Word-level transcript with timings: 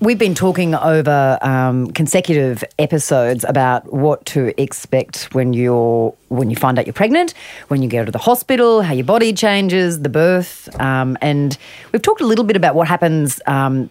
we've 0.00 0.18
been 0.18 0.34
talking 0.34 0.74
over 0.74 1.38
um, 1.42 1.90
consecutive 1.92 2.62
episodes 2.78 3.44
about 3.48 3.92
what 3.92 4.24
to 4.26 4.60
expect 4.60 5.34
when 5.34 5.52
you're 5.52 6.14
when 6.28 6.50
you 6.50 6.56
find 6.56 6.78
out 6.78 6.86
you're 6.86 6.92
pregnant, 6.92 7.34
when 7.68 7.82
you 7.82 7.88
go 7.88 8.04
to 8.04 8.12
the 8.12 8.18
hospital, 8.18 8.82
how 8.82 8.92
your 8.92 9.04
body 9.04 9.32
changes, 9.32 10.02
the 10.02 10.08
birth, 10.08 10.68
um, 10.80 11.16
and 11.20 11.58
we've 11.92 12.02
talked 12.02 12.20
a 12.20 12.26
little 12.26 12.44
bit 12.44 12.56
about 12.56 12.74
what 12.74 12.86
happens 12.86 13.40
um, 13.46 13.90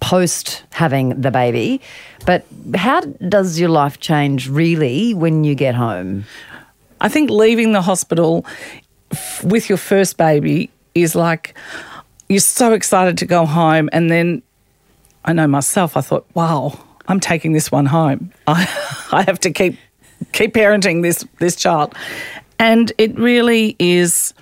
post 0.00 0.64
having 0.72 1.20
the 1.20 1.30
baby. 1.30 1.80
But 2.26 2.44
how 2.74 3.00
does 3.00 3.58
your 3.58 3.70
life 3.70 4.00
change 4.00 4.48
really 4.48 5.14
when 5.14 5.44
you 5.44 5.54
get 5.54 5.74
home? 5.74 6.24
I 7.00 7.08
think 7.08 7.30
leaving 7.30 7.72
the 7.72 7.82
hospital 7.82 8.44
f- 9.12 9.44
with 9.44 9.68
your 9.68 9.78
first 9.78 10.16
baby 10.16 10.70
is 10.94 11.14
like 11.14 11.54
you're 12.28 12.40
so 12.40 12.72
excited 12.72 13.16
to 13.18 13.26
go 13.26 13.46
home, 13.46 13.88
and 13.92 14.10
then 14.10 14.42
I 15.26 15.32
know 15.32 15.46
myself. 15.46 15.96
I 15.96 16.00
thought, 16.00 16.26
wow, 16.34 16.78
I'm 17.08 17.20
taking 17.20 17.52
this 17.52 17.70
one 17.70 17.86
home. 17.86 18.32
I 18.46 18.68
I 19.12 19.22
have 19.22 19.40
to 19.40 19.50
keep 19.50 19.78
keep 20.32 20.54
parenting 20.54 21.02
this 21.02 21.24
this 21.38 21.56
child, 21.56 21.94
and 22.58 22.92
it 22.98 23.18
really 23.18 23.76
is. 23.78 24.34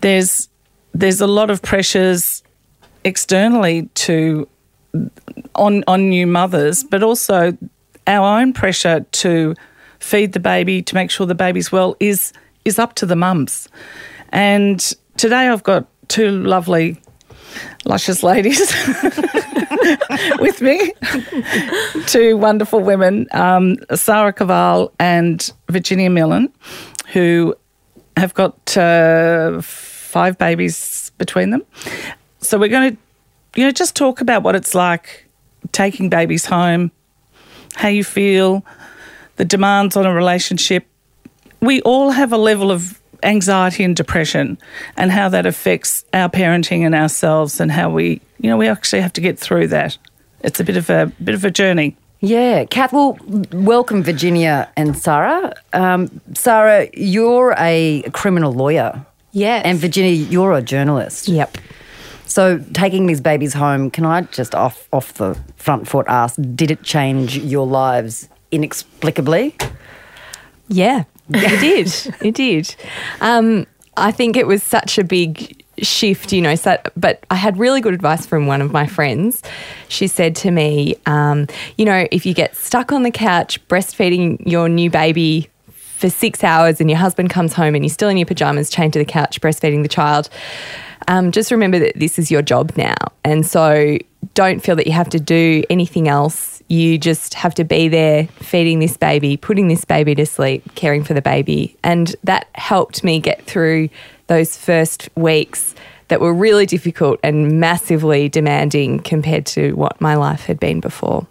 There's 0.00 0.48
there's 0.92 1.20
a 1.20 1.26
lot 1.26 1.50
of 1.50 1.62
pressures 1.62 2.42
externally 3.04 3.88
to 3.94 4.48
on 5.54 5.84
on 5.86 6.08
new 6.08 6.26
mothers, 6.26 6.84
but 6.84 7.02
also 7.02 7.56
our 8.06 8.40
own 8.40 8.52
pressure 8.52 9.00
to 9.00 9.54
feed 10.00 10.32
the 10.32 10.40
baby 10.40 10.82
to 10.82 10.94
make 10.94 11.10
sure 11.10 11.26
the 11.26 11.34
baby's 11.34 11.70
well 11.70 11.96
is 12.00 12.32
is 12.64 12.78
up 12.78 12.94
to 12.94 13.06
the 13.06 13.16
mums. 13.16 13.68
And 14.30 14.80
today 15.16 15.48
I've 15.48 15.62
got 15.62 15.86
two 16.08 16.30
lovely 16.42 17.00
luscious 17.84 18.22
ladies 18.22 18.60
with 20.38 20.60
me, 20.60 20.92
two 22.06 22.36
wonderful 22.36 22.80
women, 22.80 23.26
um, 23.32 23.76
Sarah 23.94 24.32
Caval 24.32 24.92
and 24.98 25.52
Virginia 25.68 26.10
Millen, 26.10 26.52
who 27.12 27.54
have 28.16 28.34
got 28.34 28.76
uh, 28.76 29.60
five 29.62 30.38
babies 30.38 31.12
between 31.18 31.50
them. 31.50 31.62
So 32.40 32.58
we're 32.58 32.68
going 32.68 32.96
to, 32.96 33.60
you 33.60 33.64
know, 33.64 33.72
just 33.72 33.96
talk 33.96 34.20
about 34.20 34.42
what 34.42 34.54
it's 34.54 34.74
like 34.74 35.26
taking 35.72 36.08
babies 36.08 36.44
home, 36.44 36.90
how 37.74 37.88
you 37.88 38.04
feel, 38.04 38.64
the 39.36 39.44
demands 39.44 39.96
on 39.96 40.06
a 40.06 40.12
relationship. 40.12 40.86
We 41.60 41.80
all 41.82 42.10
have 42.10 42.32
a 42.32 42.38
level 42.38 42.70
of 42.70 42.99
anxiety 43.22 43.84
and 43.84 43.96
depression 43.96 44.58
and 44.96 45.10
how 45.10 45.28
that 45.28 45.46
affects 45.46 46.04
our 46.12 46.28
parenting 46.28 46.82
and 46.82 46.94
ourselves 46.94 47.60
and 47.60 47.70
how 47.70 47.90
we, 47.90 48.20
you 48.38 48.50
know, 48.50 48.56
we 48.56 48.68
actually 48.68 49.02
have 49.02 49.12
to 49.14 49.20
get 49.20 49.38
through 49.38 49.68
that. 49.68 49.96
It's 50.42 50.60
a 50.60 50.64
bit 50.64 50.76
of 50.76 50.90
a 50.90 51.12
bit 51.22 51.34
of 51.34 51.44
a 51.44 51.50
journey. 51.50 51.96
Yeah, 52.20 52.64
Kath, 52.66 52.92
well, 52.92 53.18
welcome 53.52 54.02
Virginia 54.02 54.70
and 54.76 54.96
Sarah. 54.96 55.54
Um, 55.72 56.20
Sarah, 56.34 56.88
you're 56.92 57.54
a 57.56 58.02
criminal 58.12 58.52
lawyer. 58.52 59.06
Yes. 59.32 59.64
And 59.64 59.78
Virginia, 59.78 60.12
you're 60.12 60.52
a 60.52 60.60
journalist. 60.60 61.28
Yep. 61.28 61.56
So 62.26 62.58
taking 62.74 63.06
these 63.06 63.20
babies 63.20 63.54
home, 63.54 63.90
can 63.90 64.04
I 64.04 64.22
just 64.22 64.54
off 64.54 64.86
off 64.92 65.14
the 65.14 65.38
front 65.56 65.88
foot 65.88 66.06
ask, 66.08 66.38
did 66.54 66.70
it 66.70 66.82
change 66.82 67.38
your 67.38 67.66
lives 67.66 68.28
inexplicably? 68.50 69.56
Yeah, 70.68 71.04
it 71.34 71.60
did. 72.04 72.14
it 72.24 72.34
did. 72.34 72.74
Um, 73.20 73.66
I 73.96 74.12
think 74.12 74.36
it 74.36 74.46
was 74.46 74.62
such 74.62 74.98
a 74.98 75.04
big 75.04 75.62
shift, 75.78 76.32
you 76.32 76.42
know. 76.42 76.54
So, 76.54 76.78
but 76.96 77.24
I 77.30 77.34
had 77.34 77.58
really 77.58 77.80
good 77.80 77.94
advice 77.94 78.26
from 78.26 78.46
one 78.46 78.60
of 78.60 78.72
my 78.72 78.86
friends. 78.86 79.42
She 79.88 80.06
said 80.06 80.36
to 80.36 80.50
me, 80.50 80.96
um, 81.06 81.46
you 81.76 81.84
know, 81.84 82.06
if 82.10 82.24
you 82.26 82.34
get 82.34 82.56
stuck 82.56 82.92
on 82.92 83.02
the 83.02 83.10
couch 83.10 83.66
breastfeeding 83.68 84.46
your 84.46 84.68
new 84.68 84.90
baby 84.90 85.48
for 85.72 86.08
six 86.08 86.42
hours 86.42 86.80
and 86.80 86.88
your 86.88 86.98
husband 86.98 87.30
comes 87.30 87.52
home 87.52 87.74
and 87.74 87.84
you're 87.84 87.92
still 87.92 88.08
in 88.08 88.16
your 88.16 88.26
pajamas, 88.26 88.70
chained 88.70 88.92
to 88.94 88.98
the 88.98 89.04
couch, 89.04 89.40
breastfeeding 89.40 89.82
the 89.82 89.88
child, 89.88 90.30
um, 91.08 91.32
just 91.32 91.50
remember 91.50 91.78
that 91.78 91.92
this 91.96 92.18
is 92.18 92.30
your 92.30 92.42
job 92.42 92.72
now. 92.76 92.94
And 93.24 93.46
so 93.46 93.98
don't 94.34 94.60
feel 94.60 94.76
that 94.76 94.86
you 94.86 94.92
have 94.92 95.10
to 95.10 95.20
do 95.20 95.62
anything 95.68 96.08
else. 96.08 96.59
You 96.70 96.98
just 96.98 97.34
have 97.34 97.52
to 97.56 97.64
be 97.64 97.88
there 97.88 98.28
feeding 98.38 98.78
this 98.78 98.96
baby, 98.96 99.36
putting 99.36 99.66
this 99.66 99.84
baby 99.84 100.14
to 100.14 100.24
sleep, 100.24 100.76
caring 100.76 101.02
for 101.02 101.14
the 101.14 101.20
baby. 101.20 101.76
And 101.82 102.14
that 102.22 102.46
helped 102.54 103.02
me 103.02 103.18
get 103.18 103.44
through 103.44 103.88
those 104.28 104.56
first 104.56 105.08
weeks 105.16 105.74
that 106.06 106.20
were 106.20 106.32
really 106.32 106.66
difficult 106.66 107.18
and 107.24 107.58
massively 107.58 108.28
demanding 108.28 109.00
compared 109.00 109.46
to 109.46 109.72
what 109.72 110.00
my 110.00 110.14
life 110.14 110.44
had 110.46 110.60
been 110.60 110.78
before. 110.78 111.26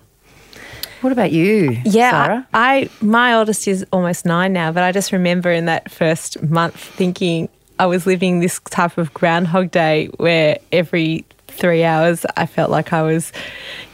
What 1.00 1.14
about 1.14 1.32
you, 1.32 1.80
Yeah, 1.86 2.12
Sarah? 2.12 2.48
I, 2.54 2.76
I 2.76 2.90
my 3.00 3.34
oldest 3.36 3.66
is 3.66 3.86
almost 3.94 4.26
nine 4.26 4.52
now, 4.52 4.74
but 4.74 4.84
I 4.84 4.92
just 4.92 5.14
remember 5.14 5.50
in 5.50 5.68
that 5.68 5.90
first 5.90 6.44
month 6.44 6.76
thinking 6.76 7.48
I 7.80 7.86
was 7.86 8.06
living 8.06 8.42
this 8.42 8.60
type 8.70 8.98
of 8.98 9.14
Groundhog 9.14 9.72
Day 9.72 10.08
where 10.18 10.58
every 10.74 11.24
three 11.60 11.84
hours 11.84 12.26
I 12.38 12.46
felt 12.46 12.72
like 12.72 12.94
I 12.94 13.02
was 13.04 13.32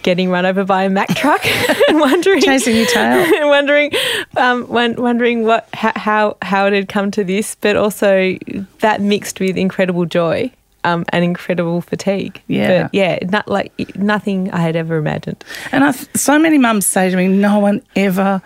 getting 0.04 0.30
run 0.30 0.46
over 0.46 0.64
by 0.64 0.84
a 0.84 0.90
Mack 0.90 1.10
truck 1.16 1.46
and 1.90 2.00
wondering 2.00 2.42
Chasing 2.42 2.76
your 2.76 2.86
tail. 2.86 3.20
and 3.36 3.50
wondering 3.58 3.92
um, 4.38 4.68
won- 4.68 4.96
wondering 4.96 5.44
what 5.44 5.68
how, 5.74 5.92
how 5.96 6.38
how 6.42 6.68
it 6.68 6.74
had 6.74 6.88
come 6.88 7.12
to 7.12 7.24
this, 7.24 7.56
but 7.56 7.76
also 7.76 8.38
that 8.80 9.02
mixed 9.02 9.40
with 9.40 9.58
incredible 9.58 10.06
joy. 10.06 10.52
Um, 10.84 11.04
and 11.10 11.24
incredible 11.24 11.82
fatigue. 11.82 12.40
Yeah. 12.46 12.84
but 12.84 12.94
yeah, 12.94 13.18
not 13.32 13.48
like 13.48 13.74
nothing 13.98 14.52
I 14.52 14.60
had 14.60 14.76
ever 14.76 14.98
imagined. 14.98 15.44
And 15.72 15.84
I, 15.84 15.90
so 15.90 16.38
many 16.38 16.60
mums 16.60 16.86
say 16.86 17.10
to 17.10 17.18
me, 17.18 17.28
no 17.28 17.58
one 17.58 17.82
ever, 17.96 18.40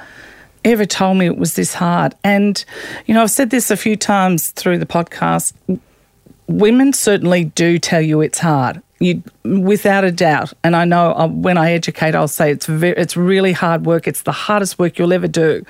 ever 0.63 0.85
told 0.85 1.17
me 1.17 1.25
it 1.25 1.35
was 1.37 1.55
this 1.55 1.73
hard. 1.73 2.15
And, 2.23 2.63
you 3.07 3.13
know, 3.13 3.23
I've 3.23 3.31
said 3.31 3.49
this 3.49 3.69
a 3.71 3.75
few 3.75 3.97
times 3.97 4.51
through 4.51 4.77
the 4.77 4.85
podcast. 4.85 5.51
Women 6.47 6.93
certainly 6.93 7.43
do 7.43 7.77
tell 7.77 7.99
you 8.01 8.21
it's 8.21 8.39
hard. 8.39 8.81
You, 8.99 9.23
without 9.43 10.03
a 10.03 10.11
doubt, 10.11 10.51
and 10.63 10.75
I 10.75 10.83
know 10.83 11.13
uh, 11.13 11.27
when 11.27 11.57
I 11.57 11.71
educate, 11.71 12.15
I'll 12.15 12.27
say 12.27 12.51
it's 12.51 12.65
very, 12.65 12.97
it's 12.97 13.15
really 13.15 13.53
hard 13.53 13.85
work. 13.85 14.07
It's 14.07 14.23
the 14.23 14.33
hardest 14.33 14.77
work 14.77 14.99
you'll 14.99 15.13
ever 15.13 15.27
do, 15.27 15.63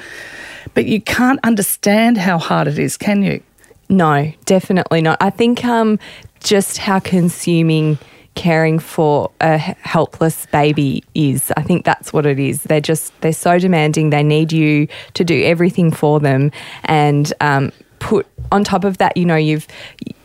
but 0.73 0.87
you 0.87 0.99
can't 0.99 1.39
understand 1.43 2.17
how 2.17 2.39
hard 2.39 2.67
it 2.67 2.79
is, 2.79 2.97
can 2.97 3.21
you? 3.21 3.43
No, 3.87 4.31
definitely 4.45 5.01
not. 5.01 5.17
I 5.21 5.29
think 5.29 5.63
um, 5.63 5.99
just 6.39 6.79
how 6.79 6.99
consuming 6.99 7.99
caring 8.35 8.79
for 8.79 9.29
a 9.41 9.57
helpless 9.57 10.45
baby 10.47 11.03
is. 11.13 11.51
I 11.57 11.61
think 11.61 11.83
that's 11.83 12.13
what 12.13 12.25
it 12.25 12.39
is. 12.39 12.63
They're 12.63 12.79
just 12.79 13.19
they're 13.21 13.33
so 13.33 13.59
demanding. 13.59 14.11
They 14.11 14.23
need 14.23 14.53
you 14.53 14.87
to 15.15 15.23
do 15.23 15.43
everything 15.43 15.91
for 15.91 16.19
them, 16.19 16.51
and 16.85 17.33
um, 17.41 17.71
put 17.99 18.25
on 18.51 18.63
top 18.63 18.83
of 18.83 18.97
that, 18.97 19.15
you 19.15 19.25
know, 19.25 19.35
you've 19.35 19.67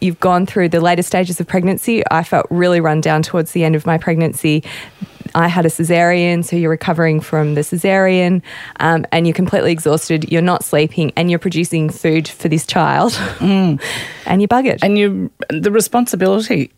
you've 0.01 0.21
gone 0.21 0.47
through 0.47 0.69
the 0.71 0.81
later 0.81 1.03
stages 1.03 1.41
of 1.41 1.47
pregnancy. 1.47 2.03
I 2.11 2.25
felt 2.25 2.47
really 2.51 2.81
run 2.81 3.01
down 3.01 3.23
towards 3.23 3.53
the 3.53 3.65
end 3.65 3.75
of 3.75 3.87
my 3.87 3.99
pregnancy. 3.99 4.65
I 5.35 5.49
had 5.49 5.67
a 5.67 5.69
cesarean, 5.69 6.45
so 6.45 6.55
you're 6.55 6.71
recovering 6.71 7.21
from 7.21 7.55
the 7.55 7.63
cesarean, 7.63 8.43
um, 8.79 9.05
and 9.11 9.27
you're 9.27 9.35
completely 9.35 9.73
exhausted. 9.73 10.31
You're 10.31 10.43
not 10.43 10.63
sleeping, 10.63 11.13
and 11.17 11.29
you're 11.29 11.41
producing 11.41 11.91
food 11.91 12.29
for 12.29 12.49
this 12.49 12.67
child, 12.67 13.19
and 13.41 13.81
you 14.39 14.47
bug 14.47 14.67
it. 14.67 14.83
and 14.83 14.97
you 14.97 15.31
the 15.51 15.71
responsibility 15.71 16.71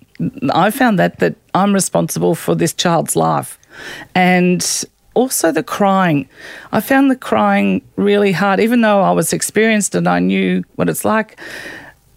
i 0.55 0.71
found 0.71 0.99
that 0.99 1.19
that 1.19 1.35
i'm 1.55 1.75
responsible 1.75 2.35
for 2.35 2.55
this 2.55 2.73
child's 2.73 3.17
life 3.17 3.59
and 4.15 4.85
also 5.17 5.51
the 5.51 5.63
crying. 5.63 6.29
I 6.71 6.81
found 6.81 7.11
the 7.11 7.17
crying 7.17 7.83
really 7.97 8.33
hard. 8.33 8.61
Even 8.61 8.83
though 8.83 9.01
i 9.01 9.11
was 9.11 9.33
experienced 9.33 9.95
and 9.95 10.07
i 10.07 10.19
knew 10.19 10.63
what 10.77 10.89
it's 10.89 11.05
like 11.05 11.41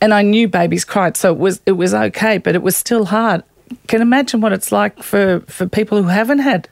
and 0.01 0.13
i 0.13 0.21
knew 0.21 0.47
babies 0.47 0.85
cried 0.85 1.17
so 1.17 1.31
it 1.31 1.39
was 1.39 1.61
it 1.65 1.77
was 1.83 1.93
okay 1.93 2.37
but 2.37 2.53
it 2.55 2.61
was 2.61 2.75
still 2.75 3.05
hard. 3.05 3.43
Can 3.87 4.01
imagine 4.01 4.41
what 4.41 4.53
it's 4.53 4.71
like 4.71 5.01
for 5.01 5.39
for 5.41 5.65
people 5.67 6.01
who 6.01 6.09
haven't 6.09 6.39
had 6.39 6.67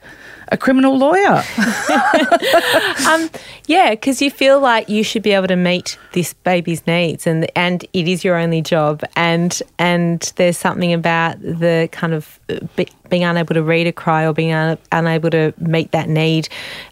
a 0.50 0.56
criminal 0.56 0.96
lawyer. 0.96 1.42
um, 3.08 3.30
yeah, 3.66 3.90
because 3.90 4.22
you 4.22 4.30
feel 4.30 4.60
like 4.60 4.88
you 4.88 5.02
should 5.02 5.22
be 5.22 5.32
able 5.32 5.48
to 5.48 5.56
meet 5.56 5.98
this 6.12 6.32
baby's 6.32 6.86
needs, 6.86 7.26
and 7.26 7.50
and 7.56 7.84
it 7.92 8.08
is 8.08 8.24
your 8.24 8.36
only 8.36 8.62
job, 8.62 9.02
and 9.16 9.62
and 9.78 10.32
there's 10.36 10.56
something 10.56 10.92
about 10.92 11.40
the 11.40 11.88
kind 11.92 12.14
of 12.14 12.40
uh, 12.48 12.58
be, 12.76 12.88
being 13.08 13.24
unable 13.24 13.54
to 13.54 13.62
read 13.62 13.86
a 13.86 13.92
cry 13.92 14.26
or 14.26 14.32
being 14.32 14.52
un, 14.52 14.78
unable 14.92 15.30
to 15.30 15.52
meet 15.58 15.90
that 15.92 16.08
need. 16.08 16.48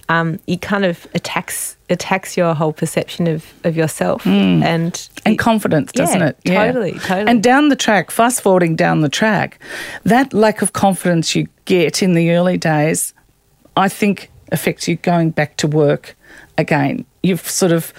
Um, 0.08 0.38
it 0.46 0.62
kind 0.62 0.84
of 0.84 1.06
attacks 1.14 1.76
attacks 1.88 2.36
your 2.36 2.54
whole 2.54 2.72
perception 2.72 3.26
of, 3.26 3.44
of 3.64 3.76
yourself 3.76 4.24
mm. 4.24 4.62
and 4.62 5.08
and 5.24 5.34
it, 5.34 5.38
confidence, 5.38 5.92
doesn't 5.92 6.20
yeah, 6.20 6.28
it? 6.28 6.38
Yeah, 6.44 6.66
totally, 6.66 6.92
totally. 6.98 7.30
And 7.30 7.42
down 7.42 7.68
the 7.68 7.76
track, 7.76 8.10
fast 8.10 8.40
forwarding 8.42 8.76
down 8.76 9.00
the 9.00 9.08
track, 9.08 9.58
that 10.04 10.32
lack 10.32 10.62
of 10.62 10.72
confidence 10.72 11.34
you 11.34 11.48
get 11.64 12.02
in 12.02 12.14
the 12.14 12.32
early 12.32 12.56
days, 12.56 13.12
I 13.76 13.88
think 13.88 14.30
affects 14.52 14.88
you 14.88 14.96
going 14.96 15.30
back 15.30 15.56
to 15.58 15.66
work 15.66 16.16
again. 16.56 17.04
You've 17.22 17.48
sort 17.48 17.72
of 17.72 17.92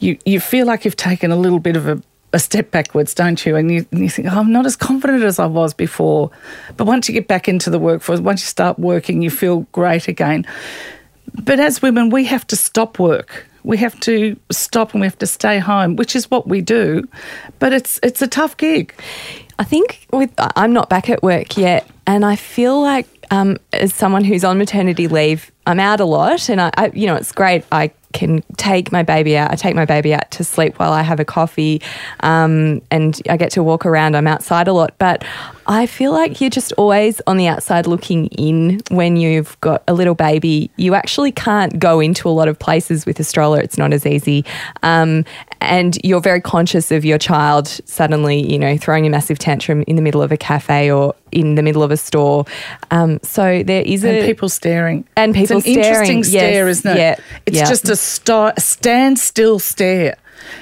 you 0.00 0.18
you 0.24 0.40
feel 0.40 0.66
like 0.66 0.84
you've 0.84 0.96
taken 0.96 1.30
a 1.30 1.36
little 1.36 1.60
bit 1.60 1.76
of 1.76 1.86
a 1.86 2.02
a 2.32 2.38
step 2.38 2.70
backwards, 2.70 3.14
don't 3.14 3.44
you? 3.44 3.56
And 3.56 3.70
you, 3.70 3.86
and 3.90 4.00
you 4.02 4.08
think, 4.08 4.28
oh, 4.30 4.38
I'm 4.38 4.52
not 4.52 4.66
as 4.66 4.76
confident 4.76 5.24
as 5.24 5.38
I 5.38 5.46
was 5.46 5.74
before. 5.74 6.30
But 6.76 6.86
once 6.86 7.08
you 7.08 7.14
get 7.14 7.26
back 7.26 7.48
into 7.48 7.70
the 7.70 7.78
workforce, 7.78 8.20
once 8.20 8.42
you 8.42 8.46
start 8.46 8.78
working, 8.78 9.22
you 9.22 9.30
feel 9.30 9.60
great 9.72 10.08
again. 10.08 10.46
But 11.42 11.60
as 11.60 11.82
women, 11.82 12.10
we 12.10 12.24
have 12.26 12.46
to 12.48 12.56
stop 12.56 12.98
work. 12.98 13.46
We 13.62 13.76
have 13.78 13.98
to 14.00 14.36
stop 14.50 14.92
and 14.92 15.00
we 15.00 15.06
have 15.06 15.18
to 15.18 15.26
stay 15.26 15.58
home, 15.58 15.96
which 15.96 16.16
is 16.16 16.30
what 16.30 16.46
we 16.46 16.60
do. 16.60 17.06
But 17.58 17.72
it's 17.72 18.00
it's 18.02 18.22
a 18.22 18.26
tough 18.26 18.56
gig. 18.56 18.94
I 19.58 19.64
think 19.64 20.06
with 20.12 20.32
I'm 20.38 20.72
not 20.72 20.88
back 20.88 21.10
at 21.10 21.22
work 21.22 21.58
yet, 21.58 21.86
and 22.06 22.24
I 22.24 22.36
feel 22.36 22.80
like 22.80 23.06
um, 23.30 23.58
as 23.72 23.94
someone 23.94 24.24
who's 24.24 24.44
on 24.44 24.58
maternity 24.58 25.08
leave, 25.08 25.50
I'm 25.66 25.78
out 25.78 26.00
a 26.00 26.04
lot, 26.04 26.48
and 26.48 26.60
I, 26.60 26.70
I, 26.76 26.90
you 26.94 27.06
know, 27.06 27.14
it's 27.14 27.32
great. 27.32 27.64
I 27.70 27.92
can 28.12 28.42
take 28.56 28.90
my 28.90 29.04
baby 29.04 29.36
out. 29.36 29.52
I 29.52 29.54
take 29.54 29.76
my 29.76 29.84
baby 29.84 30.12
out 30.12 30.28
to 30.32 30.42
sleep 30.42 30.80
while 30.80 30.92
I 30.92 31.02
have 31.02 31.20
a 31.20 31.24
coffee, 31.24 31.80
um, 32.20 32.82
and 32.90 33.20
I 33.28 33.36
get 33.36 33.52
to 33.52 33.62
walk 33.62 33.86
around. 33.86 34.16
I'm 34.16 34.26
outside 34.26 34.66
a 34.66 34.72
lot, 34.72 34.94
but 34.98 35.24
I 35.66 35.86
feel 35.86 36.10
like 36.10 36.40
you're 36.40 36.50
just 36.50 36.72
always 36.72 37.20
on 37.28 37.36
the 37.36 37.46
outside 37.46 37.86
looking 37.86 38.26
in 38.28 38.80
when 38.90 39.16
you've 39.16 39.60
got 39.60 39.84
a 39.86 39.92
little 39.92 40.16
baby. 40.16 40.70
You 40.76 40.94
actually 40.94 41.30
can't 41.30 41.78
go 41.78 42.00
into 42.00 42.28
a 42.28 42.30
lot 42.32 42.48
of 42.48 42.58
places 42.58 43.06
with 43.06 43.20
a 43.20 43.24
stroller. 43.24 43.60
It's 43.60 43.78
not 43.78 43.92
as 43.92 44.04
easy, 44.04 44.44
um, 44.82 45.24
and 45.60 45.98
you're 46.02 46.20
very 46.20 46.40
conscious 46.40 46.90
of 46.90 47.04
your 47.04 47.18
child 47.18 47.68
suddenly, 47.84 48.50
you 48.50 48.58
know, 48.58 48.76
throwing 48.76 49.06
a 49.06 49.10
massive 49.10 49.38
tantrum 49.38 49.82
in 49.86 49.96
the 49.96 50.02
middle 50.02 50.22
of 50.22 50.32
a 50.32 50.36
cafe 50.36 50.90
or 50.90 51.14
in 51.32 51.54
the 51.54 51.62
middle 51.62 51.82
of 51.82 51.90
a 51.90 51.96
store. 51.96 52.44
Um, 52.90 53.20
so 53.22 53.62
there 53.62 53.82
is 53.82 54.04
and 54.04 54.18
a 54.18 54.26
people 54.26 54.48
staring 54.48 55.06
and 55.16 55.34
people 55.34 55.58
it's 55.58 55.66
an 55.66 55.72
staring. 55.72 55.86
interesting 55.86 56.24
stare, 56.24 56.66
yes. 56.66 56.78
isn't 56.78 56.90
it? 56.92 56.98
Yeah. 56.98 57.16
It's 57.46 57.56
yeah. 57.56 57.68
just 57.68 57.88
a 57.88 57.96
st- 57.96 58.58
standstill 58.58 59.58
stare. 59.58 60.16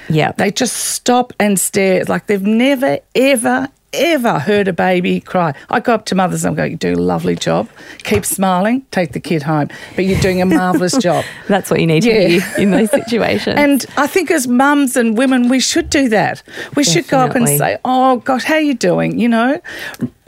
Yeah. 0.09 0.33
They 0.33 0.51
just 0.51 0.75
stop 0.75 1.33
and 1.39 1.59
stare. 1.59 2.03
Like 2.05 2.27
they've 2.27 2.41
never, 2.41 2.99
ever, 3.15 3.67
ever 3.93 4.39
heard 4.39 4.67
a 4.67 4.73
baby 4.73 5.19
cry. 5.19 5.53
I 5.69 5.79
go 5.79 5.93
up 5.93 6.05
to 6.05 6.15
mothers 6.15 6.45
and 6.45 6.53
I 6.53 6.57
go, 6.57 6.63
You 6.65 6.75
do 6.77 6.93
a 6.93 6.95
lovely 6.95 7.35
job. 7.35 7.69
Keep 8.03 8.25
smiling, 8.25 8.85
take 8.91 9.13
the 9.13 9.19
kid 9.19 9.43
home. 9.43 9.69
But 9.95 10.05
you're 10.05 10.19
doing 10.21 10.41
a 10.41 10.45
marvellous 10.45 10.97
job. 11.01 11.25
That's 11.47 11.69
what 11.71 11.79
you 11.79 11.87
need 11.87 12.03
Yeah. 12.05 12.13
to 12.13 12.27
hear 12.29 12.43
in 12.57 12.71
those 12.71 12.91
situations. 12.91 13.55
And 13.59 13.85
I 13.97 14.07
think 14.07 14.31
as 14.31 14.47
mums 14.47 14.95
and 14.95 15.17
women, 15.17 15.49
we 15.49 15.59
should 15.59 15.89
do 15.89 16.09
that. 16.09 16.43
We 16.75 16.83
should 16.83 17.07
go 17.07 17.19
up 17.19 17.35
and 17.35 17.47
say, 17.47 17.77
"Oh 17.83 18.17
gosh, 18.17 18.43
how 18.43 18.57
you 18.57 18.73
doing?" 18.73 19.19
You 19.19 19.29
know. 19.29 19.61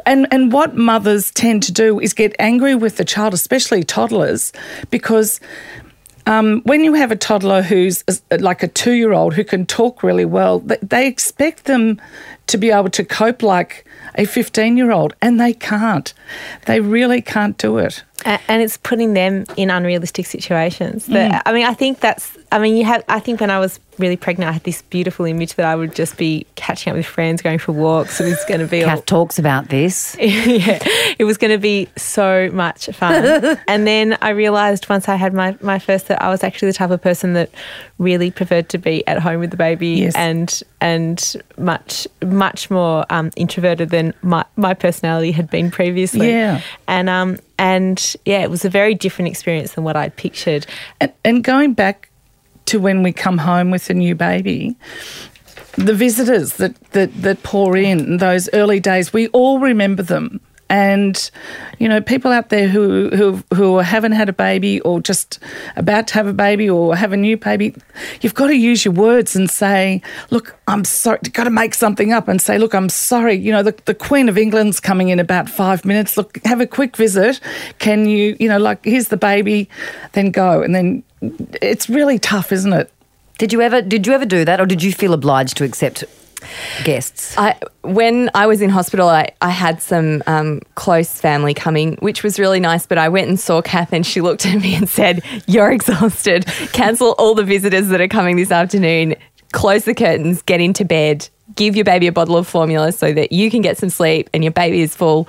And 0.05 0.27
and 0.31 0.51
what 0.51 0.75
mothers 0.75 1.29
tend 1.31 1.61
to 1.63 1.71
do 1.71 1.99
is 1.99 2.13
get 2.13 2.35
angry 2.39 2.73
with 2.73 2.97
the 2.97 3.05
child, 3.05 3.33
especially 3.35 3.83
toddlers, 3.83 4.51
because 4.89 5.39
um, 6.25 6.61
when 6.63 6.83
you 6.83 6.93
have 6.93 7.11
a 7.11 7.15
toddler 7.15 7.61
who's 7.61 8.03
like 8.39 8.63
a 8.63 8.67
two 8.67 8.93
year 8.93 9.13
old 9.13 9.33
who 9.33 9.43
can 9.43 9.65
talk 9.65 10.03
really 10.03 10.25
well, 10.25 10.59
they 10.59 11.07
expect 11.07 11.65
them 11.65 12.01
to 12.47 12.57
be 12.57 12.71
able 12.71 12.89
to 12.89 13.03
cope 13.03 13.43
like 13.43 13.85
a 14.15 14.25
15 14.25 14.77
year 14.77 14.91
old, 14.91 15.13
and 15.21 15.39
they 15.39 15.53
can't. 15.53 16.13
They 16.65 16.79
really 16.79 17.21
can't 17.21 17.57
do 17.57 17.77
it. 17.77 18.03
And 18.25 18.61
it's 18.61 18.77
putting 18.77 19.13
them 19.13 19.45
in 19.57 19.69
unrealistic 19.69 20.25
situations. 20.25 21.05
That, 21.07 21.41
I 21.45 21.53
mean, 21.53 21.65
I 21.65 21.73
think 21.73 21.99
that's. 21.99 22.37
I 22.51 22.59
mean, 22.59 22.75
you 22.75 22.85
have. 22.85 23.03
I 23.07 23.19
think 23.19 23.39
when 23.41 23.49
I 23.49 23.59
was 23.59 23.79
really 23.97 24.17
pregnant, 24.17 24.49
I 24.49 24.53
had 24.53 24.63
this 24.63 24.81
beautiful 24.83 25.25
image 25.25 25.55
that 25.55 25.65
I 25.65 25.75
would 25.75 25.95
just 25.95 26.17
be 26.17 26.45
catching 26.55 26.91
up 26.91 26.97
with 26.97 27.05
friends, 27.05 27.41
going 27.41 27.59
for 27.59 27.71
walks. 27.71 28.19
It 28.19 28.25
was 28.25 28.43
going 28.45 28.59
to 28.59 28.67
be 28.67 28.83
all, 28.83 28.89
Kath 28.89 29.05
talks 29.05 29.39
about 29.39 29.69
this. 29.69 30.15
yeah, 30.19 30.79
it 31.17 31.23
was 31.23 31.37
going 31.37 31.51
to 31.51 31.57
be 31.57 31.87
so 31.97 32.49
much 32.51 32.87
fun. 32.87 33.57
and 33.67 33.87
then 33.87 34.17
I 34.21 34.29
realised 34.29 34.89
once 34.89 35.07
I 35.07 35.15
had 35.15 35.33
my, 35.33 35.55
my 35.61 35.79
first 35.79 36.07
that 36.07 36.21
I 36.21 36.29
was 36.29 36.43
actually 36.43 36.69
the 36.69 36.73
type 36.77 36.89
of 36.89 37.01
person 37.01 37.33
that 37.33 37.49
really 37.99 38.31
preferred 38.31 38.69
to 38.69 38.77
be 38.77 39.05
at 39.07 39.19
home 39.19 39.39
with 39.39 39.51
the 39.51 39.57
baby 39.57 39.89
Yes. 39.89 40.15
and 40.15 40.61
and 40.81 41.35
much 41.57 42.07
much 42.25 42.71
more 42.71 43.05
um, 43.11 43.29
introverted 43.35 43.89
than 43.91 44.13
my, 44.23 44.43
my 44.55 44.73
personality 44.73 45.31
had 45.31 45.49
been 45.49 45.69
previously. 45.69 46.29
Yeah. 46.29 46.61
And 46.87 47.07
um 47.07 47.37
and 47.61 48.15
yeah, 48.25 48.39
it 48.41 48.49
was 48.49 48.65
a 48.65 48.69
very 48.69 48.95
different 48.95 49.29
experience 49.29 49.73
than 49.73 49.83
what 49.83 49.95
I'd 49.95 50.15
pictured. 50.15 50.65
And, 50.99 51.13
and 51.23 51.43
going 51.43 51.73
back 51.73 52.09
to 52.65 52.79
when 52.79 53.03
we 53.03 53.13
come 53.13 53.37
home 53.37 53.69
with 53.69 53.87
a 53.91 53.93
new 53.93 54.15
baby, 54.15 54.75
the 55.75 55.93
visitors 55.93 56.53
that, 56.53 56.75
that, 56.93 57.13
that 57.21 57.43
pour 57.43 57.77
in 57.77 58.17
those 58.17 58.49
early 58.53 58.79
days, 58.79 59.13
we 59.13 59.27
all 59.27 59.59
remember 59.59 60.01
them. 60.01 60.41
And 60.71 61.29
you 61.79 61.89
know, 61.89 61.99
people 61.99 62.31
out 62.31 62.47
there 62.47 62.69
who 62.69 63.09
who 63.09 63.43
who 63.53 63.79
haven't 63.79 64.13
had 64.13 64.29
a 64.29 64.33
baby 64.33 64.79
or 64.81 65.01
just 65.01 65.37
about 65.75 66.07
to 66.07 66.13
have 66.13 66.27
a 66.27 66.33
baby 66.33 66.69
or 66.69 66.95
have 66.95 67.11
a 67.11 67.17
new 67.17 67.35
baby, 67.35 67.75
you've 68.21 68.35
got 68.35 68.47
to 68.47 68.55
use 68.55 68.85
your 68.85 68.93
words 68.93 69.35
and 69.35 69.49
say, 69.49 70.01
"Look, 70.29 70.57
I'm 70.69 70.85
sorry." 70.85 71.19
You've 71.25 71.33
got 71.33 71.43
to 71.43 71.49
make 71.49 71.73
something 71.73 72.13
up 72.13 72.29
and 72.29 72.41
say, 72.41 72.57
"Look, 72.57 72.73
I'm 72.73 72.87
sorry." 72.87 73.33
You 73.33 73.51
know, 73.51 73.63
the, 73.63 73.75
the 73.83 73.93
Queen 73.93 74.29
of 74.29 74.37
England's 74.37 74.79
coming 74.79 75.09
in 75.09 75.19
about 75.19 75.49
five 75.49 75.83
minutes. 75.83 76.15
Look, 76.15 76.39
have 76.45 76.61
a 76.61 76.67
quick 76.67 76.95
visit. 76.95 77.41
Can 77.79 78.05
you, 78.05 78.37
you 78.39 78.47
know, 78.47 78.57
like 78.57 78.85
here's 78.85 79.09
the 79.09 79.17
baby, 79.17 79.69
then 80.13 80.31
go, 80.31 80.61
and 80.61 80.73
then 80.73 81.03
it's 81.61 81.89
really 81.89 82.17
tough, 82.17 82.53
isn't 82.53 82.71
it? 82.71 82.89
Did 83.39 83.51
you 83.51 83.59
ever 83.59 83.81
did 83.81 84.07
you 84.07 84.13
ever 84.13 84.25
do 84.25 84.45
that 84.45 84.61
or 84.61 84.65
did 84.65 84.81
you 84.81 84.93
feel 84.93 85.11
obliged 85.11 85.57
to 85.57 85.65
accept 85.65 86.05
guests? 86.83 87.37
I, 87.37 87.57
when 87.81 88.29
I 88.33 88.47
was 88.47 88.61
in 88.61 88.69
hospital, 88.69 89.07
I, 89.07 89.31
I 89.41 89.49
had 89.49 89.81
some 89.81 90.23
um, 90.27 90.61
close 90.75 91.19
family 91.19 91.53
coming, 91.53 91.97
which 91.97 92.23
was 92.23 92.39
really 92.39 92.59
nice. 92.59 92.85
But 92.85 92.97
I 92.97 93.09
went 93.09 93.29
and 93.29 93.39
saw 93.39 93.61
Kath, 93.61 93.93
and 93.93 94.05
she 94.05 94.21
looked 94.21 94.45
at 94.45 94.61
me 94.61 94.75
and 94.75 94.89
said, 94.89 95.23
You're 95.47 95.71
exhausted. 95.71 96.45
Cancel 96.73 97.15
all 97.17 97.35
the 97.35 97.43
visitors 97.43 97.87
that 97.89 98.01
are 98.01 98.07
coming 98.07 98.35
this 98.35 98.51
afternoon. 98.51 99.15
Close 99.51 99.83
the 99.83 99.93
curtains, 99.93 100.41
get 100.43 100.61
into 100.61 100.85
bed, 100.85 101.27
give 101.55 101.75
your 101.75 101.85
baby 101.85 102.07
a 102.07 102.11
bottle 102.11 102.37
of 102.37 102.47
formula 102.47 102.91
so 102.91 103.11
that 103.13 103.31
you 103.31 103.51
can 103.51 103.61
get 103.61 103.77
some 103.77 103.89
sleep 103.89 104.29
and 104.33 104.43
your 104.43 104.53
baby 104.53 104.81
is 104.81 104.95
full 104.95 105.27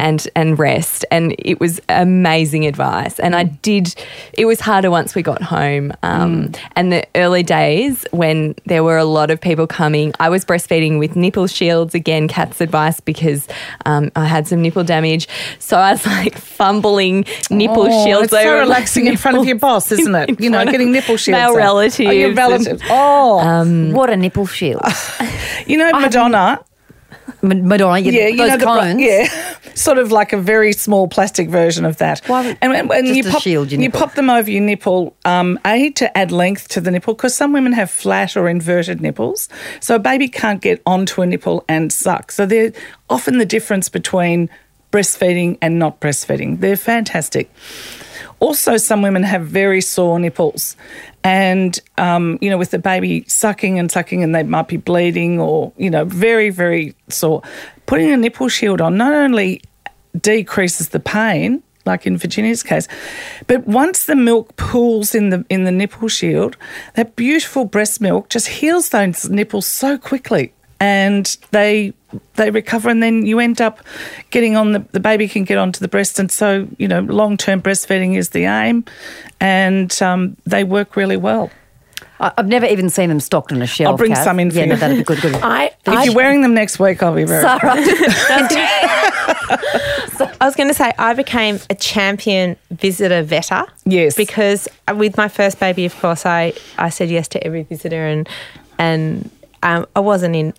and 0.00 0.26
and 0.34 0.58
rest 0.58 1.04
and 1.10 1.34
it 1.38 1.60
was 1.60 1.80
amazing 1.88 2.66
advice 2.66 3.18
and 3.20 3.36
I 3.36 3.44
did 3.44 3.94
it 4.32 4.46
was 4.46 4.58
harder 4.60 4.90
once 4.90 5.14
we 5.14 5.22
got 5.22 5.42
home 5.42 5.92
um, 6.02 6.52
and 6.74 6.90
the 6.90 7.06
early 7.14 7.42
days 7.42 8.06
when 8.10 8.54
there 8.64 8.82
were 8.82 8.96
a 8.96 9.04
lot 9.04 9.30
of 9.30 9.40
people 9.40 9.66
coming 9.66 10.12
I 10.18 10.28
was 10.30 10.44
breastfeeding 10.44 10.98
with 10.98 11.16
nipple 11.16 11.46
shields 11.46 11.94
again 11.94 12.28
Kath's 12.28 12.60
advice 12.60 12.98
because 13.00 13.46
um, 13.84 14.10
I 14.16 14.24
had 14.24 14.48
some 14.48 14.62
nipple 14.62 14.84
damage 14.84 15.28
so 15.58 15.76
I 15.76 15.92
was 15.92 16.06
like 16.06 16.36
fumbling 16.38 17.26
nipple 17.50 17.86
Oh, 17.90 18.04
shields 18.04 18.24
It's 18.24 18.32
so 18.32 18.38
over 18.40 18.56
my 18.56 18.60
relaxing 18.60 19.06
in 19.06 19.16
front 19.16 19.36
of 19.36 19.44
your 19.44 19.56
boss, 19.58 19.92
isn't 19.92 20.14
it? 20.14 20.40
You 20.40 20.50
know, 20.50 20.64
getting 20.64 20.92
nipple 20.92 21.16
shields. 21.22 21.38
male 21.38 21.50
on. 21.50 21.56
relatives 21.56 22.08
Oh, 22.08 22.12
your 22.12 22.32
relatives. 22.34 22.82
Oh, 22.88 23.92
what 23.92 24.10
a 24.10 24.16
nipple 24.16 24.46
shield. 24.46 24.82
you 25.66 25.76
know, 25.76 25.90
Madonna. 25.92 26.60
Ma- 27.42 27.54
Madonna, 27.54 27.98
you, 28.00 28.12
Yeah, 28.12 28.26
you 28.28 28.36
those 28.36 28.48
know 28.50 28.56
the 28.58 28.64
cones. 28.64 29.00
yeah, 29.00 29.28
sort 29.74 29.98
of 29.98 30.12
like 30.12 30.32
a 30.32 30.36
very 30.36 30.72
small 30.72 31.08
plastic 31.08 31.48
version 31.48 31.84
of 31.84 31.96
that. 31.98 32.20
Why 32.26 32.56
and 32.60 32.72
and, 32.74 32.90
and 32.90 33.06
just 33.06 33.16
you 33.16 33.24
pop 33.24 33.46
you 33.46 33.64
nipple. 33.78 34.00
pop 34.00 34.14
them 34.14 34.28
over 34.30 34.50
your 34.50 34.62
nipple. 34.62 35.16
Um, 35.24 35.58
a 35.64 35.90
to 35.92 36.16
add 36.18 36.32
length 36.32 36.68
to 36.68 36.80
the 36.80 36.90
nipple 36.90 37.14
because 37.14 37.34
some 37.34 37.52
women 37.52 37.72
have 37.72 37.90
flat 37.90 38.36
or 38.36 38.48
inverted 38.48 39.00
nipples, 39.00 39.48
so 39.80 39.94
a 39.94 39.98
baby 39.98 40.28
can't 40.28 40.60
get 40.60 40.82
onto 40.86 41.22
a 41.22 41.26
nipple 41.26 41.64
and 41.68 41.92
suck. 41.92 42.32
So 42.32 42.46
they're 42.46 42.72
often 43.08 43.38
the 43.38 43.46
difference 43.46 43.88
between 43.88 44.48
breastfeeding 44.92 45.56
and 45.62 45.78
not 45.78 46.00
breastfeeding. 46.00 46.60
They're 46.60 46.76
fantastic. 46.76 47.50
Also, 48.40 48.76
some 48.78 49.02
women 49.02 49.22
have 49.22 49.46
very 49.46 49.80
sore 49.80 50.18
nipples, 50.18 50.76
and 51.22 51.78
um, 51.98 52.38
you 52.40 52.50
know, 52.50 52.58
with 52.58 52.70
the 52.70 52.78
baby 52.78 53.24
sucking 53.28 53.78
and 53.78 53.90
sucking, 53.92 54.22
and 54.22 54.34
they 54.34 54.42
might 54.42 54.66
be 54.66 54.78
bleeding 54.78 55.38
or 55.38 55.72
you 55.76 55.90
know, 55.90 56.04
very 56.04 56.50
very 56.50 56.94
sore. 57.08 57.42
Putting 57.86 58.10
a 58.10 58.16
nipple 58.16 58.48
shield 58.48 58.80
on 58.80 58.96
not 58.96 59.12
only 59.12 59.62
decreases 60.18 60.88
the 60.88 61.00
pain, 61.00 61.62
like 61.84 62.06
in 62.06 62.16
Virginia's 62.16 62.62
case, 62.62 62.88
but 63.46 63.66
once 63.66 64.06
the 64.06 64.16
milk 64.16 64.56
pools 64.56 65.14
in 65.14 65.30
the 65.30 65.44
in 65.48 65.64
the 65.64 65.72
nipple 65.72 66.08
shield, 66.08 66.56
that 66.94 67.16
beautiful 67.16 67.64
breast 67.64 68.00
milk 68.00 68.28
just 68.30 68.48
heals 68.48 68.88
those 68.88 69.28
nipples 69.28 69.66
so 69.66 69.98
quickly. 69.98 70.52
And 70.80 71.36
they 71.50 71.92
they 72.34 72.50
recover, 72.50 72.88
and 72.90 73.02
then 73.02 73.24
you 73.26 73.38
end 73.38 73.60
up 73.60 73.78
getting 74.30 74.56
on 74.56 74.72
the 74.72 74.80
the 74.92 75.00
baby 75.00 75.28
can 75.28 75.44
get 75.44 75.58
onto 75.58 75.78
the 75.80 75.88
breast, 75.88 76.18
and 76.18 76.30
so 76.32 76.66
you 76.78 76.88
know 76.88 77.00
long 77.00 77.36
term 77.36 77.60
breastfeeding 77.62 78.16
is 78.16 78.30
the 78.30 78.44
aim, 78.44 78.84
and 79.40 80.00
um, 80.02 80.36
they 80.46 80.64
work 80.64 80.96
really 80.96 81.16
well. 81.16 81.50
I- 82.18 82.32
I've 82.38 82.48
never 82.48 82.66
even 82.66 82.90
seen 82.90 83.08
them 83.10 83.20
stocked 83.20 83.52
on 83.52 83.62
a 83.62 83.66
shelf. 83.66 83.92
I'll 83.92 83.96
bring 83.96 84.12
Kath. 84.12 84.24
some 84.24 84.40
in 84.40 84.50
for 84.50 84.58
yeah, 84.58 84.64
you. 84.64 84.70
No, 84.70 84.76
that'd 84.76 84.96
be 84.96 85.02
good. 85.04 85.20
good. 85.20 85.34
I, 85.42 85.66
If 85.86 85.88
I, 85.88 86.04
you're 86.04 86.14
wearing 86.14 86.42
them 86.42 86.54
next 86.54 86.78
week, 86.78 87.02
I'll 87.02 87.14
be 87.14 87.24
very. 87.24 87.44
I 90.42 90.46
was 90.46 90.54
going 90.56 90.68
to 90.68 90.74
say 90.74 90.92
I 90.98 91.14
became 91.14 91.58
a 91.70 91.74
champion 91.74 92.56
visitor 92.70 93.24
vetter. 93.24 93.66
Yes. 93.84 94.16
Because 94.16 94.68
with 94.94 95.16
my 95.16 95.28
first 95.28 95.58
baby, 95.60 95.84
of 95.84 95.98
course, 95.98 96.24
I, 96.26 96.52
I 96.78 96.88
said 96.90 97.10
yes 97.10 97.28
to 97.28 97.44
every 97.44 97.62
visitor, 97.64 98.06
and 98.06 98.28
and 98.78 99.30
um, 99.62 99.86
I 99.96 100.00
wasn't 100.00 100.36
in. 100.36 100.54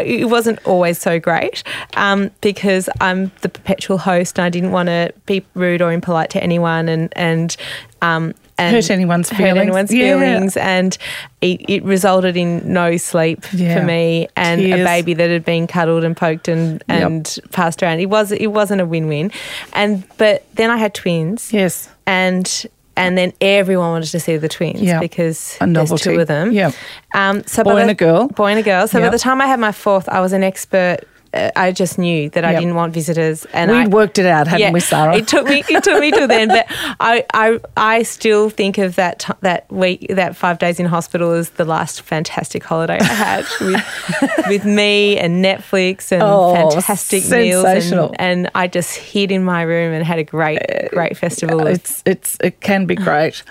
It 0.00 0.28
wasn't 0.28 0.58
always 0.66 0.98
so 0.98 1.18
great 1.18 1.62
um, 1.96 2.30
because 2.40 2.88
I'm 3.00 3.30
the 3.40 3.48
perpetual 3.48 3.98
host 3.98 4.38
and 4.38 4.44
I 4.44 4.50
didn't 4.50 4.70
want 4.72 4.88
to 4.88 5.12
be 5.26 5.44
rude 5.54 5.82
or 5.82 5.92
impolite 5.92 6.30
to 6.30 6.42
anyone 6.42 6.88
and 6.88 7.12
and 7.16 7.56
um, 8.02 8.34
and 8.60 8.74
Hurt 8.74 8.90
anyone's 8.90 9.30
hurt 9.30 9.36
feelings. 9.38 9.58
anyone's 9.60 9.92
Yeah. 9.94 10.18
feelings, 10.18 10.56
and 10.56 10.98
it, 11.40 11.60
it 11.70 11.84
resulted 11.84 12.36
in 12.36 12.72
no 12.72 12.96
sleep 12.96 13.44
Yeah. 13.52 13.78
for 13.78 13.84
me 13.84 14.28
and 14.36 14.60
a 14.60 14.82
baby 14.84 15.14
that 15.14 15.30
had 15.30 15.44
been 15.44 15.66
cuddled 15.68 16.02
and 16.04 16.16
poked 16.16 16.48
and, 16.48 16.82
Yep. 16.88 17.06
and 17.06 17.38
passed 17.52 17.82
around. 17.82 18.00
It 18.00 18.06
was 18.10 18.32
it 18.32 18.48
wasn't 18.48 18.80
a 18.80 18.86
win 18.86 19.06
win, 19.06 19.30
and 19.74 20.02
but 20.16 20.44
then 20.54 20.70
I 20.70 20.76
had 20.76 20.92
twins. 20.94 21.52
Yes. 21.52 21.88
and 22.06 22.66
and 22.98 23.16
then 23.16 23.32
everyone 23.40 23.90
wanted 23.90 24.10
to 24.10 24.20
see 24.20 24.36
the 24.36 24.48
twins 24.48 24.80
Yeah. 24.82 24.98
because 25.00 25.56
A 25.60 25.66
there's 25.66 25.92
two 26.00 26.18
of 26.20 26.26
them. 26.26 26.52
Yeah. 26.52 26.72
Um, 27.14 27.44
so 27.46 27.62
Boy 27.64 27.76
and 27.78 27.90
a 27.90 27.94
girl. 27.94 28.28
Boy 28.28 28.48
and 28.50 28.58
a 28.58 28.62
girl. 28.62 28.86
So 28.88 29.00
by 29.00 29.08
the 29.08 29.18
time 29.18 29.40
I 29.40 29.46
had 29.46 29.60
my 29.60 29.72
fourth, 29.72 30.08
I 30.08 30.20
was 30.20 30.32
an 30.32 30.42
expert. 30.42 30.98
Uh, 31.34 31.50
I 31.54 31.72
just 31.72 31.98
knew 31.98 32.30
that 32.30 32.44
I 32.44 32.54
didn't 32.58 32.74
want 32.74 32.94
visitors, 32.94 33.44
and 33.52 33.70
We'd 33.70 33.76
I, 33.76 33.86
worked 33.88 34.18
it 34.18 34.24
out, 34.24 34.46
hadn't 34.46 34.72
we, 34.72 34.80
Sarah? 34.80 35.14
It 35.16 35.28
took 35.28 35.46
me. 35.46 35.62
It 35.68 35.84
took 35.84 36.00
me 36.00 36.10
till 36.10 36.26
then, 36.26 36.48
but 36.48 36.64
I, 37.00 37.24
I, 37.34 37.60
I 37.76 38.02
still 38.02 38.48
think 38.48 38.78
of 38.78 38.96
that 38.96 39.18
t- 39.18 39.32
that 39.42 39.70
week, 39.70 40.06
that 40.08 40.36
five 40.36 40.58
days 40.58 40.80
in 40.80 40.86
hospital 40.86 41.32
as 41.32 41.50
the 41.50 41.66
last 41.66 42.00
fantastic 42.00 42.64
holiday 42.64 42.98
I 42.98 43.04
had 43.04 43.44
with, 43.60 44.48
with 44.48 44.64
me 44.64 45.18
and 45.18 45.44
Netflix 45.44 46.12
and 46.12 46.22
Oh, 46.22 46.54
fantastic 46.54 47.28
meals, 47.28 47.64
and, 47.66 48.16
and 48.18 48.50
I 48.54 48.66
just 48.66 48.96
hid 48.96 49.30
in 49.30 49.44
my 49.44 49.62
room 49.62 49.92
and 49.92 50.04
had 50.06 50.18
a 50.18 50.24
great, 50.24 50.60
great 50.92 51.16
festival. 51.16 51.60
of- 51.66 51.68
It's 51.74 52.02
it's 52.06 52.38
it 52.42 52.60
can 52.60 52.86
be 52.86 52.94
great. 52.94 53.42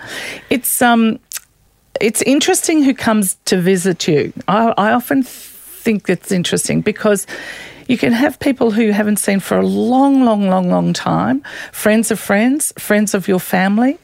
It's 0.50 0.82
um 0.82 1.20
it's 2.00 2.22
interesting 2.22 2.82
who 2.82 2.94
comes 2.94 3.36
to 3.46 3.60
visit 3.60 4.06
you. 4.08 4.32
I, 4.46 4.72
I 4.76 4.92
often 4.92 5.22
think 5.88 6.10
it's 6.10 6.30
interesting 6.30 6.82
because 6.82 7.26
you 7.86 7.96
can 7.96 8.12
have 8.12 8.38
people 8.38 8.70
who 8.70 8.82
you 8.82 8.92
haven't 8.92 9.16
seen 9.16 9.40
for 9.40 9.56
a 9.56 9.64
long, 9.64 10.22
long, 10.22 10.50
long, 10.50 10.68
long 10.68 10.92
time, 10.92 11.42
friends 11.72 12.10
of 12.10 12.20
friends, 12.20 12.74
friends 12.76 13.14
of 13.14 13.26
your 13.26 13.40
family. 13.40 13.96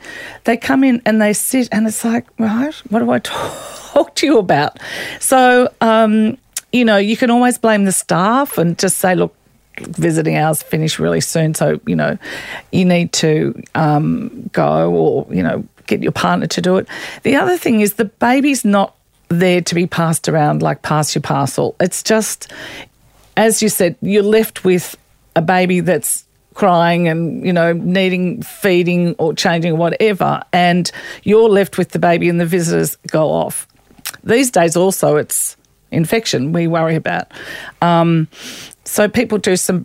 They 0.44 0.56
come 0.56 0.82
in 0.82 1.02
and 1.04 1.20
they 1.20 1.34
sit, 1.34 1.68
and 1.72 1.86
it's 1.86 2.02
like, 2.02 2.24
right, 2.38 2.74
what 2.88 3.00
do 3.00 3.10
I 3.10 3.18
talk 3.92 4.14
to 4.14 4.26
you 4.26 4.38
about? 4.38 4.78
So, 5.20 5.70
um, 5.82 6.38
you 6.72 6.86
know, 6.86 6.96
you 6.96 7.18
can 7.18 7.30
always 7.30 7.58
blame 7.58 7.84
the 7.84 7.92
staff 7.92 8.56
and 8.56 8.78
just 8.78 8.96
say, 8.96 9.14
look, 9.14 9.34
visiting 9.80 10.36
hours 10.36 10.62
finish 10.62 10.98
really 10.98 11.20
soon, 11.20 11.52
so 11.52 11.78
you 11.86 11.96
know 11.96 12.16
you 12.72 12.86
need 12.86 13.12
to 13.24 13.62
um, 13.74 14.48
go 14.54 14.90
or 14.90 15.26
you 15.28 15.42
know 15.42 15.62
get 15.86 16.02
your 16.02 16.12
partner 16.12 16.46
to 16.46 16.62
do 16.62 16.78
it. 16.78 16.88
The 17.24 17.36
other 17.36 17.58
thing 17.58 17.82
is 17.82 17.94
the 17.94 18.06
baby's 18.06 18.64
not 18.64 18.96
there 19.38 19.60
to 19.60 19.74
be 19.74 19.86
passed 19.86 20.28
around 20.28 20.62
like 20.62 20.82
pass 20.82 21.14
your 21.14 21.22
parcel. 21.22 21.76
It's 21.80 22.02
just 22.02 22.52
as 23.36 23.62
you 23.62 23.68
said, 23.68 23.96
you're 24.00 24.22
left 24.22 24.64
with 24.64 24.96
a 25.36 25.42
baby 25.42 25.80
that's 25.80 26.24
crying 26.54 27.08
and 27.08 27.44
you 27.44 27.52
know 27.52 27.72
needing 27.72 28.40
feeding 28.40 29.16
or 29.18 29.34
changing 29.34 29.76
whatever 29.76 30.40
and 30.52 30.92
you're 31.24 31.48
left 31.48 31.78
with 31.78 31.90
the 31.90 31.98
baby 31.98 32.28
and 32.28 32.40
the 32.40 32.46
visitors 32.46 32.94
go 33.08 33.28
off 33.28 33.66
these 34.22 34.52
days 34.52 34.76
also 34.76 35.16
it's 35.16 35.56
infection 35.90 36.52
we 36.52 36.68
worry 36.68 36.94
about 36.94 37.32
um, 37.82 38.28
so 38.84 39.08
people 39.08 39.36
do 39.36 39.56
some 39.56 39.84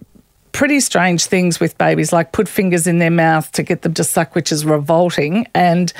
pretty 0.51 0.79
strange 0.79 1.25
things 1.25 1.59
with 1.59 1.77
babies, 1.77 2.11
like 2.11 2.31
put 2.31 2.47
fingers 2.47 2.87
in 2.87 2.97
their 2.99 3.11
mouth 3.11 3.51
to 3.53 3.63
get 3.63 3.81
them 3.81 3.93
to 3.93 4.03
suck, 4.03 4.35
which 4.35 4.51
is 4.51 4.65
revolting, 4.65 5.47
and 5.53 5.93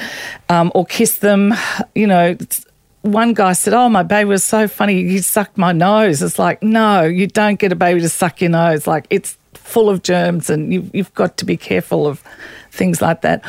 um, 0.49 0.71
or 0.75 0.85
kiss 0.85 1.19
them. 1.19 1.53
You 1.95 2.07
know, 2.07 2.37
one 3.01 3.33
guy 3.33 3.53
said, 3.53 3.73
"Oh, 3.73 3.89
my 3.89 4.03
baby 4.03 4.25
was 4.29 4.43
so 4.43 4.67
funny. 4.67 5.07
He 5.07 5.19
sucked 5.19 5.57
my 5.57 5.71
nose." 5.71 6.21
It's 6.21 6.37
like, 6.39 6.61
no, 6.63 7.03
you 7.03 7.27
don't 7.27 7.59
get 7.59 7.71
a 7.71 7.75
baby 7.75 8.01
to 8.01 8.09
suck 8.09 8.41
your 8.41 8.49
nose. 8.51 8.87
Like 8.87 9.07
it's 9.09 9.37
full 9.53 9.89
of 9.89 10.03
germs, 10.03 10.49
and 10.49 10.73
you've, 10.73 10.93
you've 10.93 11.13
got 11.13 11.37
to 11.37 11.45
be 11.45 11.57
careful 11.57 12.07
of 12.07 12.23
things 12.71 13.01
like 13.01 13.21
that. 13.21 13.43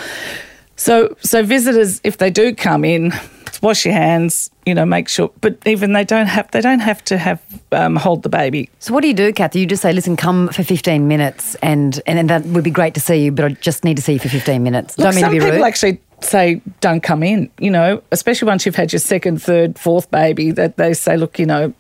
So, 0.77 1.15
so 1.21 1.43
visitors, 1.43 2.01
if 2.05 2.19
they 2.19 2.31
do 2.31 2.55
come 2.55 2.85
in, 2.85 3.13
wash 3.61 3.85
your 3.85 3.95
hands. 3.95 4.51
You 4.67 4.75
know, 4.75 4.87
make 4.87 5.09
sure. 5.09 5.33
But 5.41 5.59
even 5.67 5.95
they 5.95 6.05
don't 6.05 6.27
have, 6.29 6.49
they 6.53 6.61
don't 6.61 6.79
have 6.79 7.03
to 7.07 7.19
have 7.19 7.43
um, 7.73 7.97
hold 7.97 8.23
the 8.23 8.29
baby. 8.29 8.71
So 8.79 8.95
what 8.95 9.01
do 9.01 9.09
you 9.09 9.15
do, 9.15 9.33
Kathy? 9.33 9.61
You 9.61 9.67
just 9.67 9.83
say, 9.83 9.93
"Listen, 9.93 10.17
come 10.17 10.49
for 10.49 10.63
fifteen 10.63 11.09
minutes," 11.09 11.57
and 11.57 12.01
and, 12.07 12.19
and 12.21 12.31
that 12.31 12.45
would 12.45 12.63
be 12.63 12.71
great 12.71 12.95
to 12.95 13.01
see 13.01 13.17
you, 13.25 13.33
but 13.33 13.45
I 13.45 13.49
just 13.49 13.85
need 13.85 13.97
to 13.97 14.03
see 14.03 14.13
you 14.13 14.19
for 14.21 14.29
fifteen 14.29 14.63
minutes. 14.63 14.97
Look, 14.97 15.07
Don't 15.07 15.15
mean 15.17 15.25
to 15.25 15.27
some 15.27 15.33
be 15.33 15.41
people 15.41 15.57
rude. 15.59 15.65
actually 15.65 16.01
say, 16.25 16.61
"Don't 16.81 17.03
come 17.03 17.23
in." 17.23 17.51
You 17.59 17.71
know, 17.71 18.03
especially 18.11 18.47
once 18.47 18.67
you've 18.67 18.77
had 18.77 18.93
your 18.93 19.01
second, 19.01 19.43
third, 19.43 19.79
fourth 19.79 20.11
baby, 20.11 20.51
that 20.53 20.77
they 20.77 20.95
say, 20.95 21.17
"Look, 21.17 21.39
you 21.39 21.47
know." 21.47 21.73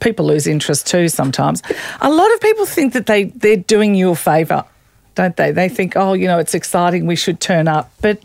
People 0.00 0.26
lose 0.26 0.48
interest 0.48 0.88
too 0.88 1.08
sometimes. 1.08 1.62
A 2.00 2.10
lot 2.10 2.34
of 2.34 2.40
people 2.40 2.66
think 2.66 2.92
that 2.92 3.06
they, 3.06 3.24
they're 3.24 3.56
doing 3.56 3.94
you 3.94 4.10
a 4.10 4.16
favour, 4.16 4.64
don't 5.14 5.36
they? 5.36 5.52
They 5.52 5.68
think, 5.68 5.96
oh, 5.96 6.12
you 6.12 6.26
know, 6.26 6.40
it's 6.40 6.54
exciting, 6.54 7.06
we 7.06 7.14
should 7.14 7.40
turn 7.40 7.68
up. 7.68 7.90
But 8.00 8.20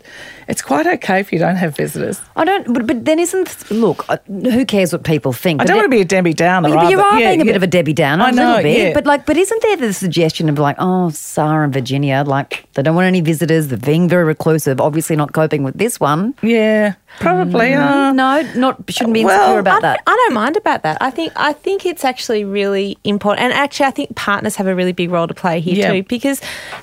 it's 0.48 0.62
quite 0.62 0.86
okay 0.86 1.20
if 1.20 1.32
you 1.32 1.38
don't 1.38 1.56
have 1.56 1.76
visitors. 1.76 2.20
I 2.36 2.44
don't. 2.44 2.72
But, 2.72 2.86
but 2.86 3.04
then 3.04 3.18
isn't 3.18 3.70
look? 3.70 4.04
uh, 4.08 4.18
Who 4.26 4.64
cares 4.64 4.92
what 4.92 5.02
people 5.04 5.32
think? 5.32 5.60
I 5.60 5.64
But 5.64 5.68
don't 5.68 5.76
then- 5.76 5.82
want 5.84 5.92
to 5.92 5.96
be 5.96 6.00
a 6.02 6.04
Debbie 6.04 6.34
Downer. 6.34 6.70
Well, 6.70 6.84
but 6.84 6.90
you 6.90 7.00
are 7.00 7.18
Yeah, 7.18 7.28
being 7.30 7.40
a 7.42 7.44
yeah. 7.44 7.50
bit 7.50 7.56
of 7.56 7.62
a 7.62 7.66
Debbie 7.66 7.92
Downer, 7.94 8.24
I 8.24 8.28
a 8.28 8.32
know, 8.32 8.46
little 8.48 8.62
bit. 8.62 8.78
yeah. 8.88 8.92
But 8.94 9.06
like, 9.06 9.26
but 9.26 9.36
isn't 9.36 9.62
there 9.62 9.76
the 9.76 9.92
suggestion 9.92 10.48
of 10.48 10.58
like, 10.58 10.76
oh, 10.78 11.10
Sarah 11.10 11.64
and 11.64 11.72
Virginia, 11.72 12.22
like 12.26 12.66
they 12.74 12.82
don't 12.82 12.94
want 12.94 13.06
any 13.06 13.20
visitors. 13.20 13.68
They're 13.68 13.78
being 13.78 14.08
very 14.08 14.24
reclusive. 14.24 14.80
Obviously, 14.80 15.16
not 15.16 15.32
coping 15.32 15.62
with 15.64 15.76
this 15.78 15.98
one. 16.00 16.34
Yeah, 16.42 16.94
probably. 17.20 17.72
uh, 17.74 18.12
no, 18.12 18.42
not 18.54 18.82
shouldn't 18.88 19.14
be 19.14 19.22
insecure 19.22 19.38
well, 19.46 19.58
about 19.58 19.78
I, 19.78 19.80
that. 19.88 20.02
I 20.06 20.14
don't 20.14 20.34
mind 20.34 20.56
about 20.56 20.82
that. 20.82 20.98
I 21.00 21.10
think 21.10 21.32
I 21.36 21.52
think 21.52 21.84
it's 21.86 22.04
actually 22.04 22.44
really 22.44 22.98
important, 23.04 23.44
and 23.44 23.52
actually, 23.52 23.86
I 23.86 23.90
think 23.90 24.14
partners 24.16 24.56
have 24.56 24.66
a 24.66 24.74
really 24.74 24.92
big 24.92 25.10
role 25.10 25.26
to 25.26 25.34
play 25.34 25.60
here 25.60 25.74
Yeah. 25.76 25.92
too, 25.92 26.02
because 26.04 26.40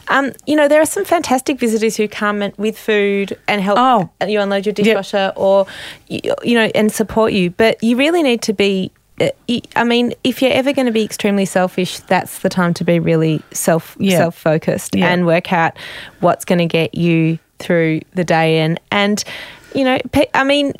um, 0.09 0.31
you 0.45 0.55
know 0.55 0.67
there 0.67 0.81
are 0.81 0.85
some 0.85 1.05
fantastic 1.05 1.59
visitors 1.59 1.95
who 1.97 2.07
come 2.07 2.51
with 2.57 2.77
food 2.77 3.37
and 3.53 3.61
help 3.61 3.77
Oh. 3.79 4.09
you 4.27 4.39
unload 4.41 4.65
your 4.65 4.73
dishwasher 4.73 5.31
or 5.35 5.65
you, 6.07 6.19
you 6.43 6.55
know 6.55 6.69
and 6.75 6.91
support 6.91 7.33
you, 7.33 7.49
but 7.51 7.81
you 7.83 7.95
really 7.95 8.23
need 8.23 8.41
to 8.43 8.53
be. 8.53 8.91
Uh, 9.21 9.29
I 9.75 9.83
mean, 9.83 10.13
if 10.23 10.41
you're 10.41 10.51
ever 10.51 10.73
going 10.73 10.87
to 10.87 10.91
be 10.91 11.03
extremely 11.03 11.45
selfish, 11.45 11.99
that's 11.99 12.39
the 12.39 12.49
time 12.49 12.73
to 12.75 12.83
be 12.83 12.97
really 12.99 13.41
self 13.51 13.95
Yeah. 13.99 14.17
self 14.17 14.35
focused 14.35 14.95
Yeah. 14.95 15.07
and 15.13 15.25
work 15.25 15.53
out 15.53 15.77
what's 16.19 16.45
going 16.45 16.59
to 16.59 16.65
get 16.65 16.95
you 16.95 17.37
through 17.59 18.01
the 18.15 18.23
day. 18.23 18.59
And 18.59 18.79
and 18.91 19.23
you 19.75 19.83
know, 19.83 19.99
I 20.33 20.43
mean, 20.43 20.73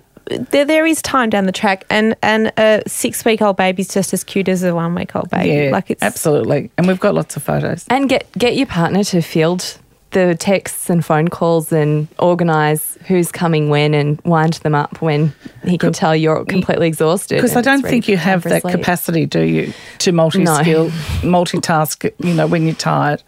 there 0.51 0.65
there 0.65 0.85
is 0.85 1.01
time 1.01 1.29
down 1.29 1.45
the 1.45 1.51
track, 1.51 1.85
and 1.91 2.15
and 2.23 2.51
a 2.57 2.81
six 2.87 3.23
week 3.23 3.41
old 3.41 3.57
baby's 3.57 3.93
just 3.93 4.13
as 4.13 4.23
cute 4.23 4.47
as 4.49 4.63
a 4.63 4.73
one 4.73 4.95
week 4.95 5.15
old 5.15 5.29
baby. 5.29 5.65
Yeah, 5.65 5.69
like 5.71 5.91
it's 5.91 6.01
absolutely. 6.01 6.71
And 6.77 6.87
we've 6.87 6.99
got 6.99 7.13
lots 7.13 7.35
of 7.37 7.43
photos. 7.43 7.85
And 7.89 8.09
get 8.09 8.25
get 8.37 8.55
your 8.55 8.65
partner 8.67 9.03
to 9.03 9.21
field 9.21 9.77
the 10.13 10.35
texts 10.35 10.89
and 10.89 11.03
phone 11.03 11.27
calls 11.27 11.71
and 11.71 12.07
organise 12.19 12.97
who's 13.07 13.31
coming 13.31 13.69
when 13.69 13.93
and 13.93 14.21
wind 14.21 14.53
them 14.55 14.73
up 14.73 15.01
when 15.01 15.33
he 15.65 15.77
can 15.77 15.91
tell 15.91 16.15
you're 16.15 16.45
completely 16.45 16.87
exhausted. 16.87 17.35
Because 17.35 17.55
I 17.55 17.61
don't 17.61 17.81
think 17.81 18.07
you 18.07 18.17
have 18.17 18.43
that 18.43 18.61
sleep. 18.61 18.75
capacity, 18.75 19.25
do 19.25 19.41
you, 19.41 19.73
to 19.99 20.11
multi-skill, 20.11 20.89
multitask, 21.21 22.09
you 22.25 22.33
know, 22.33 22.47
when 22.47 22.65
you're 22.65 22.75
tired. 22.75 23.23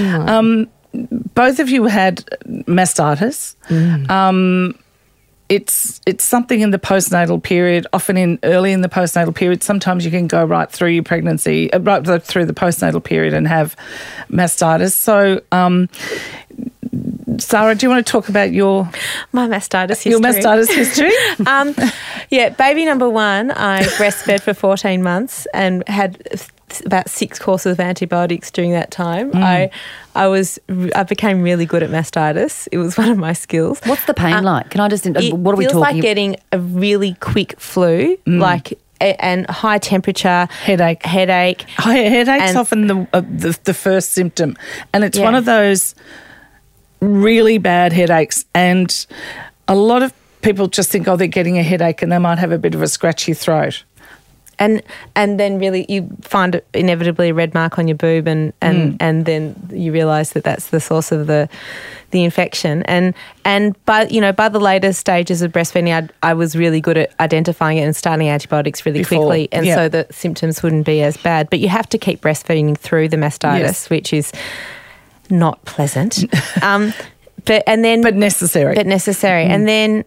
Um, 0.00 0.68
both 1.34 1.58
of 1.58 1.68
you 1.68 1.84
had 1.84 2.24
mastitis. 2.66 3.56
Um, 4.10 4.78
it's 5.48 6.00
it's 6.06 6.24
something 6.24 6.60
in 6.60 6.70
the 6.70 6.78
postnatal 6.78 7.42
period, 7.42 7.86
often 7.92 8.16
in 8.16 8.38
early 8.42 8.72
in 8.72 8.82
the 8.82 8.88
postnatal 8.88 9.34
period. 9.34 9.62
Sometimes 9.62 10.04
you 10.04 10.10
can 10.10 10.26
go 10.26 10.44
right 10.44 10.70
through 10.70 10.90
your 10.90 11.02
pregnancy, 11.02 11.72
uh, 11.72 11.80
right 11.80 12.04
through 12.22 12.44
the 12.44 12.52
postnatal 12.52 13.02
period, 13.02 13.32
and 13.32 13.48
have 13.48 13.74
mastitis. 14.30 14.92
So, 14.92 15.40
um, 15.50 15.88
Sarah, 17.38 17.74
do 17.74 17.86
you 17.86 17.90
want 17.90 18.06
to 18.06 18.10
talk 18.10 18.28
about 18.28 18.52
your 18.52 18.90
my 19.32 19.48
mastitis 19.48 20.02
history. 20.02 20.10
your 20.12 20.20
mastitis 20.20 20.68
history? 20.68 21.12
um, 21.46 21.74
yeah, 22.30 22.50
baby 22.50 22.84
number 22.84 23.08
one, 23.08 23.50
I 23.50 23.82
breastfed 23.82 24.42
for 24.42 24.54
14 24.54 25.02
months 25.02 25.46
and 25.54 25.86
had 25.88 26.22
about 26.84 27.08
six 27.10 27.38
courses 27.38 27.72
of 27.72 27.80
antibiotics 27.80 28.50
during 28.50 28.72
that 28.72 28.90
time. 28.90 29.30
Mm. 29.32 29.42
I, 29.42 29.70
I 30.14 30.26
was, 30.28 30.58
I 30.94 31.02
became 31.02 31.42
really 31.42 31.66
good 31.66 31.82
at 31.82 31.90
mastitis. 31.90 32.68
It 32.72 32.78
was 32.78 32.96
one 33.02 33.08
of 33.10 33.18
my 33.18 33.32
skills. 33.32 33.80
What's 33.84 34.04
the 34.06 34.14
pain 34.14 34.42
like? 34.44 34.70
Can 34.70 34.80
I 34.80 34.88
just? 34.88 35.04
It 35.06 35.32
what 35.34 35.54
are 35.54 35.56
we 35.58 35.64
talking? 35.66 35.68
feels 35.82 35.82
like 35.94 36.02
getting 36.02 36.36
a 36.52 36.58
really 36.58 37.14
quick 37.20 37.58
flu, 37.60 38.16
Mm. 38.26 38.40
like 38.40 38.78
and 39.00 39.48
high 39.48 39.78
temperature, 39.78 40.48
Headache. 40.64 41.04
headache. 41.06 41.64
Hi- 41.76 41.94
Headache's 41.98 42.48
And- 42.50 42.58
often 42.58 42.86
the, 42.88 43.06
uh, 43.12 43.20
the 43.20 43.56
the 43.64 43.74
first 43.74 44.10
symptom, 44.12 44.56
and 44.92 45.04
it's 45.04 45.16
Yeah. 45.18 45.24
one 45.24 45.34
of 45.36 45.44
those 45.44 45.94
really 47.00 47.58
bad 47.58 47.92
headaches. 47.92 48.44
And 48.54 49.06
a 49.68 49.74
lot 49.76 50.02
of 50.02 50.12
people 50.42 50.66
just 50.66 50.90
think, 50.90 51.06
oh, 51.08 51.16
they're 51.16 51.26
getting 51.28 51.58
a 51.58 51.62
headache, 51.62 52.02
and 52.02 52.10
they 52.10 52.18
might 52.18 52.38
have 52.38 52.52
a 52.52 52.58
bit 52.58 52.74
of 52.74 52.82
a 52.82 52.88
scratchy 52.88 53.34
throat. 53.34 53.84
And 54.58 54.82
and 55.14 55.38
then 55.38 55.58
really 55.58 55.86
you 55.88 56.08
find 56.22 56.60
inevitably 56.74 57.28
a 57.30 57.34
red 57.34 57.54
mark 57.54 57.78
on 57.78 57.88
your 57.88 57.96
boob 57.96 58.26
and 58.26 58.52
and 58.60 58.96
and 59.00 59.24
then 59.24 59.54
you 59.72 59.92
realize 59.92 60.32
that 60.32 60.44
that's 60.44 60.68
the 60.70 60.80
source 60.80 61.12
of 61.12 61.26
the 61.26 61.48
the 62.10 62.24
infection 62.24 62.82
and 62.84 63.14
and 63.44 63.82
by 63.84 64.06
you 64.06 64.20
know 64.20 64.32
by 64.32 64.48
the 64.48 64.58
later 64.60 64.92
stages 64.92 65.42
of 65.42 65.52
breastfeeding 65.52 65.92
I, 66.22 66.28
I 66.30 66.34
was 66.34 66.56
really 66.56 66.80
good 66.80 66.96
at 66.96 67.12
identifying 67.20 67.78
it 67.78 67.82
and 67.82 67.94
starting 67.94 68.28
antibiotics 68.28 68.84
really 68.86 69.00
Before, 69.00 69.26
quickly 69.26 69.48
and 69.52 69.66
yeah. 69.66 69.74
so 69.76 69.88
the 69.88 70.06
symptoms 70.10 70.62
wouldn't 70.62 70.86
be 70.86 71.02
as 71.02 71.16
bad 71.16 71.50
but 71.50 71.58
you 71.60 71.68
have 71.68 71.88
to 71.90 71.98
keep 71.98 72.20
breastfeeding 72.22 72.76
through 72.78 73.08
the 73.08 73.16
mastitis 73.18 73.60
Yes. 73.60 73.90
which 73.90 74.12
is 74.12 74.32
not 75.30 75.62
pleasant 75.66 76.24
um 76.62 76.92
but 77.44 77.62
and 77.66 77.84
then 77.84 78.02
But 78.02 78.14
necessary. 78.14 78.74
but 78.74 78.86
necessary. 78.86 79.44
Mm. 79.44 79.50
And 79.50 79.68
then 79.68 80.04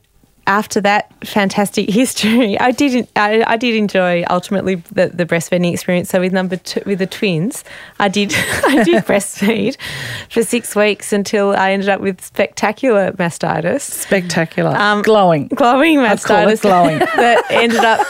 after 0.51 0.81
that 0.81 1.10
fantastic 1.25 1.89
history, 1.89 2.60
I 2.67 2.72
did 2.72 3.08
I, 3.15 3.43
I 3.48 3.58
did 3.58 3.75
enjoy 3.75 4.24
ultimately 4.29 4.75
the, 4.91 5.08
the 5.08 5.25
breastfeeding 5.25 5.72
experience. 5.72 6.10
So 6.10 6.20
with 6.20 6.34
number 6.34 6.58
two, 6.58 6.81
with 6.86 7.00
the 7.00 7.08
twins, 7.08 7.63
I 8.00 8.08
did 8.10 8.34
I 8.65 8.84
did 8.84 9.03
breastfeed 9.12 9.77
for 10.29 10.43
six 10.43 10.75
weeks 10.75 11.13
until 11.13 11.55
I 11.55 11.72
ended 11.72 11.89
up 11.89 12.01
with 12.01 12.22
spectacular 12.22 13.12
mastitis. 13.13 13.81
Spectacular, 13.81 14.75
Um, 14.75 15.01
glowing 15.01 15.48
Glowing 15.48 16.00
I 16.00 16.15
call 16.17 16.48
it 16.50 16.60
mastitis. 16.60 16.62
glowing. 16.62 17.00
that 17.00 17.43
ended 17.50 17.84
up 17.86 18.05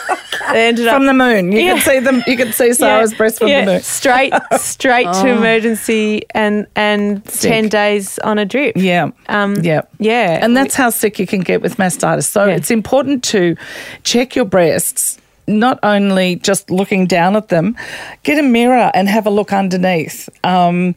ended 0.56 0.88
up 0.88 0.96
from 0.96 1.06
the 1.06 1.14
moon. 1.14 1.52
You 1.52 1.60
Yeah. 1.62 1.74
can 1.76 1.82
see 1.82 2.00
them. 2.00 2.24
You 2.28 2.38
can 2.38 2.52
see 2.52 2.74
Sarah's 2.74 3.14
breast 3.14 3.38
from 3.40 3.50
yeah, 3.50 3.66
the 3.66 3.72
moon. 3.74 3.82
Straight 3.82 4.34
straight 4.58 5.12
to 5.22 5.28
emergency 5.28 6.24
and 6.34 6.66
and 6.76 7.28
Sick. 7.30 7.52
ten 7.52 7.70
days 7.70 8.18
on 8.20 8.40
a 8.40 8.46
drip. 8.46 8.76
Yeah. 8.76 9.12
Um, 9.30 9.56
yeah. 9.62 9.82
yeah. 10.00 10.40
And 10.44 10.58
that's 10.58 10.76
how 10.76 10.90
sick 10.90 11.20
you 11.20 11.28
can 11.28 11.42
get 11.42 11.62
with 11.62 11.78
mastitis. 11.78 12.31
So 12.32 12.46
Yeah. 12.46 12.56
it's 12.56 12.72
important 12.72 13.24
to 13.26 13.56
check 14.04 14.36
your 14.36 14.46
breasts, 14.46 15.18
not 15.48 15.80
only 15.84 16.38
just 16.38 16.72
looking 16.72 17.06
down 17.08 17.36
at 17.36 17.50
them, 17.50 17.76
get 18.24 18.38
a 18.40 18.44
mirror 18.44 18.90
and 18.94 19.10
have 19.10 19.26
a 19.28 19.30
look 19.30 19.52
underneath. 19.52 20.30
Um, 20.44 20.96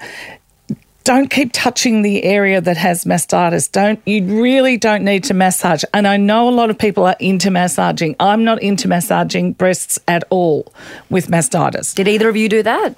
don't 1.03 1.29
keep 1.29 1.51
touching 1.53 2.01
the 2.01 2.25
area 2.25 2.63
that 2.63 2.79
has 2.79 3.05
mastitis. 3.05 3.71
Don't 3.71 4.01
you 4.07 4.25
really 4.25 4.79
don't 4.79 5.05
need 5.05 5.23
to 5.25 5.35
massage. 5.35 5.85
And 5.93 6.09
I 6.09 6.17
know 6.17 6.49
a 6.49 6.55
lot 6.55 6.71
of 6.71 6.79
people 6.79 7.05
are 7.05 7.17
into 7.21 7.51
massaging. 7.51 8.17
I'm 8.21 8.43
not 8.45 8.63
into 8.63 8.89
massaging 8.89 9.53
breasts 9.53 9.99
at 10.09 10.25
all 10.31 10.73
with 11.11 11.29
mastitis. 11.29 11.95
Did 11.95 12.09
either 12.09 12.29
of 12.31 12.37
you 12.37 12.49
do 12.49 12.63
that? 12.63 12.95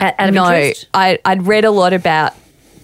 Out 0.00 0.14
out 0.18 0.28
of 0.30 0.34
no. 0.34 0.72
I, 0.94 1.18
I'd 1.24 1.46
read 1.46 1.64
a 1.64 1.70
lot 1.70 1.92
about 1.92 2.32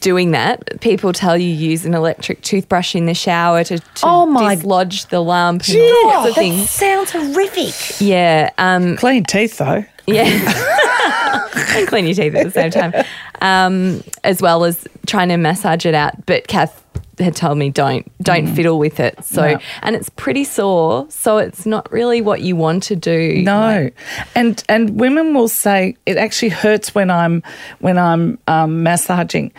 doing 0.01 0.31
that. 0.33 0.81
People 0.81 1.13
tell 1.13 1.37
you 1.37 1.49
use 1.49 1.85
an 1.85 1.95
electric 1.95 2.43
toothbrush 2.43 2.95
in 2.95 3.07
the 3.07 3.15
shower 3.15 3.63
to, 3.65 3.79
to 3.79 3.85
Oh 4.03 4.27
my- 4.27 4.55
dislodge 4.57 5.07
the 5.07 5.21
lump 5.21 5.63
and 5.69 5.79
all 5.79 6.03
sorts 6.13 6.17
of 6.17 6.35
that 6.35 6.35
things. 6.41 6.71
sounds 6.71 7.11
horrific. 7.11 8.01
Yeah, 8.01 8.51
um, 8.59 8.97
Clean 8.97 9.23
teeth 9.25 9.59
though. 9.59 9.85
yeah. 10.07 10.27
clean 11.87 12.07
your 12.07 12.15
teeth 12.15 12.35
at 12.35 12.45
the 12.45 12.51
same 12.51 12.71
time, 12.71 12.93
um, 13.41 14.03
as 14.25 14.41
well 14.43 14.65
as 14.65 14.87
trying 15.07 15.29
to 15.29 15.37
massage 15.37 15.87
it 15.87 15.95
out. 15.95 16.27
But 16.27 16.47
Kath 16.49 16.85
had 17.19 17.37
told 17.37 17.59
me 17.59 17.69
don't 17.71 18.11
don't 18.23 18.47
fiddle 18.55 18.79
with 18.79 18.99
it. 18.99 19.23
So 19.25 19.43
Mm. 19.43 19.53
No. 19.55 19.61
and 19.83 19.97
it's 19.97 20.09
pretty 20.11 20.45
sore, 20.45 21.07
so 21.11 21.37
it's 21.39 21.67
not 21.67 21.91
really 21.93 22.21
what 22.23 22.41
you 22.41 22.57
want 22.57 22.83
to 22.85 22.97
do. 22.97 23.43
No, 23.43 23.91
and 24.35 24.63
and 24.69 24.99
women 24.99 25.35
will 25.35 25.49
say 25.49 25.97
it 26.07 26.17
actually 26.17 26.49
hurts 26.51 26.95
when 26.95 27.11
I'm 27.11 27.43
when 27.81 27.99
I'm 27.99 28.39
um, 28.47 28.83
massaging. 28.83 29.53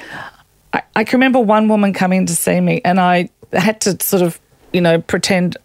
I, 0.74 0.84
I 0.96 1.04
can 1.04 1.18
remember 1.18 1.40
one 1.40 1.68
woman 1.68 1.94
coming 1.94 2.26
to 2.26 2.36
see 2.36 2.60
me, 2.60 2.82
and 2.84 3.00
I 3.00 3.30
had 3.54 3.82
to 3.82 3.98
sort 4.04 4.22
of 4.24 4.40
you 4.74 4.82
know 4.82 5.02
pretend 5.02 5.58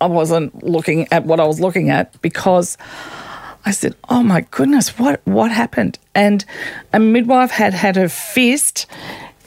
I 0.00 0.06
wasn't 0.06 0.62
looking 0.62 1.08
at 1.12 1.24
what 1.24 1.40
I 1.40 1.46
was 1.46 1.60
looking 1.60 1.90
at 1.90 2.20
because 2.22 2.76
I 3.64 3.70
said, 3.70 3.96
"Oh 4.08 4.22
my 4.22 4.42
goodness, 4.50 4.98
what 4.98 5.20
what 5.24 5.50
happened?" 5.50 5.98
And 6.14 6.44
a 6.92 7.00
midwife 7.00 7.50
had 7.50 7.74
had 7.74 7.96
her 7.96 8.08
fist 8.08 8.86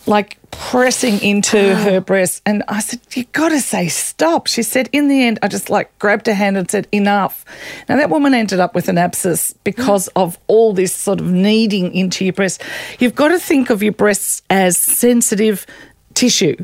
like 0.07 0.37
pressing 0.51 1.21
into 1.21 1.71
oh. 1.71 1.75
her 1.75 2.01
breast, 2.01 2.41
and 2.45 2.63
I 2.67 2.79
said, 2.79 2.99
"You 3.13 3.25
got 3.25 3.49
to 3.49 3.59
say 3.59 3.87
stop." 3.87 4.47
She 4.47 4.63
said, 4.63 4.89
"In 4.91 5.07
the 5.07 5.23
end, 5.23 5.39
I 5.41 5.47
just 5.47 5.69
like 5.69 5.97
grabbed 5.99 6.27
her 6.27 6.33
hand 6.33 6.57
and 6.57 6.69
said, 6.69 6.87
enough." 6.91 7.45
Now 7.87 7.97
that 7.97 8.09
woman 8.09 8.33
ended 8.33 8.59
up 8.59 8.73
with 8.73 8.89
an 8.89 8.97
abscess 8.97 9.53
because 9.63 10.09
mm. 10.09 10.21
of 10.21 10.37
all 10.47 10.73
this 10.73 10.93
sort 10.93 11.21
of 11.21 11.27
kneading 11.27 11.93
into 11.93 12.23
your 12.23 12.33
breast. 12.33 12.63
You've 12.99 13.15
got 13.15 13.29
to 13.29 13.39
think 13.39 13.69
of 13.69 13.83
your 13.83 13.93
breasts 13.93 14.41
as 14.49 14.77
sensitive 14.77 15.65
tissue. 16.13 16.57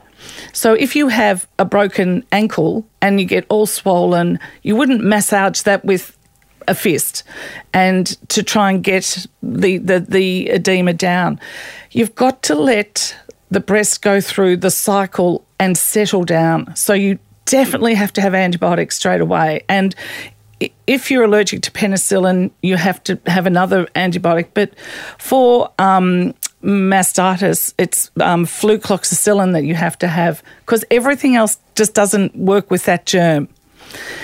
So 0.53 0.73
if 0.73 0.95
you 0.95 1.09
have 1.09 1.47
a 1.59 1.65
broken 1.65 2.23
ankle 2.31 2.85
and 3.01 3.19
you 3.19 3.25
get 3.25 3.45
all 3.49 3.65
swollen, 3.65 4.39
you 4.63 4.75
wouldn't 4.75 5.03
massage 5.03 5.61
that 5.61 5.83
with 5.85 6.17
a 6.67 6.73
fist 6.73 7.23
and 7.73 8.07
to 8.29 8.41
try 8.41 8.71
and 8.71 8.83
get 8.83 9.27
the, 9.41 9.77
the, 9.77 9.99
the 9.99 10.49
edema 10.49 10.93
down. 10.93 11.39
You've 11.91 12.15
got 12.15 12.41
to 12.43 12.55
let 12.55 13.15
the 13.53 13.59
breast 13.59 14.01
go 14.01 14.19
through 14.19 14.57
the 14.57 14.71
cycle 14.71 15.45
and 15.59 15.77
settle 15.77 16.23
down. 16.23 16.75
So 16.75 16.93
you 16.93 17.19
definitely 17.45 17.93
have 17.95 18.13
to 18.13 18.21
have 18.21 18.33
antibiotics 18.33 18.95
straight 18.95 19.21
away. 19.21 19.63
And 19.69 19.95
if 20.87 21.11
you're 21.11 21.23
allergic 21.23 21.61
to 21.63 21.71
penicillin, 21.71 22.51
you 22.61 22.77
have 22.77 23.03
to 23.03 23.19
have 23.27 23.45
another 23.45 23.85
antibiotic. 23.95 24.49
But 24.53 24.77
for 25.17 25.71
um, 25.79 26.33
mastitis, 26.63 27.73
it's 27.77 28.11
um, 28.19 28.45
flucloxacillin 28.45 29.53
that 29.53 29.63
you 29.63 29.75
have 29.75 29.97
to 29.99 30.07
have 30.07 30.41
because 30.61 30.85
everything 30.89 31.35
else 31.35 31.57
just 31.75 31.93
doesn't 31.93 32.35
work 32.35 32.71
with 32.71 32.85
that 32.85 33.05
germ. 33.05 33.49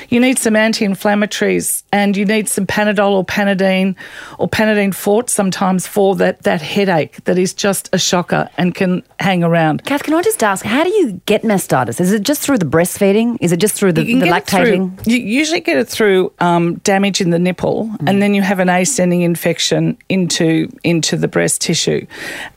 You 0.09 0.19
need 0.19 0.39
some 0.39 0.55
anti-inflammatories 0.55 1.83
and 1.91 2.15
you 2.17 2.25
need 2.25 2.49
some 2.49 2.65
Panadol 2.65 3.11
or 3.11 3.25
Panadeine 3.25 3.95
or 4.37 4.47
Panadeine 4.47 4.93
Forte 4.93 5.29
sometimes 5.29 5.87
for 5.87 6.15
that, 6.15 6.43
that 6.43 6.61
headache 6.61 7.23
that 7.25 7.37
is 7.37 7.53
just 7.53 7.89
a 7.93 7.97
shocker 7.99 8.49
and 8.57 8.73
can 8.73 9.03
hang 9.19 9.43
around. 9.43 9.85
Kath, 9.85 10.03
can 10.03 10.13
I 10.13 10.21
just 10.21 10.43
ask, 10.43 10.65
how 10.65 10.83
do 10.83 10.89
you 10.89 11.21
get 11.25 11.43
mastitis? 11.43 11.99
Is 11.99 12.11
it 12.11 12.23
just 12.23 12.41
through 12.41 12.57
the 12.57 12.65
breastfeeding? 12.65 13.37
Is 13.41 13.51
it 13.51 13.57
just 13.57 13.75
through 13.75 13.93
the, 13.93 14.03
the 14.03 14.27
lactating? 14.27 14.99
through- 15.01 15.13
you 15.13 15.19
usually 15.19 15.59
get 15.59 15.77
it 15.77 15.87
through 15.87 16.31
um, 16.39 16.75
damage 16.79 17.21
in 17.21 17.29
the 17.29 17.39
nipple, 17.39 17.89
and 18.05 18.21
then 18.21 18.33
you 18.33 18.41
have 18.41 18.59
an 18.59 18.69
ascending 18.69 19.21
infection 19.21 19.97
into 20.09 20.69
into 20.83 21.15
the 21.17 21.27
breast 21.27 21.61
tissue, 21.61 22.05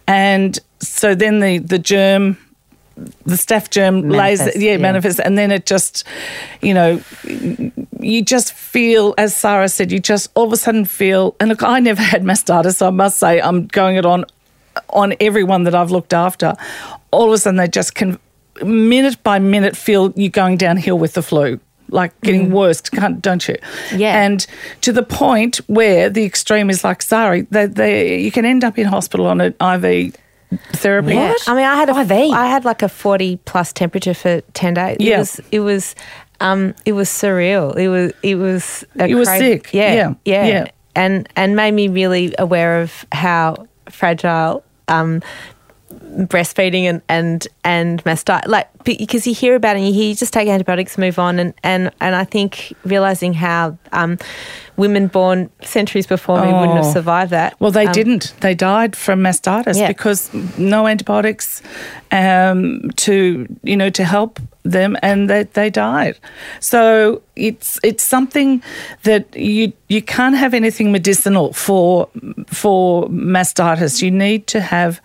and 0.07 0.59
so 0.81 1.15
then 1.15 1.41
the 1.41 1.59
the 1.59 1.79
germ. 1.79 2.37
The 3.25 3.35
staph 3.35 3.71
germ 3.71 4.09
lays, 4.09 4.39
Manifests, 4.39 4.61
yeah, 4.61 4.71
yeah. 4.73 4.77
manifests, 4.79 5.21
and 5.21 5.39
then 5.39 5.51
it 5.51 5.67
just, 5.67 6.05
you 6.61 6.75
know, 6.75 7.03
you 8.01 8.23
just 8.23 8.53
feel, 8.53 9.15
as 9.19 9.37
Sarah 9.37 9.69
said, 9.69 9.93
you 9.93 10.01
just 10.01 10.31
all 10.35 10.47
of 10.47 10.53
a 10.53 10.57
sudden 10.57 10.85
feel. 10.85 11.37
And 11.41 11.49
look, 11.49 11.63
I 11.63 11.81
never 11.81 12.03
had 12.03 12.23
mastitis, 12.23 12.77
so 12.77 12.89
I 12.89 12.91
must 12.91 13.19
say 13.19 13.41
I'm 13.41 13.67
going 13.67 13.97
it 13.97 14.07
on 14.07 14.25
on 14.91 15.15
everyone 15.21 15.65
that 15.65 15.75
I've 15.75 15.91
looked 15.91 16.13
after. 16.13 16.55
All 17.11 17.27
of 17.27 17.33
a 17.33 17.39
sudden, 17.39 17.57
they 17.57 17.69
just 17.69 17.95
can, 17.95 18.19
minute 18.63 19.23
by 19.23 19.39
minute, 19.39 19.77
feel 19.77 20.13
you 20.17 20.31
going 20.31 20.57
downhill 20.57 20.99
with 20.99 21.15
the 21.15 21.23
flu, 21.23 21.61
like 21.89 22.19
getting 22.23 22.49
mm. 22.49 22.53
worse, 22.53 22.81
can't, 22.81 23.21
don't 23.21 23.47
you? 23.49 23.57
Yeah. 23.95 24.23
And 24.23 24.47
to 24.83 24.93
the 24.93 25.03
point 25.03 25.59
where 25.67 26.09
the 26.09 26.25
extreme 26.25 26.71
is 26.71 26.85
like, 26.85 27.03
sorry, 27.03 27.43
they, 27.51 27.67
they, 27.67 28.21
you 28.21 28.33
can 28.33 28.45
end 28.45 28.65
up 28.65 28.79
in 28.79 28.87
hospital 28.87 29.27
on 29.27 29.41
an 29.41 29.55
IV 29.61 30.17
therapy. 30.73 31.15
Yeah. 31.15 31.35
I 31.47 31.55
mean, 31.55 31.65
I 31.65 31.77
had 31.77 31.89
a 31.91 32.01
IV? 32.01 32.33
I 32.35 32.47
had 32.47 32.65
like 32.65 32.83
a 32.83 32.89
forty 32.89 33.37
plus 33.45 33.73
temperature 33.73 34.15
for 34.15 34.41
ten 34.55 34.75
days. 34.75 34.97
It 35.01 35.17
was 35.19 35.41
it 35.51 35.61
was 35.61 35.95
um 36.41 36.75
it 36.85 36.93
was 36.93 37.09
surreal. 37.09 37.77
It 37.77 37.89
was 37.89 38.13
it 38.23 38.35
was 38.37 38.85
a 38.99 39.09
You 39.09 39.19
were 39.19 39.25
cra- 39.25 39.39
sick. 39.39 39.73
Yeah, 39.73 39.95
Yeah. 39.95 40.15
yeah, 40.25 40.47
Yeah. 40.47 40.65
and 40.97 41.29
and 41.37 41.55
made 41.57 41.73
me 41.73 41.89
really 41.89 42.35
aware 42.39 42.81
of 42.81 43.05
how 43.13 43.67
fragile 43.91 44.65
um 44.89 45.23
breastfeeding 46.27 46.85
and 46.85 47.01
and 47.09 47.49
and 47.65 48.05
mastitis 48.05 48.47
like 48.47 48.69
because 48.85 49.27
you 49.27 49.35
hear 49.35 49.55
about 49.55 49.77
it 49.77 49.79
and 49.81 49.89
you 49.89 49.95
hear 49.95 50.09
you 50.09 50.15
just 50.15 50.33
take 50.33 50.49
antibiotics 50.49 50.99
move 50.99 51.19
on 51.19 51.39
and 51.39 51.55
and 51.63 51.91
and 52.01 52.15
I 52.15 52.25
think 52.25 52.75
realizing 52.85 53.33
how 53.33 53.79
um 53.93 54.19
women 54.77 55.07
born 55.07 55.51
centuries 55.63 56.07
before 56.07 56.41
me 56.45 56.53
wouldn't 56.53 56.77
have 56.77 56.87
Oh. 56.87 56.93
survived 56.93 57.31
that 57.31 57.55
Well, 57.61 57.71
they 57.71 57.87
Um, 57.87 57.93
didn't. 57.93 58.33
They 58.41 58.55
died 58.55 58.97
from 58.97 59.21
mastitis 59.21 59.79
Yeah. 59.79 59.89
because 59.89 60.31
no 60.59 60.87
antibiotics 60.87 61.63
um, 62.11 62.91
to 62.97 63.47
you 63.63 63.77
know 63.77 63.91
to 63.91 64.05
help 64.05 64.41
them, 64.65 64.97
and 65.03 65.29
they, 65.29 65.43
they 65.55 65.71
died. 65.71 66.17
So 66.61 67.21
it's 67.37 67.79
it's 67.83 68.03
something 68.05 68.63
that 69.05 69.25
you 69.37 69.73
you 69.89 70.03
can't 70.03 70.37
have 70.37 70.55
anything 70.55 70.93
medicinal 70.93 71.53
for 71.53 72.09
for 72.47 73.09
mastitis. 73.09 74.03
You 74.03 74.11
need 74.11 74.47
to 74.49 74.61
have 74.61 75.01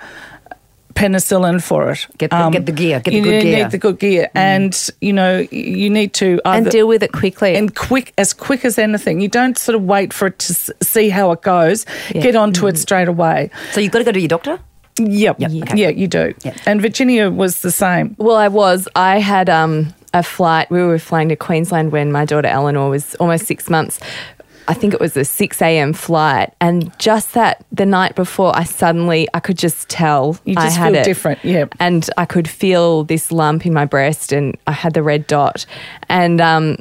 penicillin 0.98 1.62
for 1.62 1.92
it. 1.92 2.06
Um, 2.10 2.18
Get 2.18 2.30
the- 2.32 2.50
get 2.52 2.66
the 2.66 2.72
gear, 2.72 3.00
get 3.00 3.12
the 3.12 3.22
good 3.22 3.30
need 3.32 3.42
gear. 3.44 3.58
You 3.58 3.64
need 3.64 3.72
the 3.72 3.78
good 3.78 4.00
gear, 4.00 4.30
and 4.34 4.90
you 5.02 5.14
know 5.14 5.46
you 5.52 5.90
need 5.90 6.14
to 6.16 6.42
and 6.46 6.70
deal 6.70 6.88
with 6.88 7.04
it 7.04 7.12
quickly. 7.12 7.56
and 7.56 7.74
quick 7.76 8.14
as 8.18 8.34
quick 8.34 8.66
as 8.66 8.78
anything. 8.78 9.22
You 9.22 9.28
don't 9.28 9.58
sort 9.58 9.76
of 9.76 9.84
wait 9.84 10.12
for 10.14 10.28
it 10.28 10.40
to 10.40 10.54
see 10.84 11.10
how 11.10 11.32
it 11.32 11.42
goes. 11.42 11.86
Yeah. 12.14 12.22
Get 12.22 12.36
onto 12.36 12.68
it 12.68 12.78
straight 12.78 13.08
away. 13.08 13.50
So 13.72 13.80
you've 13.82 13.92
got 13.92 14.00
to 14.00 14.06
go 14.06 14.12
to 14.12 14.20
your 14.20 14.28
doctor? 14.28 14.60
Yep. 15.00 15.36
Yep, 15.40 15.52
Yeah, 15.76 15.90
you 15.90 16.08
do. 16.08 16.34
Yep. 16.44 16.56
And 16.66 16.82
Virginia 16.82 17.30
was 17.30 17.62
the 17.62 17.70
same. 17.72 18.16
Well, 18.18 18.36
I 18.36 18.48
was. 18.48 18.88
I 18.96 19.20
had 19.20 19.48
um, 19.48 19.94
a 20.14 20.24
flight. 20.24 20.72
We 20.72 20.82
were 20.82 20.98
flying 20.98 21.30
to 21.30 21.36
Queensland 21.36 21.92
when 21.92 22.12
my 22.12 22.26
daughter 22.26 22.48
Eleanor 22.48 22.90
was 22.90 23.14
almost 23.16 23.46
six 23.46 23.70
months. 23.70 24.00
I 24.68 24.74
think 24.74 24.94
it 24.94 25.00
was 25.00 25.16
a 25.16 25.24
6 25.26 25.62
a.m. 25.62 25.94
flight. 25.94 26.54
And 26.60 26.92
just 27.00 27.34
that, 27.34 27.66
the 27.72 27.86
night 27.86 28.16
before, 28.16 28.56
I 28.56 28.64
suddenly, 28.66 29.28
I 29.34 29.40
could 29.40 29.58
just 29.58 29.88
tell 29.90 30.38
You 30.46 30.56
I 30.58 30.66
just 30.66 30.78
had 30.78 30.92
feel 30.94 31.02
it. 31.02 31.06
different, 31.06 31.40
yeah. 31.46 31.66
And 31.80 32.10
I 32.18 32.26
could 32.26 32.50
feel 32.50 33.04
this 33.06 33.32
lump 33.32 33.66
in 33.66 33.74
my 33.74 33.86
breast 33.86 34.32
and 34.32 34.58
I 34.68 34.74
had 34.74 34.94
the 34.94 35.04
red 35.04 35.26
dot. 35.28 35.66
And 36.10 36.42
um, 36.42 36.78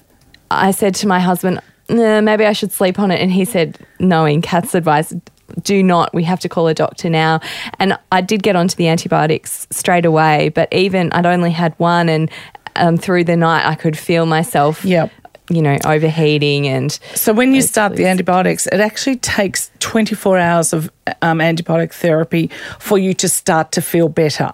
I 0.50 0.70
said 0.72 0.94
to 0.96 1.06
my 1.06 1.20
husband, 1.20 1.60
"Nah, 1.88 2.20
maybe 2.20 2.44
I 2.44 2.52
should 2.52 2.72
sleep 2.72 2.98
on 2.98 3.10
it. 3.10 3.20
And 3.20 3.30
he 3.30 3.44
said, 3.44 3.78
knowing 4.00 4.42
Kath's 4.42 4.74
advice, 4.74 5.14
do 5.62 5.80
not. 5.82 6.12
We 6.12 6.24
have 6.24 6.40
to 6.40 6.48
call 6.48 6.66
a 6.66 6.74
doctor 6.74 7.08
now. 7.08 7.40
And 7.78 7.96
I 8.10 8.20
did 8.20 8.42
get 8.42 8.56
onto 8.56 8.74
the 8.74 8.88
antibiotics 8.88 9.68
straight 9.70 10.04
away, 10.04 10.48
but 10.50 10.72
even 10.72 11.12
I'd 11.12 11.24
only 11.26 11.52
had 11.52 11.72
one, 11.78 12.08
and 12.08 12.28
um, 12.74 12.96
through 12.96 13.24
the 13.24 13.36
night 13.36 13.64
I 13.64 13.76
could 13.76 13.96
feel 13.96 14.26
myself, 14.26 14.84
Yep. 14.84 15.10
You 15.48 15.62
know, 15.62 15.76
overheating 15.84 16.66
and 16.66 16.92
So 17.14 17.32
when 17.32 17.54
you 17.54 17.62
start 17.62 17.96
the 17.96 18.06
antibiotics, 18.06 18.66
it 18.66 18.80
actually 18.80 19.16
takes 19.16 19.70
24 19.78 20.38
hours 20.38 20.72
of 20.72 20.90
um, 21.22 21.38
antibiotic 21.38 21.92
therapy 21.92 22.50
for 22.78 22.98
you 22.98 23.14
to 23.14 23.28
start 23.28 23.72
to 23.72 23.82
feel 23.82 24.08
better. 24.08 24.52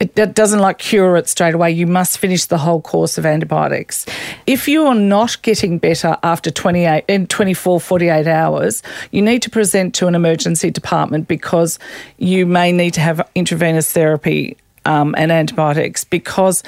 It, 0.00 0.18
it 0.18 0.34
doesn't 0.34 0.58
like 0.58 0.78
cure 0.78 1.16
it 1.16 1.28
straight 1.28 1.54
away. 1.54 1.70
You 1.70 1.86
must 1.86 2.18
finish 2.18 2.46
the 2.46 2.58
whole 2.58 2.80
course 2.80 3.16
of 3.16 3.24
antibiotics. 3.24 4.06
If 4.46 4.66
you 4.68 4.86
are 4.86 4.94
not 4.94 5.40
getting 5.42 5.78
better 5.78 6.16
after 6.22 6.50
28 6.50 7.04
in 7.08 7.26
24 7.26 7.80
48 7.80 8.26
hours, 8.26 8.82
you 9.12 9.22
need 9.22 9.42
to 9.42 9.50
present 9.50 9.94
to 9.96 10.06
an 10.06 10.14
emergency 10.14 10.70
department 10.70 11.28
because 11.28 11.78
you 12.18 12.44
may 12.44 12.72
need 12.72 12.94
to 12.94 13.00
have 13.00 13.26
intravenous 13.34 13.92
therapy 13.92 14.56
um, 14.84 15.14
and 15.16 15.30
antibiotics 15.30 16.04
because 16.04 16.62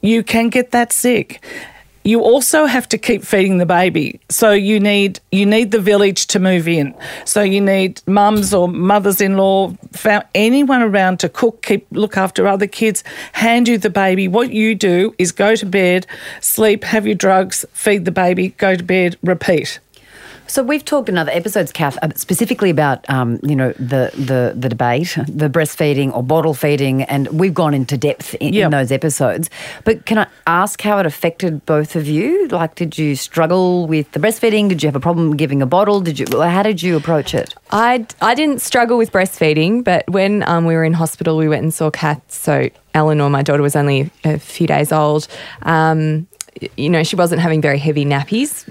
you 0.00 0.22
can 0.22 0.48
get 0.48 0.70
that 0.70 0.92
sick. 0.92 1.42
You 2.08 2.22
also 2.22 2.64
have 2.64 2.88
to 2.88 2.96
keep 2.96 3.22
feeding 3.22 3.58
the 3.58 3.66
baby. 3.66 4.18
So 4.30 4.52
you 4.52 4.80
need 4.80 5.20
you 5.30 5.44
need 5.44 5.72
the 5.72 5.78
village 5.78 6.26
to 6.28 6.38
move 6.38 6.66
in. 6.66 6.94
So 7.26 7.42
you 7.42 7.60
need 7.60 8.00
mums 8.06 8.54
or 8.54 8.66
mothers-in-law, 8.66 9.74
anyone 10.34 10.80
around 10.80 11.20
to 11.20 11.28
cook, 11.28 11.60
keep 11.60 11.86
look 11.90 12.16
after 12.16 12.48
other 12.48 12.66
kids, 12.66 13.04
hand 13.32 13.68
you 13.68 13.76
the 13.76 13.90
baby. 13.90 14.26
What 14.26 14.54
you 14.54 14.74
do 14.74 15.14
is 15.18 15.32
go 15.32 15.54
to 15.56 15.66
bed, 15.66 16.06
sleep, 16.40 16.82
have 16.84 17.04
your 17.04 17.14
drugs, 17.14 17.66
feed 17.74 18.06
the 18.06 18.10
baby, 18.10 18.54
go 18.56 18.74
to 18.74 18.82
bed, 18.82 19.18
repeat. 19.22 19.78
So 20.48 20.62
we've 20.62 20.84
talked 20.84 21.08
in 21.08 21.18
other 21.18 21.30
episodes, 21.30 21.70
Kath, 21.72 21.98
specifically 22.18 22.70
about 22.70 23.08
um, 23.10 23.38
you 23.42 23.54
know 23.54 23.72
the, 23.72 24.10
the 24.16 24.54
the 24.56 24.68
debate, 24.68 25.16
the 25.28 25.48
breastfeeding 25.48 26.12
or 26.14 26.22
bottle 26.22 26.54
feeding, 26.54 27.02
and 27.02 27.28
we've 27.28 27.54
gone 27.54 27.74
into 27.74 27.96
depth 27.98 28.34
in, 28.36 28.54
Yep. 28.54 28.64
in 28.64 28.70
those 28.70 28.90
episodes. 28.90 29.50
But 29.84 30.06
can 30.06 30.18
I 30.18 30.26
ask 30.46 30.80
how 30.80 30.98
it 30.98 31.06
affected 31.06 31.64
both 31.66 31.94
of 31.96 32.06
you? 32.08 32.48
Like, 32.48 32.74
did 32.76 32.96
you 32.98 33.14
struggle 33.14 33.86
with 33.86 34.10
the 34.12 34.18
breastfeeding? 34.20 34.68
Did 34.70 34.82
you 34.82 34.86
have 34.88 34.96
a 34.96 35.00
problem 35.00 35.36
giving 35.36 35.60
a 35.62 35.66
bottle? 35.66 36.00
Did 36.00 36.18
you? 36.18 36.26
How 36.40 36.62
did 36.62 36.82
you 36.82 36.96
approach 36.96 37.34
it? 37.34 37.54
I, 37.70 38.06
I 38.22 38.34
didn't 38.34 38.60
struggle 38.62 38.96
with 38.96 39.12
breastfeeding, 39.12 39.84
but 39.84 40.08
when 40.08 40.42
um, 40.48 40.64
we 40.64 40.74
were 40.74 40.84
in 40.84 40.94
hospital, 40.94 41.36
we 41.36 41.48
went 41.48 41.62
and 41.62 41.74
saw 41.74 41.90
Kath. 41.90 42.22
So 42.32 42.70
Eleanor, 42.94 43.28
my 43.28 43.42
daughter, 43.42 43.62
was 43.62 43.76
only 43.76 44.10
a 44.24 44.38
few 44.38 44.66
days 44.66 44.92
old. 44.92 45.28
Um, 45.62 46.26
you 46.76 46.88
know, 46.88 47.02
she 47.02 47.16
wasn't 47.16 47.40
having 47.40 47.60
very 47.60 47.78
heavy 47.78 48.04
nappies. 48.04 48.64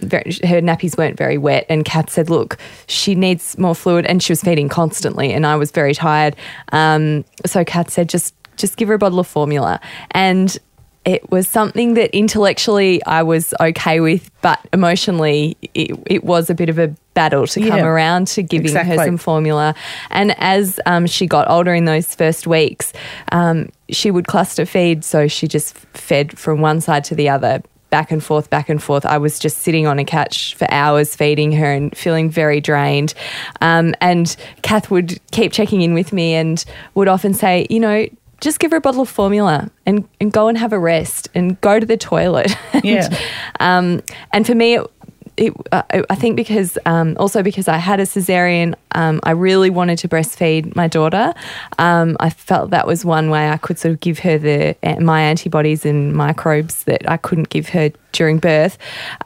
Her 0.45 0.61
nappies 0.61 0.97
weren't 0.97 1.17
very 1.17 1.37
wet. 1.37 1.65
And 1.69 1.85
Kath 1.85 2.09
said, 2.09 2.29
look, 2.29 2.57
she 2.87 3.15
needs 3.15 3.57
more 3.57 3.75
fluid. 3.75 4.05
And 4.05 4.21
she 4.21 4.31
was 4.31 4.41
feeding 4.41 4.69
constantly. 4.69 5.33
And 5.33 5.45
I 5.45 5.55
was 5.55 5.71
very 5.71 5.93
tired. 5.93 6.35
Um, 6.71 7.25
so 7.45 7.63
Kath 7.63 7.89
said, 7.89 8.09
just, 8.09 8.33
just 8.57 8.77
give 8.77 8.87
her 8.87 8.95
a 8.95 8.99
bottle 8.99 9.19
of 9.19 9.27
formula. 9.27 9.79
And 10.11 10.57
it 11.07 11.31
was 11.31 11.47
something 11.47 11.93
that 11.93 12.13
intellectually 12.13 13.01
I 13.05 13.23
was 13.23 13.53
okay 13.61 14.01
with, 14.01 14.29
but 14.41 14.59
emotionally 14.73 15.55
it, 15.73 15.97
it 16.05 16.25
was 16.25 16.49
a 16.49 16.53
bit 16.53 16.67
of 16.67 16.77
a 16.77 16.93
battle 17.13 17.47
to 17.47 17.61
come 17.61 17.79
Yeah, 17.79 17.85
around 17.85 18.27
to 18.27 18.43
giving 18.43 18.75
her 18.75 18.97
some 18.97 19.15
formula. 19.15 19.73
And 20.09 20.35
as 20.37 20.81
um, 20.85 21.07
she 21.07 21.25
got 21.25 21.49
older 21.49 21.73
in 21.73 21.85
those 21.85 22.13
first 22.13 22.45
weeks, 22.45 22.91
um, 23.31 23.69
she 23.89 24.11
would 24.11 24.27
cluster 24.27 24.65
feed. 24.65 25.05
So 25.05 25.29
she 25.29 25.47
just 25.47 25.77
fed 25.95 26.37
from 26.37 26.59
one 26.59 26.81
side 26.81 27.05
to 27.05 27.15
the 27.15 27.29
other, 27.29 27.63
back 27.89 28.11
and 28.11 28.21
forth, 28.21 28.49
back 28.49 28.67
and 28.67 28.83
forth. 28.83 29.05
I 29.05 29.17
was 29.17 29.39
just 29.39 29.59
sitting 29.59 29.87
on 29.87 29.99
a 29.99 30.03
couch 30.03 30.55
for 30.55 30.69
hours 30.69 31.15
feeding 31.15 31.53
her 31.53 31.71
and 31.71 31.97
feeling 31.97 32.29
very 32.29 32.59
drained. 32.59 33.13
Um, 33.61 33.95
and 34.01 34.35
Kath 34.61 34.91
would 34.91 35.21
keep 35.31 35.53
checking 35.53 35.81
in 35.81 35.93
with 35.93 36.11
me 36.11 36.33
and 36.33 36.65
would 36.95 37.07
often 37.07 37.33
say, 37.33 37.65
you 37.69 37.79
know, 37.79 38.07
just 38.41 38.59
give 38.59 38.71
her 38.71 38.77
a 38.77 38.81
bottle 38.81 39.01
of 39.01 39.09
formula 39.09 39.69
and, 39.85 40.07
and 40.21 40.31
go 40.31 40.47
and 40.47 40.57
have 40.57 40.73
a 40.73 40.79
rest 40.79 41.29
and 41.33 41.59
go 41.61 41.79
to 41.79 41.85
the 41.85 41.97
toilet. 41.97 42.55
And, 42.73 42.85
Yeah. 42.85 43.09
um, 43.59 44.01
and 44.31 44.45
for 44.45 44.53
me, 44.55 44.75
it, 44.75 44.87
it, 45.37 45.53
uh, 45.71 45.83
I 46.09 46.15
think 46.15 46.35
because 46.35 46.77
um, 46.85 47.15
also 47.19 47.43
because 47.43 47.67
I 47.67 47.77
had 47.77 47.99
a 47.99 48.03
cesarean, 48.03 48.73
um, 48.93 49.19
I 49.23 49.31
really 49.31 49.69
wanted 49.69 49.99
to 49.99 50.07
breastfeed 50.07 50.75
my 50.75 50.87
daughter. 50.87 51.33
Um, 51.77 52.17
I 52.19 52.29
felt 52.31 52.71
that 52.71 52.87
was 52.87 53.05
one 53.05 53.29
way 53.29 53.49
I 53.49 53.57
could 53.57 53.77
sort 53.79 53.93
of 53.93 53.99
give 53.99 54.19
her 54.19 54.37
the 54.39 54.75
my 54.99 55.21
antibodies 55.21 55.85
and 55.85 56.13
microbes 56.13 56.83
that 56.85 57.07
I 57.09 57.17
couldn't 57.17 57.49
give 57.49 57.69
her 57.69 57.91
during 58.13 58.39
birth. 58.39 58.77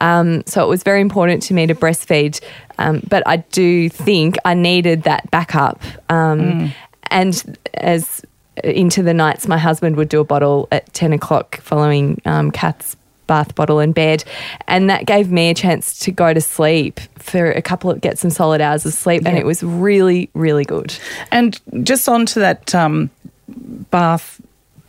Um, 0.02 0.42
so 0.46 0.62
it 0.64 0.68
was 0.68 0.82
very 0.82 1.00
important 1.00 1.42
to 1.44 1.54
me 1.54 1.66
to 1.66 1.74
breastfeed. 1.74 2.40
Um, 2.78 3.02
but 3.08 3.22
I 3.26 3.36
do 3.38 3.88
think 3.88 4.36
I 4.44 4.52
needed 4.54 5.04
that 5.04 5.30
backup. 5.30 5.80
Um, 6.10 6.72
And 7.10 7.58
as 7.74 8.22
into 8.62 9.02
the 9.02 9.14
nights, 9.14 9.46
my 9.46 9.58
husband 9.58 9.96
would 9.96 10.08
do 10.08 10.20
a 10.20 10.24
bottle 10.24 10.68
at 10.70 10.92
10 10.92 11.12
o'clock 11.12 11.60
following 11.60 12.20
um, 12.24 12.50
Kath's 12.50 12.96
bath 13.26 13.54
bottle 13.54 13.80
in 13.80 13.92
bed. 13.92 14.24
And 14.66 14.90
that 14.90 15.06
gave 15.06 15.30
me 15.30 15.50
a 15.50 15.54
chance 15.54 15.98
to 16.00 16.10
go 16.10 16.34
to 16.34 16.40
sleep 16.40 17.00
for 17.18 17.50
a 17.50 17.62
couple 17.62 17.90
of, 17.90 18.00
get 18.00 18.18
some 18.18 18.30
solid 18.30 18.60
hours 18.60 18.84
of 18.84 18.92
sleep. 18.92 19.22
And 19.24 19.38
it 19.38 19.46
was 19.46 19.62
really, 19.62 20.28
really 20.34 20.64
good. 20.64 20.94
And 21.30 21.58
just 21.82 22.08
onto 22.08 22.40
that 22.40 22.74
um, 22.74 23.10
bath 23.48 24.40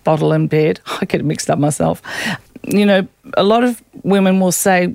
bottle 0.04 0.34
in 0.34 0.48
bed, 0.48 0.80
I 1.02 1.06
get 1.06 1.24
mixed 1.24 1.50
up 1.50 1.60
myself. 1.60 2.02
You 2.64 2.86
know, 2.86 3.08
a 3.36 3.44
lot 3.44 3.64
of 3.64 3.82
women 4.04 4.40
will 4.40 4.52
say, 4.52 4.94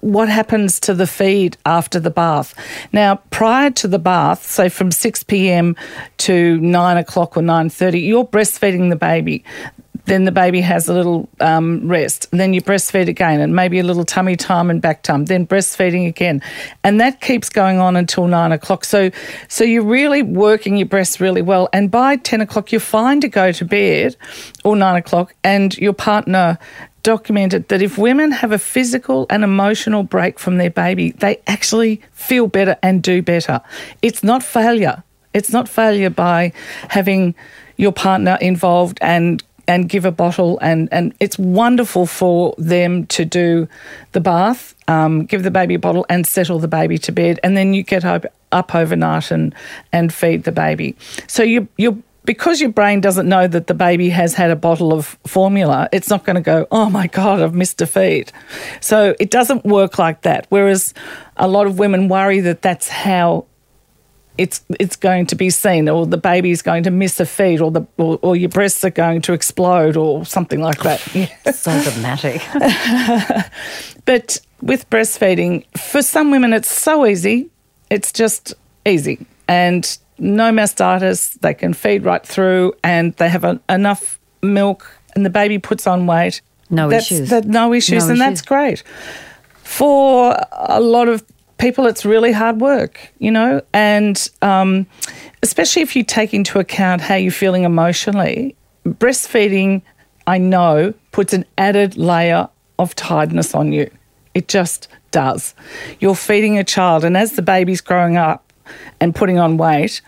what 0.00 0.28
happens 0.28 0.80
to 0.80 0.94
the 0.94 1.06
feed 1.06 1.56
after 1.64 2.00
the 2.00 2.10
bath? 2.10 2.54
Now, 2.92 3.16
prior 3.30 3.70
to 3.70 3.88
the 3.88 3.98
bath, 3.98 4.44
say 4.44 4.68
from 4.68 4.90
6 4.90 5.22
p.m. 5.24 5.76
to 6.18 6.58
9 6.58 6.96
o'clock 6.96 7.36
or 7.36 7.42
9.30, 7.42 8.06
you're 8.06 8.26
breastfeeding 8.26 8.90
the 8.90 8.96
baby. 8.96 9.44
Then 10.08 10.24
the 10.24 10.32
baby 10.32 10.62
has 10.62 10.88
a 10.88 10.94
little 10.94 11.28
um, 11.38 11.86
rest. 11.86 12.28
And 12.32 12.40
then 12.40 12.54
you 12.54 12.62
breastfeed 12.62 13.08
again, 13.08 13.40
and 13.40 13.54
maybe 13.54 13.78
a 13.78 13.82
little 13.82 14.04
tummy 14.04 14.36
time 14.36 14.70
and 14.70 14.80
back 14.80 15.02
time. 15.02 15.26
Then 15.26 15.46
breastfeeding 15.46 16.08
again, 16.08 16.40
and 16.82 16.98
that 16.98 17.20
keeps 17.20 17.50
going 17.50 17.78
on 17.78 17.94
until 17.94 18.26
nine 18.26 18.50
o'clock. 18.50 18.86
So, 18.86 19.10
so 19.48 19.64
you're 19.64 19.84
really 19.84 20.22
working 20.22 20.78
your 20.78 20.86
breasts 20.86 21.20
really 21.20 21.42
well. 21.42 21.68
And 21.74 21.90
by 21.90 22.16
ten 22.16 22.40
o'clock, 22.40 22.72
you're 22.72 22.80
fine 22.80 23.20
to 23.20 23.28
go 23.28 23.52
to 23.52 23.64
bed, 23.66 24.16
or 24.64 24.76
nine 24.76 24.96
o'clock. 24.96 25.34
And 25.44 25.76
your 25.76 25.92
partner 25.92 26.58
documented 27.08 27.68
that 27.68 27.80
if 27.80 27.96
women 27.96 28.30
have 28.30 28.52
a 28.52 28.58
physical 28.58 29.26
and 29.30 29.42
emotional 29.42 30.02
break 30.02 30.38
from 30.38 30.58
their 30.58 30.68
baby, 30.68 31.12
they 31.12 31.40
actually 31.46 32.02
feel 32.12 32.48
better 32.48 32.76
and 32.82 33.02
do 33.02 33.22
better. 33.22 33.62
It's 34.02 34.22
not 34.22 34.42
failure. 34.42 35.02
It's 35.32 35.50
not 35.50 35.70
failure 35.70 36.10
by 36.10 36.52
having 36.90 37.34
your 37.78 37.92
partner 37.92 38.36
involved 38.42 38.98
and 39.00 39.42
and 39.66 39.88
give 39.88 40.04
a 40.04 40.10
bottle 40.10 40.58
and 40.60 40.88
and 40.92 41.14
it's 41.18 41.38
wonderful 41.38 42.04
for 42.04 42.54
them 42.58 43.06
to 43.06 43.24
do 43.24 43.66
the 44.12 44.20
bath, 44.20 44.74
um, 44.86 45.24
give 45.24 45.42
the 45.44 45.50
baby 45.50 45.74
a 45.76 45.78
bottle 45.78 46.04
and 46.10 46.26
settle 46.26 46.58
the 46.58 46.68
baby 46.68 46.98
to 46.98 47.10
bed, 47.12 47.40
and 47.42 47.56
then 47.56 47.72
you 47.72 47.82
get 47.82 48.04
up, 48.04 48.26
up 48.52 48.74
overnight 48.74 49.30
and 49.30 49.54
and 49.92 50.12
feed 50.12 50.44
the 50.44 50.52
baby. 50.52 50.94
So 51.26 51.42
you 51.42 51.68
you 51.78 52.02
because 52.28 52.60
your 52.60 52.68
brain 52.68 53.00
doesn't 53.00 53.26
know 53.26 53.48
that 53.48 53.68
the 53.68 53.74
baby 53.74 54.10
has 54.10 54.34
had 54.34 54.50
a 54.50 54.54
bottle 54.54 54.92
of 54.92 55.16
formula, 55.26 55.88
it's 55.92 56.10
not 56.10 56.26
going 56.26 56.36
to 56.36 56.42
go, 56.42 56.66
oh 56.70 56.90
my 56.90 57.06
God, 57.06 57.40
I've 57.40 57.54
missed 57.54 57.80
a 57.80 57.86
feed. 57.86 58.30
So 58.82 59.16
it 59.18 59.30
doesn't 59.30 59.64
work 59.64 59.98
like 59.98 60.20
that. 60.22 60.44
Whereas 60.50 60.92
a 61.38 61.48
lot 61.48 61.66
of 61.66 61.78
women 61.78 62.06
worry 62.06 62.40
that 62.40 62.60
that's 62.60 62.86
how 62.88 63.46
it's 64.36 64.60
it's 64.78 64.94
going 64.94 65.24
to 65.28 65.36
be 65.36 65.48
seen, 65.48 65.88
or 65.88 66.04
the 66.04 66.18
baby's 66.18 66.60
going 66.60 66.82
to 66.82 66.90
miss 66.90 67.18
a 67.18 67.24
feed, 67.24 67.62
or 67.62 67.70
the 67.70 67.86
or, 67.96 68.18
or 68.20 68.36
your 68.36 68.50
breasts 68.50 68.84
are 68.84 68.90
going 68.90 69.22
to 69.22 69.32
explode, 69.32 69.96
or 69.96 70.26
something 70.26 70.60
like 70.60 70.82
that. 70.82 71.00
Yeah. 71.14 71.28
So 71.52 71.82
dramatic. 71.82 72.42
But 74.04 74.40
with 74.60 74.88
breastfeeding, 74.90 75.64
for 75.76 76.02
some 76.02 76.30
women, 76.30 76.52
it's 76.52 76.70
so 76.70 77.06
easy. 77.06 77.50
It's 77.90 78.12
just 78.12 78.54
easy, 78.84 79.26
and 79.48 79.98
no 80.18 80.52
mastitis, 80.52 81.38
they 81.40 81.54
can 81.54 81.74
feed 81.74 82.04
right 82.04 82.24
through, 82.24 82.74
and 82.82 83.14
they 83.14 83.28
have 83.28 83.44
a, 83.44 83.60
enough 83.68 84.18
milk, 84.42 84.90
and 85.14 85.24
the 85.24 85.30
baby 85.30 85.58
puts 85.58 85.86
on 85.86 86.06
weight. 86.06 86.40
No 86.70 86.88
that's, 86.88 87.10
issues. 87.10 87.30
That, 87.30 87.44
no 87.46 87.72
issues, 87.72 88.06
No 88.06 88.12
and 88.12 88.20
that's 88.20 88.42
great. 88.42 88.82
For 89.62 90.36
a 90.52 90.80
lot 90.80 91.08
of 91.08 91.24
people, 91.58 91.86
it's 91.86 92.04
really 92.04 92.32
hard 92.32 92.60
work, 92.60 93.12
you 93.18 93.30
know, 93.30 93.62
and 93.72 94.28
um, 94.42 94.86
especially 95.42 95.82
if 95.82 95.96
you 95.96 96.04
take 96.04 96.34
into 96.34 96.58
account 96.58 97.00
how 97.00 97.14
you're 97.14 97.32
feeling 97.32 97.64
emotionally. 97.64 98.54
Breastfeeding, 98.86 99.82
I 100.26 100.38
know, 100.38 100.94
puts 101.12 101.32
an 101.32 101.44
added 101.56 101.96
layer 101.96 102.48
of 102.78 102.94
tiredness 102.94 103.54
on 103.54 103.72
you. 103.72 103.90
It 104.34 104.48
just 104.48 104.88
does. 105.10 105.54
You're 106.00 106.14
feeding 106.14 106.58
a 106.58 106.64
child, 106.64 107.04
and 107.04 107.16
as 107.16 107.32
the 107.32 107.42
baby's 107.42 107.80
growing 107.80 108.16
up 108.16 108.47
and 109.00 109.14
putting 109.14 109.38
on 109.38 109.56
weight, 109.56 110.00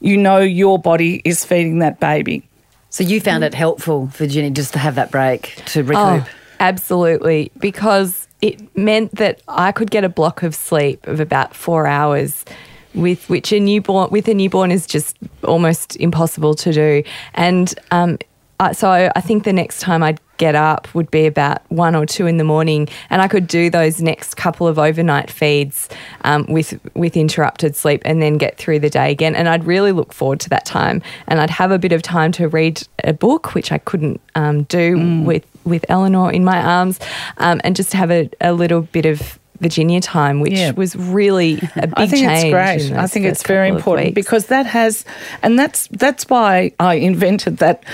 you 0.00 0.16
know 0.16 0.38
your 0.38 0.78
body 0.78 1.22
is 1.24 1.44
feeding 1.44 1.78
that 1.80 2.00
baby. 2.00 2.42
So 2.90 3.04
you 3.04 3.20
found 3.20 3.44
it 3.44 3.54
helpful, 3.54 4.06
Virginia, 4.06 4.50
just 4.50 4.72
to 4.72 4.78
have 4.78 4.96
that 4.96 5.10
break 5.10 5.62
to 5.66 5.82
recoup. 5.82 5.96
Oh, 5.96 6.28
absolutely. 6.58 7.52
Because 7.58 8.26
it 8.42 8.76
meant 8.76 9.14
that 9.16 9.40
I 9.46 9.70
could 9.70 9.90
get 9.90 10.02
a 10.02 10.08
block 10.08 10.42
of 10.42 10.54
sleep 10.54 11.06
of 11.06 11.20
about 11.20 11.54
four 11.54 11.86
hours. 11.86 12.44
With 12.92 13.30
which 13.30 13.52
a 13.52 13.60
newborn 13.60 14.10
with 14.10 14.26
a 14.26 14.34
newborn 14.34 14.72
is 14.72 14.84
just 14.84 15.16
almost 15.44 15.94
impossible 15.98 16.54
to 16.56 16.72
do, 16.72 17.04
and 17.34 17.72
um, 17.92 18.18
I, 18.60 18.72
so 18.72 19.10
I 19.16 19.20
think 19.20 19.44
the 19.44 19.52
next 19.52 19.80
time 19.80 20.02
I'd 20.02 20.20
get 20.36 20.54
up 20.54 20.94
would 20.94 21.10
be 21.10 21.26
about 21.26 21.60
one 21.70 21.94
or 21.96 22.06
two 22.06 22.26
in 22.26 22.36
the 22.36 22.44
morning, 22.44 22.88
and 23.10 23.20
I 23.20 23.26
could 23.28 23.46
do 23.46 23.70
those 23.70 24.00
next 24.00 24.36
couple 24.36 24.68
of 24.68 24.78
overnight 24.78 25.30
feeds 25.30 25.88
um, 26.24 26.46
with 26.48 26.78
with 26.94 27.16
interrupted 27.16 27.74
sleep, 27.74 28.02
and 28.04 28.20
then 28.22 28.38
get 28.38 28.56
through 28.58 28.78
the 28.80 28.90
day 28.90 29.10
again. 29.10 29.34
And 29.34 29.48
I'd 29.48 29.64
really 29.64 29.92
look 29.92 30.12
forward 30.12 30.40
to 30.40 30.48
that 30.50 30.64
time, 30.66 31.02
and 31.26 31.40
I'd 31.40 31.50
have 31.50 31.70
a 31.72 31.78
bit 31.78 31.92
of 31.92 32.02
time 32.02 32.32
to 32.32 32.48
read 32.48 32.86
a 33.02 33.12
book, 33.12 33.54
which 33.54 33.72
I 33.72 33.78
couldn't 33.78 34.20
um, 34.34 34.62
do 34.64 35.22
with 35.24 35.44
with 35.64 35.84
Eleanor 35.88 36.30
in 36.30 36.44
my 36.44 36.62
arms, 36.62 37.00
um, 37.38 37.60
and 37.64 37.74
just 37.74 37.92
have 37.94 38.10
a, 38.10 38.30
a 38.40 38.52
little 38.52 38.82
bit 38.82 39.04
of 39.06 39.38
Virginia 39.60 40.00
time, 40.00 40.40
which 40.40 40.54
Yeah. 40.54 40.70
was 40.72 40.96
really 40.96 41.58
a 41.76 41.86
big 41.86 41.94
I 41.96 42.06
think 42.06 42.26
change. 42.28 42.44
it's 42.54 42.88
great. 42.88 42.98
I 42.98 43.06
think 43.06 43.26
it's 43.26 43.42
very 43.42 43.68
important 43.68 44.14
because 44.14 44.46
that 44.46 44.64
has, 44.66 45.04
and 45.42 45.58
that's 45.58 45.86
that's 45.88 46.28
why 46.30 46.72
I 46.80 46.94
invented 46.94 47.58
that 47.58 47.84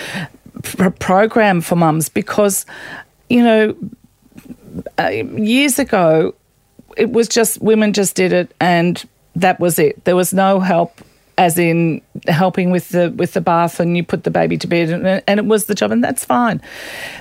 pr- 0.75 0.91
program 0.91 1.61
for 1.61 1.77
mums 1.77 2.09
because, 2.09 2.67
you 3.29 3.43
know, 3.43 3.77
uh, 4.99 5.09
years 5.09 5.79
ago, 5.79 6.35
it 6.97 7.11
was 7.11 7.29
just 7.29 7.61
women 7.61 7.93
just 7.93 8.17
did 8.17 8.33
it 8.33 8.55
and 8.61 9.07
that 9.37 9.61
was 9.61 9.79
it. 9.79 10.05
There 10.05 10.17
was 10.17 10.33
no 10.33 10.61
help. 10.61 11.01
As 11.39 11.59
in 11.59 12.01
helping 12.29 12.71
with 12.71 12.89
the 12.89 13.11
with 13.11 13.35
the 13.35 13.43
bath, 13.43 13.79
and 13.79 13.95
you 13.95 14.03
put 14.03 14.25
the 14.25 14.31
baby 14.31 14.57
to 14.57 14.67
bed, 14.67 14.89
and, 14.89 15.23
and 15.27 15.39
it 15.39 15.45
was 15.45 15.67
the 15.67 15.75
job, 15.75 15.91
and 15.91 16.03
that's 16.03 16.25
fine. 16.25 16.63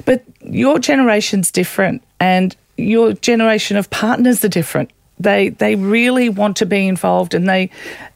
But 0.06 0.24
your 0.40 0.80
generation's 0.80 1.52
different, 1.52 2.02
and 2.18 2.56
your 2.78 3.12
generation 3.12 3.76
of 3.76 3.90
partners 3.90 4.46
are 4.46 4.48
different. 4.48 4.92
They 5.20 5.50
they 5.50 5.76
really 5.76 6.30
want 6.30 6.56
to 6.58 6.66
be 6.66 6.88
involved, 6.88 7.34
and 7.34 7.50
they 7.50 7.70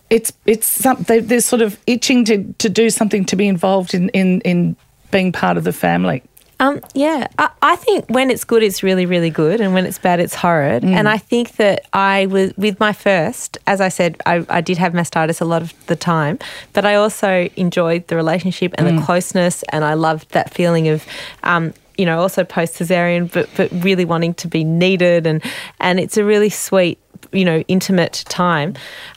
it's 0.10 0.32
it's 0.46 0.68
some 0.68 1.04
they, 1.04 1.20
they're 1.20 1.42
sort 1.42 1.62
of 1.62 1.78
itching 1.86 2.26
to, 2.26 2.54
to 2.60 2.70
do 2.70 2.90
something 2.90 3.26
to 3.26 3.36
be 3.36 3.50
involved 3.50 3.94
in, 3.94 4.08
in 4.10 4.40
in 4.42 4.76
being 5.12 5.32
part 5.32 5.58
of 5.58 5.64
the 5.64 5.74
family. 5.74 6.24
Um, 6.62 6.82
yeah, 6.94 7.28
I, 7.38 7.50
I 7.62 7.76
think 7.78 8.10
when 8.10 8.30
it's 8.30 8.44
good, 8.44 8.64
it's 8.64 8.84
really, 8.84 9.06
really 9.06 9.30
good, 9.30 9.62
and 9.62 9.74
when 9.74 9.86
it's 9.86 9.98
bad, 9.98 10.20
it's 10.20 10.36
horrid. 10.36 10.84
And 10.84 11.08
I 11.08 11.18
think 11.18 11.56
that 11.56 11.86
I 11.94 12.26
was 12.26 12.52
with 12.58 12.78
my 12.82 12.92
first, 12.92 13.58
as 13.66 13.80
I 13.80 13.88
said, 13.88 14.18
I, 14.26 14.46
I 14.50 14.60
did 14.60 14.78
have 14.78 14.92
mastitis 14.92 15.40
a 15.40 15.46
lot 15.46 15.62
of 15.62 15.74
the 15.86 15.96
time, 15.96 16.38
but 16.74 16.86
I 16.86 16.96
also 16.96 17.48
enjoyed 17.56 18.08
the 18.08 18.18
relationship 18.18 18.74
and 18.78 18.86
the 18.88 19.02
closeness, 19.06 19.64
and 19.70 19.86
I 19.86 19.94
loved 19.94 20.32
that 20.32 20.54
feeling 20.54 20.90
of. 20.90 21.06
Um, 21.44 21.74
you 21.98 22.06
know, 22.06 22.22
also 22.22 22.46
post 22.46 22.76
cesarean, 22.76 23.30
but 23.30 23.50
but 23.58 23.70
really 23.84 24.06
wanting 24.06 24.34
to 24.36 24.48
be 24.48 24.64
needed, 24.64 25.28
and 25.28 25.44
and 25.82 26.00
it's 26.00 26.16
a 26.16 26.24
really 26.24 26.50
sweet, 26.50 26.98
you 27.32 27.46
know, 27.46 27.60
intimate 27.68 28.24
time, 28.28 28.76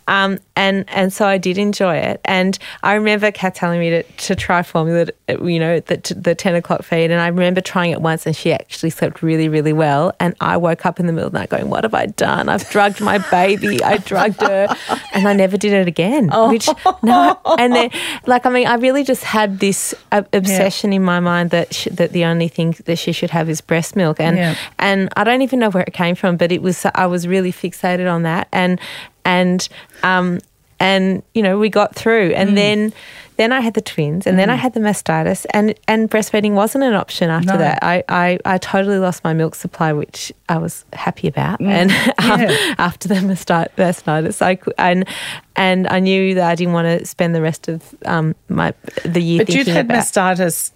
um, 0.08 0.38
and 0.56 0.84
and 0.88 1.12
so 1.12 1.26
I 1.26 1.38
did 1.38 1.56
enjoy 1.58 1.96
it. 1.96 2.20
And 2.24 2.58
I 2.82 2.94
remember 2.94 3.30
Kath 3.30 3.54
telling 3.54 3.80
me 3.80 3.90
to, 3.90 4.02
to 4.02 4.34
try 4.34 4.62
formula, 4.62 5.06
you 5.28 5.58
know, 5.58 5.80
the, 5.80 5.96
the 6.16 6.34
ten 6.34 6.54
o'clock 6.54 6.82
feed, 6.82 7.10
and 7.10 7.20
I 7.20 7.28
remember 7.28 7.60
trying 7.60 7.90
it 7.92 8.00
once, 8.02 8.26
and 8.26 8.34
she 8.36 8.52
actually 8.52 8.90
slept 8.90 9.22
really 9.22 9.48
really 9.48 9.72
well. 9.72 10.12
And 10.20 10.34
I 10.40 10.56
woke 10.56 10.84
up 10.84 11.00
in 11.00 11.06
the 11.06 11.12
middle 11.12 11.28
of 11.28 11.32
the 11.32 11.38
night 11.38 11.48
going, 11.48 11.70
"What 11.70 11.84
have 11.84 11.94
I 11.94 12.06
done? 12.06 12.48
I've 12.48 12.68
drugged 12.70 13.00
my 13.00 13.18
baby. 13.30 13.82
I 13.82 13.96
drugged 13.98 14.40
her, 14.42 14.68
and 15.14 15.26
I 15.28 15.32
never 15.32 15.56
did 15.56 15.72
it 15.72 15.88
again." 15.88 16.30
Which 16.50 16.68
no, 17.02 17.38
and 17.58 17.72
then 17.72 17.90
like 18.26 18.44
I 18.46 18.50
mean, 18.50 18.66
I 18.66 18.74
really 18.74 19.04
just 19.04 19.24
had 19.24 19.58
this 19.60 19.94
obsession 20.12 20.92
in 20.92 21.02
my 21.02 21.20
mind 21.20 21.50
that 21.50 21.72
sh- 21.72 21.88
that 21.92 22.12
the 22.12 22.24
only 22.24 22.48
thing 22.48 22.74
that 22.84 22.96
she 22.96 23.12
should 23.12 23.30
have 23.30 23.48
is 23.48 23.60
breast 23.60 23.96
milk, 23.96 24.20
and 24.20 24.36
Yeah. 24.36 24.54
and 24.78 25.08
I 25.16 25.24
don't 25.24 25.42
even 25.42 25.58
know 25.60 25.70
where 25.70 25.84
it 25.84 25.94
came 25.94 26.14
from, 26.14 26.36
but 26.36 26.52
it 26.52 26.60
was 26.62 26.84
I 26.94 27.06
was 27.06 27.26
really 27.26 27.52
fixated 27.52 27.91
on 28.00 28.22
that, 28.24 28.48
and 28.52 28.80
and 29.24 29.68
um 30.02 30.40
and 30.80 31.22
you 31.34 31.42
know 31.42 31.58
we 31.58 31.68
got 31.68 31.94
through, 31.94 32.30
Mm. 32.30 32.36
and 32.36 32.56
then 32.58 32.92
then 33.38 33.50
I 33.50 33.60
had 33.60 33.72
the 33.74 33.80
twins, 33.80 34.26
and 34.26 34.38
then 34.38 34.50
I 34.50 34.56
had 34.56 34.74
the 34.74 34.80
mastitis, 34.80 35.46
and 35.54 35.74
and 35.88 36.10
breastfeeding 36.10 36.52
wasn't 36.52 36.84
an 36.84 36.92
option 36.94 37.30
after 37.30 37.52
No. 37.52 37.58
that. 37.58 37.78
I, 37.82 38.04
I 38.08 38.38
I 38.44 38.58
totally 38.58 38.98
lost 38.98 39.24
my 39.24 39.32
milk 39.32 39.54
supply, 39.54 39.92
which 39.94 40.32
I 40.48 40.58
was 40.58 40.84
happy 40.92 41.28
about, 41.28 41.58
Mm. 41.60 41.68
and 41.68 41.90
um, 42.18 42.40
Yeah. 42.40 42.74
after 42.78 43.08
the 43.08 43.14
mastitis, 43.16 44.42
I 44.42 44.58
and 44.78 45.06
and 45.56 45.88
I 45.88 45.98
knew 46.00 46.34
that 46.34 46.50
I 46.50 46.54
didn't 46.54 46.74
want 46.74 46.86
to 47.00 47.06
spend 47.06 47.34
the 47.34 47.42
rest 47.42 47.68
of 47.68 47.82
um 48.04 48.34
my 48.48 48.74
the 49.04 49.20
year 49.22 49.44
But 49.44 49.54
you'd 49.54 49.66
had 49.68 49.86
about. 49.86 49.98
mastitis 50.04 50.70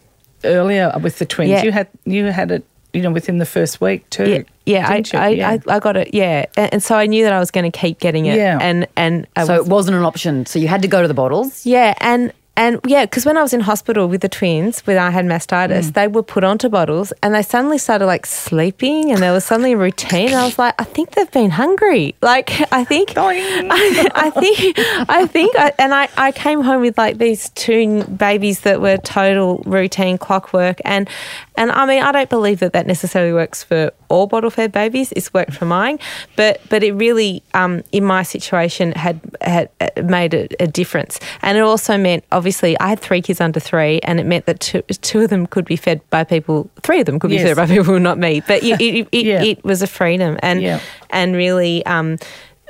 earlier 0.44 0.92
with 1.02 1.18
the 1.18 1.26
twins. 1.26 1.50
Yeah. 1.50 1.62
You 1.64 1.72
had 1.72 1.88
you 2.04 2.24
had 2.26 2.50
it, 2.50 2.64
you 2.92 3.02
know, 3.02 3.10
within 3.10 3.38
the 3.38 3.46
first 3.46 3.80
week 3.80 4.08
too. 4.10 4.28
Yeah, 4.30 4.42
yeah, 4.66 4.88
I. 4.88 5.02
I, 5.14 5.28
Yeah. 5.28 5.50
I, 5.50 5.60
I 5.76 5.78
got 5.78 5.96
it. 5.96 6.12
Yeah, 6.12 6.46
and, 6.56 6.74
and 6.74 6.82
so 6.82 6.96
I 6.96 7.06
knew 7.06 7.24
that 7.24 7.32
I 7.32 7.38
was 7.38 7.50
going 7.50 7.70
to 7.70 7.76
keep 7.78 7.98
getting 8.00 8.26
it. 8.26 8.36
Yeah. 8.36 8.58
and 8.60 8.86
and 8.96 9.26
I 9.36 9.44
so 9.44 9.58
was, 9.58 9.66
it 9.66 9.70
wasn't 9.70 9.96
an 9.96 10.04
option. 10.04 10.44
So 10.46 10.58
you 10.58 10.68
had 10.68 10.82
to 10.82 10.88
go 10.88 11.00
to 11.02 11.08
the 11.08 11.14
bottles. 11.14 11.64
yeah, 11.64 11.94
and 12.00 12.32
and 12.58 12.80
yeah, 12.86 13.04
because 13.04 13.26
when 13.26 13.36
I 13.36 13.42
was 13.42 13.52
in 13.52 13.60
hospital 13.60 14.08
with 14.08 14.22
the 14.22 14.30
twins, 14.30 14.80
when 14.86 14.96
I 14.96 15.10
had 15.10 15.26
Mm. 15.26 15.32
mastitis, 15.36 15.92
they 15.92 16.08
were 16.08 16.22
put 16.22 16.42
onto 16.42 16.70
bottles, 16.70 17.12
and 17.22 17.34
they 17.34 17.42
suddenly 17.42 17.76
started 17.76 18.06
like 18.06 18.24
sleeping, 18.24 19.12
and 19.12 19.20
there 19.22 19.32
was 19.32 19.44
suddenly 19.44 19.72
a 19.74 19.76
routine. 19.76 20.28
And 20.28 20.36
I 20.36 20.44
was 20.46 20.58
like, 20.58 20.74
I 20.80 20.84
think 20.84 21.10
they've 21.10 21.30
been 21.30 21.50
hungry. 21.50 22.14
Like 22.22 22.48
I 22.72 22.82
think, 22.82 23.12
I, 23.16 24.08
I 24.14 24.30
think, 24.30 24.78
I 25.10 25.26
think, 25.26 25.54
I, 25.58 25.72
and 25.78 25.92
I 25.94 26.08
I 26.16 26.32
came 26.32 26.62
home 26.62 26.80
with 26.80 26.96
like 26.96 27.18
these 27.18 27.50
two 27.50 28.04
babies 28.04 28.60
that 28.60 28.80
were 28.80 28.96
total 28.96 29.62
routine 29.66 30.16
clockwork, 30.16 30.80
and 30.86 31.10
and 31.56 31.70
I 31.70 31.84
mean 31.84 32.02
I 32.02 32.10
don't 32.10 32.30
believe 32.30 32.60
that 32.60 32.72
that 32.72 32.86
necessarily 32.86 33.34
works 33.34 33.62
for 33.64 33.90
all 34.08 34.26
bottle 34.26 34.50
fed 34.50 34.72
babies. 34.72 35.12
It's 35.16 35.32
worked 35.34 35.54
for 35.54 35.64
mine, 35.66 35.98
but 36.36 36.60
but 36.68 36.82
it 36.82 36.92
really 36.92 37.42
um, 37.54 37.82
in 37.92 38.04
my 38.04 38.22
situation 38.22 38.92
had 38.92 39.20
had 39.40 39.68
uh, 39.80 39.88
made 40.02 40.34
a, 40.34 40.48
a 40.62 40.66
difference, 40.66 41.18
and 41.42 41.56
it 41.58 41.60
also 41.62 41.96
meant 41.98 42.24
obviously 42.32 42.78
I 42.80 42.88
had 42.88 43.00
three 43.00 43.22
kids 43.22 43.40
under 43.40 43.60
three, 43.60 44.00
and 44.00 44.18
it 44.20 44.26
meant 44.26 44.46
that 44.46 44.60
two, 44.60 44.82
two 44.82 45.20
of 45.22 45.30
them 45.30 45.46
could 45.46 45.64
be 45.64 45.76
fed 45.76 46.00
by 46.10 46.24
people, 46.24 46.68
three 46.82 47.00
of 47.00 47.06
them 47.06 47.18
could 47.18 47.30
be 47.30 47.36
Yes. 47.36 47.48
fed 47.48 47.56
by 47.56 47.66
people, 47.66 47.98
not 48.00 48.18
me. 48.18 48.42
But 48.46 48.62
it 48.62 48.80
it, 48.80 49.08
it, 49.12 49.24
Yeah. 49.32 49.42
it 49.42 49.64
was 49.64 49.82
a 49.82 49.86
freedom, 49.86 50.38
and 50.42 50.62
Yeah. 50.62 50.80
and 51.10 51.34
really 51.34 51.84
um, 51.86 52.18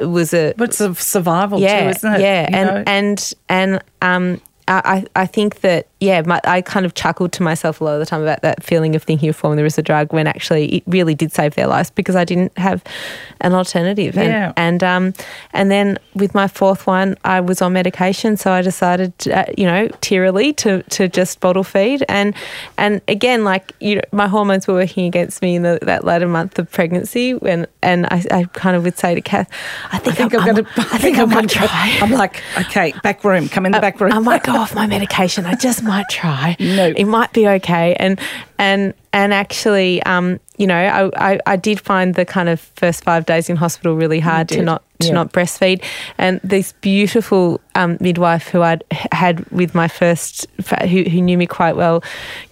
was 0.01 0.35
a 0.35 0.53
But 0.57 0.69
it's 0.71 0.81
a 0.81 0.95
survival 0.95 1.61
yeah, 1.61 1.85
too, 1.85 1.89
isn't 1.91 2.13
it? 2.15 2.21
Yeah, 2.21 2.41
You 2.51 2.57
and 2.57 2.69
know? 2.69 2.83
and 2.87 3.33
and 3.49 3.81
um, 4.03 4.41
I 4.69 5.05
I 5.15 5.27
think 5.27 5.61
that 5.61 5.87
yeah, 5.99 6.21
my, 6.27 6.41
I 6.45 6.61
kind 6.61 6.85
of 6.85 6.93
chuckled 6.93 7.33
to 7.33 7.43
myself 7.43 7.81
a 7.81 7.85
lot 7.85 7.95
of 7.95 8.01
the 8.01 8.07
time 8.07 8.21
about 8.21 8.43
that 8.43 8.63
feeling 8.63 8.95
of 8.95 9.03
thinking 9.03 9.31
of 9.31 9.37
formula 9.37 9.65
as 9.65 9.79
a 9.79 9.83
drug 9.83 10.13
when 10.13 10.27
actually 10.27 10.77
it 10.77 10.83
really 10.87 11.15
did 11.15 11.33
save 11.33 11.55
their 11.55 11.67
lives 11.67 11.89
because 11.91 12.15
I 12.15 12.25
didn't 12.25 12.57
have 12.59 12.85
an 13.41 13.55
alternative. 13.55 14.19
And, 14.19 14.29
Yeah. 14.29 14.53
and 14.59 14.85
um, 14.85 15.15
and 15.55 15.71
then 15.71 15.99
with 16.15 16.35
my 16.35 16.49
fourth 16.49 16.87
one, 16.87 17.17
I 17.25 17.41
was 17.41 17.63
on 17.63 17.73
medication, 17.73 18.37
so 18.37 18.53
I 18.53 18.61
decided, 18.61 19.15
uh, 19.29 19.47
you 19.57 19.65
know, 19.65 19.89
tierily 20.03 20.53
to 20.55 20.83
to 20.83 21.09
just 21.09 21.41
bottle 21.41 21.65
feed. 21.65 22.05
And 22.11 22.35
and 22.77 23.01
again, 23.09 23.45
like 23.45 23.73
you 23.81 23.95
know, 23.97 24.03
my 24.13 24.29
hormones 24.29 24.67
were 24.67 24.75
working 24.75 25.07
against 25.07 25.41
me 25.41 25.57
in 25.57 25.63
the, 25.63 25.79
that 25.83 26.05
latter 26.05 26.29
month 26.29 26.59
of 26.59 26.71
pregnancy. 26.71 27.33
When 27.33 27.67
and 27.83 28.05
I, 28.11 28.23
I 28.31 28.45
kind 28.53 28.77
of 28.77 28.85
would 28.85 28.99
say 28.99 29.15
to 29.15 29.23
Kath, 29.23 29.49
I 29.91 29.97
I 29.97 29.99
think, 30.01 30.21
I'm, 30.21 30.41
I'm, 30.41 30.55
going 30.55 30.65
to. 30.65 30.71
I 30.77 30.99
think 30.99 31.17
I 31.17 31.23
I'm 31.23 31.29
might 31.31 31.35
gonna 31.37 31.49
try. 31.49 31.99
I'm 32.03 32.11
like, 32.11 32.43
okay, 32.59 32.93
back 33.03 33.25
room. 33.25 33.49
Come 33.49 33.65
in 33.65 33.73
the 33.73 33.81
back 33.81 33.99
room. 33.99 34.13
I 34.13 34.19
might 34.19 34.45
go 34.45 34.53
off 34.53 34.75
my 34.75 34.87
medication. 34.87 35.47
I 35.47 35.55
just 35.55 35.83
might 35.87 36.09
try. 36.11 36.57
No. 36.59 36.93
it 36.97 37.05
might 37.05 37.33
be 37.33 37.49
okay. 37.49 37.95
And 37.95 38.21
and 38.59 38.95
and 39.13 39.33
actually, 39.33 40.03
um, 40.03 40.41
you 40.57 40.67
know, 40.67 40.77
I, 40.77 41.33
I 41.33 41.41
I 41.47 41.57
did 41.57 41.81
find 41.81 42.15
the 42.15 42.25
kind 42.25 42.49
of 42.49 42.61
first 42.61 43.05
five 43.05 43.27
days 43.27 43.49
in 43.49 43.57
hospital 43.57 43.97
really 43.97 44.21
hard 44.21 44.49
to 44.51 44.63
not 44.63 44.83
to 45.01 45.09
Yeah. 45.09 45.13
not 45.15 45.33
breastfeed. 45.33 45.83
And 46.19 46.41
this 46.45 46.73
beautiful 46.81 47.61
um, 47.75 47.99
midwife 48.01 48.49
who 48.49 48.63
I'd 48.63 48.83
had 49.13 49.45
with 49.51 49.75
my 49.75 49.87
first, 49.89 50.47
who, 50.83 51.03
who 51.05 51.21
knew 51.21 51.37
me 51.37 51.47
quite 51.47 51.77
well, 51.77 52.03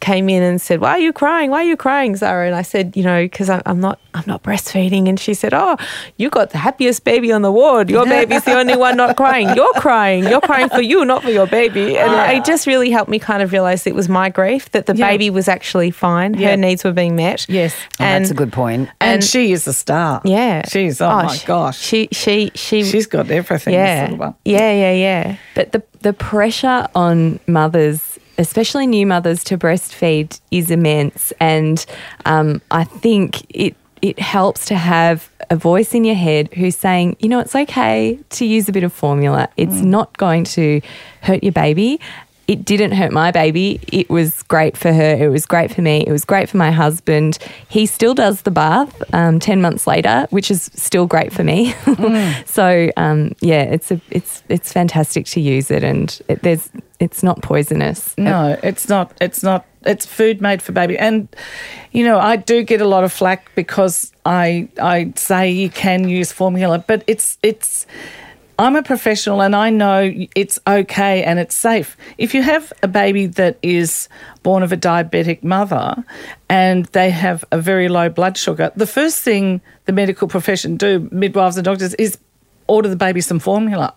came 0.00 0.28
in 0.28 0.42
and 0.42 0.61
said, 0.61 0.80
"Why 0.80 0.90
are 0.90 0.98
you 0.98 1.12
crying? 1.12 1.50
Why 1.50 1.61
are 1.61 1.68
you 1.68 1.76
crying, 1.76 2.14
Sarah?" 2.16 2.46
And 2.46 2.54
I 2.54 2.62
said, 2.62 2.94
"You 2.96 3.02
know, 3.04 3.22
because 3.24 3.48
I'm 3.48 3.80
not, 3.80 3.98
I'm 4.14 4.24
not 4.26 4.42
breastfeeding." 4.42 5.09
And 5.09 5.18
she 5.18 5.33
said, 5.35 5.54
"Oh, 5.54 5.76
you 6.18 6.28
got 6.28 6.50
the 6.50 6.59
happiest 6.59 7.04
baby 7.04 7.33
on 7.33 7.40
the 7.42 7.50
ward. 7.52 7.88
Your 7.90 8.04
baby's 8.04 8.44
the 8.44 8.54
only 8.54 8.76
one 8.76 8.96
not 8.98 9.16
crying. 9.16 9.48
You're 9.57 9.72
crying. 9.74 10.24
You're 10.24 10.42
crying 10.42 10.68
for 10.68 10.83
you, 10.83 11.04
not 11.07 11.22
for 11.22 11.30
your 11.30 11.46
baby." 11.46 11.96
And 11.96 12.37
it 12.37 12.44
just 12.44 12.66
really 12.66 12.90
helped 12.90 13.11
me 13.11 13.18
kind 13.18 13.42
of 13.42 13.50
realize 13.52 13.87
it 13.87 13.94
was 13.94 14.09
my 14.11 14.28
grief 14.28 14.70
that 14.72 14.85
the 14.87 14.94
Yeah. 14.94 15.09
baby 15.09 15.30
was 15.30 15.48
actually 15.48 15.90
fine. 15.90 16.35
Yeah. 16.35 16.50
Her 16.50 16.57
needs 16.59 16.85
were 16.85 16.92
being 16.92 17.16
met. 17.16 17.46
Yes. 17.48 17.74
Oh, 17.98 18.04
that's 18.04 18.30
a 18.30 18.35
good 18.35 18.52
point. 18.52 18.90
and, 19.00 19.14
and- 19.14 19.24
she 19.24 19.52
is 19.52 19.66
a 19.66 19.72
star. 19.72 20.20
Yeah. 20.24 20.62
She's, 20.68 21.00
oh, 21.00 21.09
my 21.09 21.35
sh- 21.35 21.44
gosh. 21.46 21.78
She 21.80 22.09
she 22.12 22.34
she 22.55 22.85
She's 22.85 23.07
got 23.07 23.31
everything. 23.31 23.75
yeah. 23.75 24.33
Yeah, 24.44 24.73
yeah, 24.73 24.92
yeah. 24.92 25.37
But 25.55 25.73
the 25.73 25.83
the 26.01 26.12
pressure 26.12 26.87
on 26.94 27.40
mothers, 27.47 28.18
especially 28.38 28.87
new 28.87 29.07
mothers, 29.07 29.44
to 29.44 29.59
breastfeed 29.59 30.40
is 30.51 30.70
immense, 30.70 31.33
and 31.40 31.85
um, 32.27 32.61
I 32.70 32.85
think 32.85 33.44
it 33.51 33.75
it 34.03 34.18
helps 34.18 34.66
to 34.66 34.75
have 34.75 35.31
a 35.49 35.57
voice 35.57 35.94
in 35.94 36.05
your 36.05 36.14
head 36.14 36.53
who's 36.55 36.77
saying, 36.77 37.16
you 37.20 37.29
know, 37.29 37.40
it's 37.40 37.55
okay 37.57 38.18
to 38.31 38.44
use 38.44 38.68
a 38.68 38.73
bit 38.73 38.85
of 38.85 38.92
formula. 38.92 39.49
It's 39.57 39.81
not 39.81 40.14
going 40.18 40.44
to 40.57 40.83
hurt 41.23 41.42
your 41.42 41.53
baby. 41.53 42.01
It 42.46 42.64
didn't 42.64 42.92
hurt 42.92 43.12
my 43.12 43.30
baby. 43.30 43.80
It 43.90 44.11
was 44.11 44.42
great 44.44 44.76
for 44.76 44.92
her. 44.92 45.14
It 45.14 45.28
was 45.28 45.46
great 45.46 45.74
for 45.74 45.83
me. 45.83 46.04
It 46.07 46.12
was 46.12 46.24
great 46.24 46.48
for 46.48 46.57
my 46.59 46.70
husband. 46.70 47.38
He 47.68 47.87
still 47.87 48.14
does 48.14 48.42
the 48.42 48.50
bath 48.50 49.02
um, 49.14 49.40
ten 49.40 49.61
months 49.61 49.87
later, 49.87 50.26
which 50.30 50.50
is 50.50 50.70
still 50.74 51.07
great 51.07 51.33
for 51.33 51.42
me. 51.44 51.74
so 52.46 52.90
um, 52.96 53.35
yeah, 53.40 53.62
it's 53.62 53.90
a 53.90 54.00
it's 54.11 54.42
it's 54.48 54.72
fantastic 54.72 55.26
to 55.26 55.40
use 55.40 55.70
it, 55.70 55.83
and 55.83 56.20
it, 56.28 56.42
there's 56.42 56.70
it's 57.00 57.22
not 57.22 57.42
poisonous. 57.42 58.16
No, 58.16 58.59
it's 58.62 58.88
not. 58.88 59.12
It's 59.20 59.42
not. 59.42 59.66
It's 59.83 60.07
food 60.07 60.40
made 60.40 60.62
for 60.62 60.72
baby. 60.72 60.98
And 60.98 61.28
you 61.92 62.04
know, 62.04 62.18
I 62.18 62.37
do 62.37 62.62
get 62.62 62.80
a 62.80 62.87
lot 62.87 63.04
of 63.04 63.12
flack 63.12 63.50
because 63.54 64.12
I 64.24 64.68
I 64.80 65.12
say 65.16 65.50
you 65.50 65.70
can 65.70 66.09
use 66.09 66.33
formula, 66.33 66.85
but 66.87 67.04
it's 67.07 67.38
it's. 67.42 67.87
I'm 68.59 68.77
a 68.77 68.83
professional 68.83 69.43
and 69.43 69.57
I 69.57 69.71
know 69.71 70.12
it's 70.37 70.59
okay 70.67 71.25
and 71.25 71.38
it's 71.38 71.57
safe. 71.57 71.97
If 72.19 72.35
you 72.35 72.43
have 72.43 72.73
a 72.83 72.88
baby 72.88 73.27
that 73.27 73.59
is 73.62 74.09
born 74.43 74.62
of 74.62 74.73
a 74.73 74.77
diabetic 74.77 75.43
mother 75.43 76.05
and 76.49 76.87
they 76.87 77.11
have 77.11 77.45
a 77.51 77.59
very 77.59 77.88
low 77.88 78.09
blood 78.09 78.37
sugar, 78.37 78.71
the 78.77 78.87
first 78.87 79.21
thing 79.21 79.61
the 79.87 79.93
medical 79.93 80.29
profession 80.29 80.77
do, 80.77 81.09
midwives 81.11 81.57
and 81.57 81.64
doctors, 81.64 81.95
is 81.95 82.19
order 82.67 82.88
the 82.88 82.97
baby 82.97 83.21
some 83.21 83.38
formula. 83.38 83.93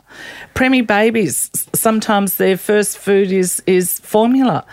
Preemie 0.55 0.85
babies, 0.85 1.49
sometimes 1.73 2.37
their 2.37 2.57
first 2.57 2.97
food 2.97 3.31
is 3.31 3.61
is 3.65 3.99
formula. 3.99 4.65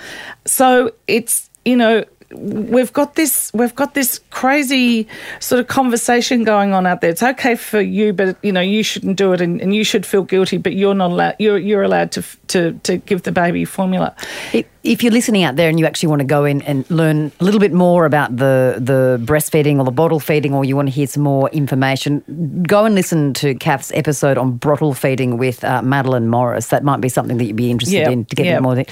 So 0.47 0.92
it's 1.07 1.51
you 1.64 1.77
know 1.77 2.05
we've 2.32 2.92
got 2.92 3.14
this 3.14 3.52
we've 3.54 3.74
got 3.74 3.94
this 3.94 4.20
crazy 4.30 5.06
sort 5.40 5.60
of 5.60 5.66
conversation 5.68 6.44
going 6.44 6.72
on 6.72 6.87
out 6.87 7.00
there. 7.00 7.10
It's 7.10 7.22
okay 7.22 7.54
for 7.54 7.80
you, 7.80 8.12
but 8.12 8.37
you 8.42 8.52
know 8.52 8.60
you 8.60 8.82
shouldn't 8.82 9.16
do 9.16 9.32
it, 9.32 9.40
and, 9.40 9.60
and 9.60 9.74
you 9.74 9.84
should 9.84 10.04
feel 10.06 10.22
guilty, 10.22 10.58
but 10.58 10.74
you're 10.74 10.94
not 10.94 11.10
allowed. 11.10 11.37
You're 11.38 11.58
you're 11.58 11.82
allowed 11.82 12.12
to 12.12 12.22
to 12.48 12.72
to 12.84 12.96
give 12.98 13.22
the 13.22 13.32
baby 13.32 13.64
formula. 13.64 14.14
If- 14.52 14.66
If 14.84 15.02
you're 15.02 15.12
listening 15.14 15.44
out 15.44 15.56
there 15.56 15.70
and 15.70 15.80
you 15.80 15.87
actually 15.87 16.10
want 16.10 16.20
to 16.20 16.26
go 16.26 16.44
in 16.44 16.60
and 16.60 16.84
learn 16.90 17.32
a 17.40 17.44
little 17.44 17.58
bit 17.58 17.72
more 17.72 18.04
about 18.04 18.37
the, 18.37 18.76
the 18.78 19.18
breastfeeding 19.24 19.78
or 19.78 19.84
the 19.87 19.90
bottle 19.90 20.20
feeding, 20.20 20.52
or 20.52 20.62
you 20.62 20.76
want 20.76 20.88
to 20.88 20.94
hear 20.94 21.06
some 21.06 21.22
more 21.22 21.48
information, 21.52 22.22
go 22.68 22.84
and 22.84 22.94
listen 22.94 23.32
to 23.32 23.54
Kath's 23.54 23.90
episode 23.94 24.37
on 24.37 24.58
bottle 24.58 24.92
feeding 24.92 25.38
with 25.38 25.64
uh, 25.64 25.80
Madeline 25.80 26.28
Morris. 26.28 26.66
That 26.66 26.84
might 26.84 27.00
be 27.00 27.08
something 27.08 27.38
that 27.38 27.44
you'd 27.46 27.56
be 27.56 27.70
interested 27.70 27.96
Yeah, 27.96 28.10
in 28.10 28.26
to 28.26 28.37
get 28.37 28.44
a 28.44 28.48
yeah. 28.50 28.60
more. 28.60 28.84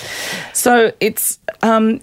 So 0.54 0.92
it's 0.98 1.38
um, 1.60 2.00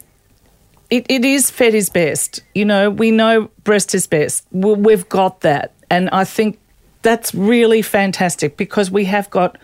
it, 0.89 1.05
it 1.09 1.23
is 1.25 1.49
fed 1.51 1.73
is 1.73 1.89
best. 1.89 2.41
You 2.55 2.65
know, 2.65 2.89
we 2.89 3.11
know 3.11 3.49
breast 3.63 3.93
is 3.95 4.07
best. 4.07 4.45
We- 4.51 4.73
We've 4.73 5.07
got 5.09 5.41
that, 5.41 5.73
and 5.89 6.09
I 6.11 6.23
think 6.23 6.59
that's 7.01 7.33
really 7.33 7.81
fantastic 7.81 8.57
because 8.57 8.91
we 8.91 9.05
have 9.05 9.29
got. 9.29 9.57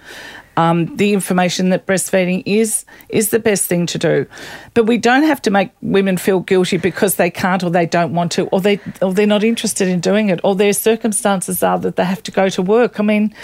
Um, 0.58 0.96
the 0.96 1.12
information 1.12 1.70
that 1.72 1.86
breastfeeding 1.86 2.42
is 2.46 2.86
is 3.10 3.32
the 3.32 3.40
best 3.40 3.66
thing 3.68 3.86
to 3.88 3.98
do, 3.98 4.26
but 4.74 4.86
we 4.86 4.98
don't 4.98 5.24
have 5.24 5.42
to 5.42 5.52
make 5.52 5.72
women 5.82 6.16
feel 6.16 6.40
guilty 6.40 6.78
because 6.78 7.16
they 7.16 7.30
can't 7.30 7.62
or 7.62 7.70
they 7.70 7.86
don't 7.86 8.14
want 8.14 8.32
to 8.34 8.48
or 8.54 8.62
they 8.62 8.80
or 9.02 9.14
they're 9.14 9.28
not 9.28 9.44
interested 9.44 9.90
in 9.90 10.00
doing 10.00 10.30
it 10.30 10.40
or 10.46 10.56
their 10.56 10.72
circumstances 10.72 11.62
are 11.62 11.78
that 11.80 11.98
they 11.98 12.06
have 12.06 12.24
to 12.24 12.32
go 12.32 12.48
to 12.48 12.62
work. 12.62 13.02
I 13.02 13.04
mean, 13.04 13.36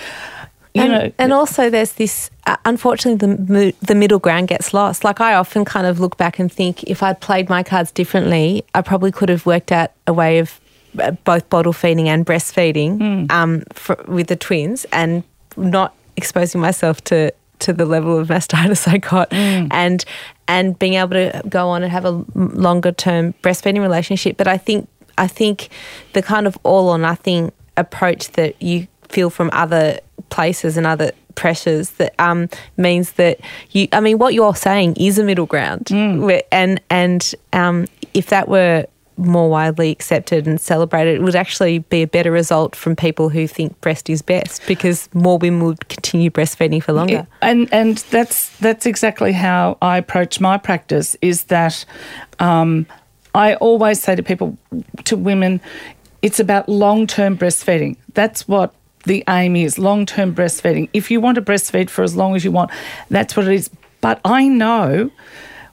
you 0.73 0.81
and, 0.83 0.91
know, 0.91 1.11
and 1.17 1.33
also 1.33 1.69
there's 1.69 1.93
this 1.93 2.29
uh, 2.47 2.57
unfortunately 2.65 3.27
the 3.27 3.73
the 3.81 3.95
middle 3.95 4.19
ground 4.19 4.47
gets 4.47 4.73
lost. 4.73 5.03
Like 5.03 5.19
i 5.21 5.33
often 5.33 5.65
kind 5.65 5.87
of 5.87 5.99
look 5.99 6.17
back 6.17 6.39
and 6.39 6.51
think 6.51 6.83
if 6.83 7.03
i'd 7.03 7.19
played 7.19 7.49
my 7.49 7.63
cards 7.63 7.91
differently 7.91 8.63
i 8.73 8.81
probably 8.81 9.11
could 9.11 9.29
have 9.29 9.45
worked 9.45 9.71
out 9.71 9.91
a 10.07 10.13
way 10.13 10.39
of 10.39 10.59
uh, 10.99 11.11
both 11.11 11.49
bottle 11.49 11.73
feeding 11.73 12.09
and 12.09 12.25
breastfeeding 12.25 13.31
um, 13.31 13.63
for, 13.73 14.03
with 14.07 14.27
the 14.27 14.35
twins 14.35 14.85
and 14.91 15.23
not 15.57 15.93
exposing 16.17 16.61
myself 16.61 17.01
to 17.05 17.31
to 17.61 17.73
the 17.73 17.85
level 17.85 18.17
of 18.17 18.27
mastitis 18.27 18.87
I 18.91 18.97
got. 18.97 19.31
And 19.31 20.03
and 20.47 20.77
being 20.77 20.95
able 20.95 21.11
to 21.11 21.41
go 21.47 21.69
on 21.69 21.83
and 21.83 21.91
have 21.91 22.05
a 22.05 22.25
longer 22.35 22.91
term 22.91 23.33
breastfeeding 23.41 23.79
relationship. 23.79 24.35
But 24.37 24.47
I 24.47 24.57
think 24.57 24.89
I 25.17 25.27
think 25.27 25.69
the 26.13 26.21
kind 26.21 26.47
of 26.47 26.57
all 26.63 26.89
or 26.89 26.97
nothing 26.97 27.51
approach 27.77 28.31
that 28.31 28.61
you 28.61 28.87
feel 29.07 29.29
from 29.29 29.49
other 29.53 29.99
places 30.31 30.77
and 30.77 30.87
other 30.87 31.11
pressures 31.35 31.91
that 31.91 32.13
um, 32.19 32.49
means 32.77 33.13
that 33.13 33.39
you 33.71 33.87
I 33.93 33.99
mean 33.99 34.17
what 34.17 34.33
you're 34.33 34.55
saying 34.55 34.95
is 34.95 35.19
a 35.19 35.23
middle 35.23 35.45
ground 35.45 35.89
Where- 35.91 36.43
and 36.51 36.81
and 36.89 37.33
um, 37.53 37.87
if 38.13 38.27
that 38.27 38.47
were 38.47 38.85
more 39.17 39.49
widely 39.49 39.91
accepted 39.91 40.47
and 40.47 40.59
celebrated 40.59 41.15
it 41.15 41.21
would 41.21 41.35
actually 41.35 41.79
be 41.79 42.01
a 42.01 42.07
better 42.07 42.31
result 42.31 42.75
from 42.75 42.95
people 42.95 43.29
who 43.29 43.45
think 43.45 43.79
breast 43.81 44.09
is 44.09 44.21
best 44.23 44.65
because 44.65 45.07
more 45.13 45.37
women 45.37 45.63
would 45.63 45.87
continue 45.89 46.31
breastfeeding 46.31 46.81
for 46.81 46.93
longer 46.93 47.27
and 47.41 47.71
and 47.71 47.97
that's 48.09 48.49
that's 48.57 48.85
exactly 48.85 49.31
how 49.31 49.77
I 49.81 49.97
approach 49.97 50.39
my 50.39 50.57
practice. 50.57 51.15
Is 51.21 51.45
that 51.45 51.85
um, 52.39 52.85
I 53.33 53.55
always 53.55 54.01
say 54.01 54.15
to 54.15 54.23
people, 54.23 54.57
to 55.05 55.15
women, 55.17 55.61
it's 56.21 56.39
about 56.39 56.67
long 56.67 57.07
term 57.07 57.37
breastfeeding. 57.37 57.97
That's 58.13 58.47
what 58.47 58.73
the 59.05 59.23
aim 59.27 59.55
is 59.55 59.77
long 59.79 60.05
term 60.05 60.33
breastfeeding. 60.35 60.89
If 60.93 61.11
you 61.11 61.19
want 61.21 61.35
to 61.35 61.41
breastfeed 61.41 61.89
for 61.89 62.03
as 62.03 62.15
long 62.15 62.35
as 62.35 62.43
you 62.43 62.51
want, 62.51 62.71
that's 63.09 63.35
what 63.35 63.47
it 63.47 63.53
is. 63.53 63.69
But 64.01 64.19
I 64.25 64.47
know 64.47 65.11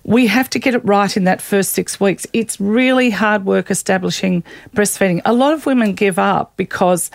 we 0.04 0.26
have 0.26 0.48
to 0.50 0.58
get 0.58 0.74
it 0.74 0.84
right 0.84 1.14
in 1.16 1.24
that 1.24 1.42
first 1.42 1.72
six 1.72 2.00
weeks. 2.00 2.26
It's 2.32 2.60
really 2.60 3.10
hard 3.10 3.44
work 3.44 3.70
establishing 3.70 4.42
breastfeeding. 4.74 5.20
A 5.24 5.32
lot 5.32 5.52
of 5.52 5.66
women 5.66 5.94
give 5.94 6.18
up 6.18 6.56
because 6.56 7.10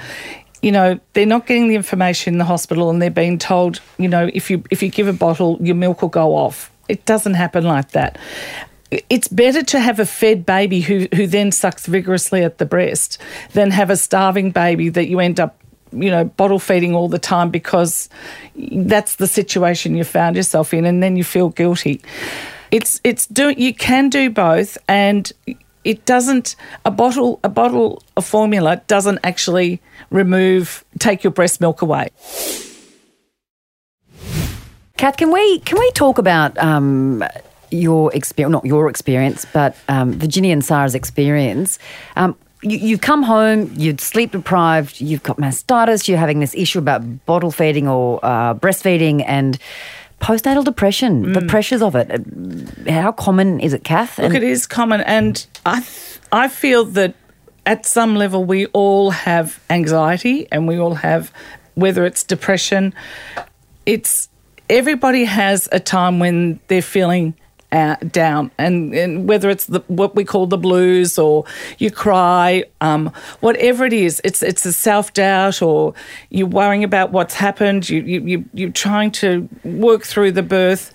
you 0.61 0.71
know 0.71 0.99
they're 1.13 1.25
not 1.25 1.45
getting 1.45 1.67
the 1.67 1.75
information 1.75 2.35
in 2.35 2.37
the 2.37 2.45
hospital 2.45 2.89
and 2.89 3.01
they're 3.01 3.11
being 3.11 3.37
told 3.37 3.81
you 3.97 4.07
know 4.07 4.29
if 4.33 4.49
you 4.49 4.63
if 4.71 4.81
you 4.81 4.89
give 4.89 5.07
a 5.07 5.13
bottle 5.13 5.57
your 5.59 5.75
milk 5.75 6.01
will 6.01 6.09
go 6.09 6.35
off 6.37 6.71
it 6.87 7.03
doesn't 7.05 7.33
happen 7.33 7.65
like 7.65 7.91
that 7.91 8.17
it's 9.09 9.27
better 9.27 9.61
to 9.61 9.79
have 9.79 9.99
a 9.99 10.05
fed 10.05 10.45
baby 10.45 10.79
who 10.79 11.07
who 11.13 11.27
then 11.27 11.51
sucks 11.51 11.85
vigorously 11.85 12.43
at 12.43 12.59
the 12.59 12.65
breast 12.65 13.17
than 13.51 13.71
have 13.71 13.89
a 13.89 13.97
starving 13.97 14.51
baby 14.51 14.87
that 14.87 15.07
you 15.07 15.19
end 15.19 15.37
up 15.37 15.59
you 15.93 16.09
know 16.09 16.25
bottle 16.25 16.59
feeding 16.59 16.95
all 16.95 17.07
the 17.07 17.19
time 17.19 17.49
because 17.49 18.09
that's 18.55 19.15
the 19.15 19.27
situation 19.27 19.95
you 19.95 20.03
found 20.03 20.35
yourself 20.35 20.73
in 20.73 20.85
and 20.85 21.01
then 21.01 21.15
you 21.15 21.23
feel 21.23 21.49
guilty 21.49 22.01
it's 22.71 22.99
it's 23.03 23.27
do 23.27 23.49
you 23.49 23.73
can 23.73 24.09
do 24.09 24.29
both 24.29 24.77
and 24.87 25.31
it 25.83 26.05
doesn't 26.05 26.55
a 26.85 26.91
bottle 26.91 27.39
a 27.43 27.49
bottle 27.49 28.01
of 28.17 28.25
formula 28.25 28.81
doesn't 28.87 29.19
actually 29.23 29.81
remove 30.09 30.83
take 30.99 31.23
your 31.23 31.31
breast 31.31 31.61
milk 31.61 31.81
away 31.81 32.09
Kath, 35.03 35.17
can 35.17 35.31
we 35.31 35.59
can 35.59 35.77
we 35.77 35.91
talk 35.91 36.17
about 36.17 36.57
um, 36.59 37.25
your 37.71 38.15
experience? 38.15 38.53
Not 38.53 38.63
your 38.63 38.89
experience, 38.89 39.45
but 39.51 39.75
um, 39.89 40.13
Virginia 40.13 40.53
and 40.53 40.63
Sarah's 40.63 40.95
experience. 40.95 41.77
Um, 42.15 42.37
you, 42.63 42.77
you 42.77 42.97
come 42.97 43.23
home, 43.23 43.71
you're 43.75 43.97
sleep 43.97 44.31
deprived, 44.31 45.01
you've 45.01 45.23
got 45.23 45.37
mastitis, 45.37 46.07
you're 46.07 46.17
having 46.17 46.39
this 46.39 46.55
issue 46.55 46.79
about 46.79 47.25
bottle 47.25 47.51
feeding 47.51 47.87
or 47.87 48.19
uh, 48.23 48.53
breastfeeding, 48.55 49.23
and 49.27 49.57
postnatal 50.19 50.63
depression. 50.63 51.33
The 51.33 51.41
pressures 51.41 51.81
of 51.81 51.95
it. 51.95 52.89
How 52.89 53.11
common 53.11 53.59
is 53.59 53.73
it, 53.73 53.83
Kath? 53.83 54.19
Look, 54.19 54.33
it 54.33 54.43
is 54.43 54.65
common, 54.65 55.01
and 55.01 55.45
I 55.65 55.81
th- 55.81 56.19
I 56.31 56.47
feel 56.47 56.85
that 56.85 57.15
at 57.65 57.85
some 57.85 58.15
level 58.15 58.43
we 58.43 58.67
all 58.67 59.11
have 59.11 59.59
anxiety, 59.69 60.47
and 60.51 60.67
we 60.67 60.77
all 60.77 60.95
have 60.95 61.31
whether 61.75 62.05
it's 62.05 62.23
depression. 62.23 62.93
It's 63.85 64.29
everybody 64.69 65.25
has 65.25 65.67
a 65.71 65.79
time 65.79 66.19
when 66.19 66.59
they're 66.67 66.81
feeling 66.81 67.35
uh, 67.73 67.95
down, 68.11 68.51
and, 68.57 68.93
and 68.93 69.27
whether 69.27 69.49
it's 69.49 69.65
the, 69.65 69.79
what 69.87 70.15
we 70.15 70.23
call 70.23 70.45
the 70.45 70.57
blues 70.57 71.17
or 71.17 71.43
you 71.79 71.89
cry, 71.89 72.63
um, 72.81 73.11
whatever 73.39 73.83
it 73.83 73.93
is, 73.93 74.21
it's 74.23 74.43
it's 74.43 74.65
a 74.65 74.71
self 74.71 75.11
doubt 75.13 75.61
or 75.61 75.95
you're 76.29 76.47
worrying 76.47 76.83
about 76.83 77.11
what's 77.11 77.33
happened. 77.33 77.89
You 77.89 78.01
you 78.03 78.21
you 78.21 78.45
you're 78.53 78.71
trying 78.71 79.11
to 79.11 79.49
work 79.63 80.03
through 80.03 80.31
the 80.33 80.43
birth 80.43 80.93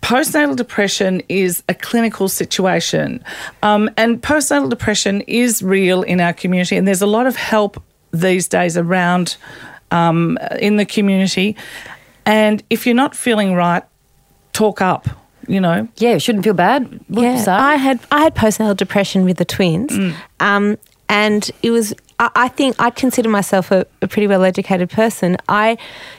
postnatal 0.00 0.54
depression 0.54 1.20
is 1.28 1.64
a 1.68 1.74
clinical 1.74 2.28
situation, 2.28 3.24
um, 3.64 3.90
and 3.96 4.22
postnatal 4.22 4.70
depression 4.70 5.22
is 5.22 5.60
real 5.60 6.02
in 6.02 6.20
our 6.20 6.32
community, 6.32 6.76
and 6.76 6.86
there's 6.86 7.02
a 7.02 7.06
lot 7.06 7.26
of 7.26 7.34
help 7.34 7.82
these 8.12 8.46
days 8.46 8.76
around 8.76 9.36
um, 9.90 10.38
in 10.60 10.76
the 10.76 10.86
community. 10.86 11.56
And 12.24 12.62
if 12.70 12.86
you're 12.86 12.94
not 12.94 13.16
feeling 13.16 13.54
right, 13.54 13.82
talk 14.52 14.80
up. 14.80 15.08
You 15.48 15.60
know, 15.60 15.88
Yeah, 15.96 16.18
shouldn't 16.18 16.44
feel 16.44 16.54
bad. 16.54 16.88
Would 17.08 17.22
Yeah, 17.24 17.36
say? 17.36 17.52
I 17.52 17.76
had 17.76 18.00
I 18.10 18.22
had 18.22 18.34
postnatal 18.34 18.76
depression 18.76 19.24
with 19.24 19.36
the 19.38 19.44
twins, 19.44 19.92
mm. 19.92 20.14
um, 20.40 20.78
and 21.08 21.50
it 21.62 21.70
was. 21.70 21.94
I, 22.18 22.30
I 22.34 22.48
think 22.48 22.76
I 22.78 22.90
consider 22.90 23.28
myself 23.28 23.70
a, 23.72 23.86
a 24.00 24.06
pretty 24.06 24.26
well 24.28 24.44
educated 24.44 24.90
person. 24.90 25.36
I 25.48 25.76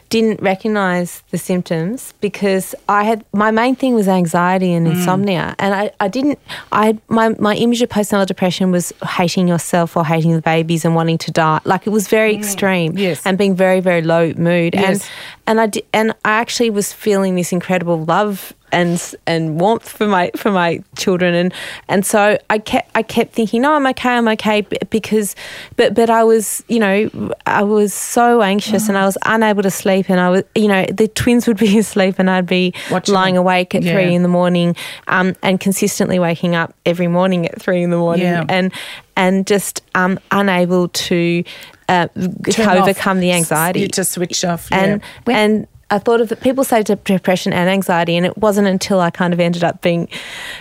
didn't 0.09 0.41
recognise 0.41 1.23
the 1.31 1.37
symptoms 1.37 2.13
because 2.21 2.75
I 2.89 3.03
had 3.03 3.23
my 3.33 3.49
main 3.51 3.75
thing 3.75 3.95
was 3.95 4.07
anxiety 4.07 4.73
and 4.73 4.85
mm. 4.85 4.91
insomnia, 4.91 5.55
and 5.57 5.73
I, 5.73 5.91
I 5.99 6.07
didn't. 6.09 6.39
I 6.71 6.85
had, 6.87 7.01
my 7.07 7.29
my 7.39 7.55
image 7.55 7.81
of 7.81 7.89
postnatal 7.89 8.25
depression 8.27 8.71
was 8.71 8.91
hating 9.07 9.47
yourself 9.47 9.95
or 9.97 10.05
hating 10.05 10.33
the 10.35 10.41
babies 10.41 10.83
and 10.85 10.93
wanting 10.95 11.17
to 11.19 11.31
die. 11.31 11.61
Like 11.63 11.87
it 11.87 11.91
was 11.91 12.07
very 12.09 12.33
mm. 12.35 12.39
extreme, 12.39 12.97
Yes. 12.97 13.25
and 13.25 13.37
being 13.37 13.55
very 13.55 13.79
very 13.79 14.01
low 14.01 14.33
mood, 14.33 14.73
Yes. 14.75 14.85
and 14.89 15.09
and 15.47 15.61
I 15.61 15.67
di- 15.67 15.85
and 15.93 16.11
I 16.25 16.31
actually 16.41 16.69
was 16.69 16.91
feeling 16.93 17.35
this 17.35 17.51
incredible 17.51 18.03
love 18.03 18.53
and 18.73 19.15
and 19.27 19.61
warmth 19.61 19.87
for 19.87 20.07
my 20.07 20.31
for 20.35 20.51
my 20.51 20.81
children 20.97 21.33
and 21.35 21.53
and 21.87 22.05
so 22.05 22.37
I 22.49 22.57
kept 22.57 22.91
I 22.95 23.03
kept 23.03 23.33
thinking 23.33 23.61
no 23.61 23.73
I'm 23.73 23.85
okay 23.87 24.09
I'm 24.09 24.27
okay 24.29 24.61
because 24.89 25.35
but 25.77 25.93
but 25.93 26.09
I 26.09 26.23
was 26.23 26.63
you 26.67 26.79
know 26.79 27.31
I 27.45 27.63
was 27.63 27.93
so 27.93 28.41
anxious 28.41 28.89
and 28.89 28.97
I 28.97 29.05
was 29.05 29.17
unable 29.25 29.63
to 29.63 29.71
sleep 29.71 30.09
and 30.09 30.19
I 30.19 30.29
was 30.29 30.43
you 30.55 30.67
know 30.67 30.85
the 30.87 31.07
twins 31.07 31.47
would 31.47 31.57
be 31.57 31.77
asleep 31.83 32.15
and 32.17 32.29
I'd 32.29 32.47
be 32.47 32.73
Watching 32.91 33.13
lying 33.15 33.37
awake 33.37 33.75
at 33.75 33.83
Yeah. 33.83 33.93
three 33.93 34.13
in 34.13 34.23
the 34.23 34.27
morning 34.29 34.75
um, 35.07 35.35
and 35.43 35.59
consistently 35.59 36.19
waking 36.19 36.55
up 36.55 36.73
every 36.85 37.07
morning 37.07 37.45
at 37.45 37.61
three 37.61 37.83
in 37.83 37.91
the 37.91 37.97
morning 37.97 38.25
Yeah. 38.25 38.45
and 38.49 38.73
and 39.15 39.45
just 39.45 39.83
um, 39.93 40.19
unable 40.31 40.87
to 40.87 41.43
uh, 41.89 42.07
Turn 42.49 42.67
off. 42.69 42.77
overcome 42.87 43.19
the 43.19 43.31
anxiety 43.31 43.81
You 43.81 43.87
just 43.87 44.13
switch 44.13 44.43
off. 44.43 44.67
and 44.71 45.01
yeah. 45.27 45.37
and 45.37 45.67
I 45.95 45.99
thought 45.99 46.21
of 46.21 46.31
it. 46.31 46.41
People 46.41 46.63
say 46.63 46.81
de- 46.83 46.95
depression 46.95 47.53
and 47.53 47.69
anxiety, 47.69 48.17
and 48.17 48.25
it 48.25 48.37
wasn't 48.37 48.67
until 48.67 48.99
I 48.99 49.09
kind 49.09 49.33
of 49.33 49.39
ended 49.39 49.63
up 49.63 49.81
being 49.81 50.07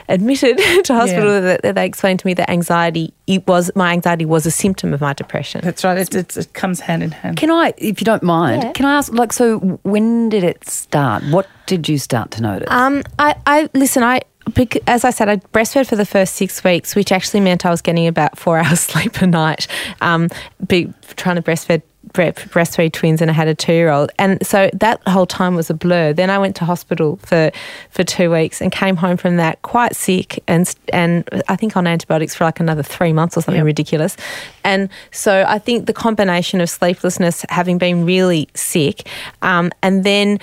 admitted 0.08 0.58
to 0.84 0.94
hospital 0.94 1.32
Yeah. 1.34 1.40
that, 1.40 1.62
that 1.62 1.74
they 1.74 1.86
explained 1.86 2.20
to 2.20 2.26
me 2.26 2.34
that 2.34 2.50
anxiety 2.50 3.12
it 3.26 3.46
was 3.46 3.70
my 3.74 3.92
anxiety 3.92 4.24
was 4.24 4.46
a 4.46 4.50
symptom 4.50 4.92
of 4.92 5.00
my 5.00 5.12
depression. 5.12 5.60
That's 5.64 5.84
right. 5.84 5.96
It, 5.96 6.14
it, 6.14 6.36
it 6.36 6.52
comes 6.52 6.80
hand 6.80 7.02
in 7.02 7.12
hand. 7.12 7.36
Can 7.38 7.50
I, 7.50 7.72
if 7.78 8.00
you 8.00 8.04
don't 8.04 8.22
mind, 8.22 8.62
Yeah. 8.62 8.72
can 8.72 8.84
I 8.84 8.94
ask, 8.96 9.12
like, 9.12 9.32
so 9.32 9.58
when 9.84 10.28
did 10.28 10.44
it 10.44 10.68
start? 10.68 11.22
What 11.24 11.48
did 11.66 11.88
you 11.88 11.98
start 11.98 12.30
to 12.32 12.42
notice? 12.42 12.68
Um, 12.70 13.02
I, 13.18 13.36
I 13.46 13.70
listen. 13.74 14.02
I 14.02 14.20
bec- 14.54 14.86
as 14.88 15.04
I 15.04 15.10
said, 15.10 15.28
I 15.28 15.36
breastfed 15.36 15.86
for 15.88 15.96
the 15.96 16.04
first 16.04 16.34
six 16.34 16.62
weeks, 16.64 16.94
which 16.96 17.12
actually 17.12 17.40
meant 17.40 17.64
I 17.64 17.70
was 17.70 17.80
getting 17.80 18.06
about 18.06 18.36
four 18.38 18.58
hours 18.62 18.80
sleep 18.80 19.22
a 19.22 19.26
night. 19.26 19.66
Um, 20.00 20.28
be, 20.66 20.92
trying 21.16 21.36
to 21.36 21.42
breastfeed 21.42 21.82
bre- 22.12 22.30
breastfeed 22.52 22.92
twins, 22.92 23.20
and 23.20 23.30
I 23.30 23.34
had 23.34 23.48
a 23.48 23.54
two 23.54 23.72
year 23.72 23.90
old, 23.90 24.10
and 24.18 24.44
so 24.46 24.70
that 24.74 25.00
whole 25.08 25.26
time 25.26 25.54
was 25.54 25.70
a 25.70 25.74
blur. 25.74 26.12
Then 26.12 26.30
I 26.30 26.38
went 26.38 26.56
to 26.56 26.64
hospital 26.64 27.18
for 27.22 27.50
for 27.90 28.04
two 28.04 28.30
weeks 28.30 28.60
and 28.60 28.70
came 28.70 28.96
home 28.96 29.16
from 29.16 29.36
that 29.36 29.62
quite 29.62 29.96
sick, 29.96 30.42
and 30.46 30.72
and 30.92 31.28
I 31.48 31.56
think 31.56 31.76
on 31.76 31.86
antibiotics 31.86 32.34
for 32.34 32.44
like 32.44 32.60
another 32.60 32.82
three 32.82 33.12
months 33.12 33.36
or 33.36 33.42
something 33.42 33.60
Yep. 33.60 33.66
ridiculous. 33.66 34.16
And 34.64 34.88
so 35.10 35.44
I 35.48 35.58
think 35.58 35.86
the 35.86 35.92
combination 35.92 36.60
of 36.60 36.68
sleeplessness, 36.70 37.44
having 37.48 37.78
been 37.78 38.04
really 38.04 38.48
sick, 38.54 39.08
um, 39.42 39.70
and 39.82 40.04
then 40.04 40.38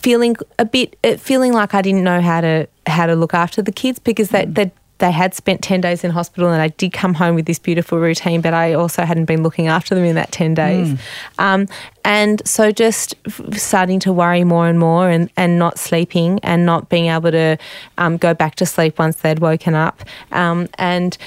feeling 0.00 0.36
a 0.58 0.64
bit 0.64 0.96
uh, 1.04 1.16
feeling 1.16 1.52
like 1.52 1.74
I 1.74 1.82
didn't 1.82 2.04
know 2.04 2.20
how 2.20 2.40
to 2.42 2.68
how 2.86 3.06
to 3.06 3.14
look 3.14 3.34
after 3.34 3.62
the 3.62 3.72
kids 3.72 3.98
because 3.98 4.28
they 4.30 4.44
they 4.44 4.70
they 4.98 5.10
had 5.12 5.34
spent 5.34 5.62
10 5.62 5.80
days 5.80 6.04
in 6.04 6.10
hospital 6.10 6.50
and 6.50 6.60
I 6.60 6.68
did 6.68 6.92
come 6.92 7.14
home 7.14 7.34
with 7.34 7.46
this 7.46 7.58
beautiful 7.58 7.98
routine, 7.98 8.40
but 8.40 8.52
I 8.54 8.74
also 8.74 9.04
hadn't 9.04 9.26
been 9.26 9.42
looking 9.42 9.68
after 9.68 9.94
them 9.94 10.04
in 10.04 10.16
that 10.16 10.32
10 10.32 10.54
days. 10.54 10.88
Um, 11.38 11.68
and 12.08 12.40
so 12.48 12.72
just 12.72 13.14
starting 13.52 14.00
to 14.00 14.14
worry 14.14 14.42
more 14.42 14.66
and 14.66 14.78
more 14.78 15.10
and, 15.10 15.28
and 15.36 15.58
not 15.58 15.78
sleeping 15.78 16.40
and 16.42 16.64
not 16.64 16.88
being 16.88 17.08
able 17.08 17.30
to 17.30 17.58
um, 17.98 18.16
go 18.16 18.32
back 18.32 18.54
to 18.54 18.64
sleep 18.64 18.98
once 18.98 19.16
they'd 19.16 19.40
woken 19.40 19.74
up. 19.74 20.02
Um, 20.32 20.70
and 20.78 21.18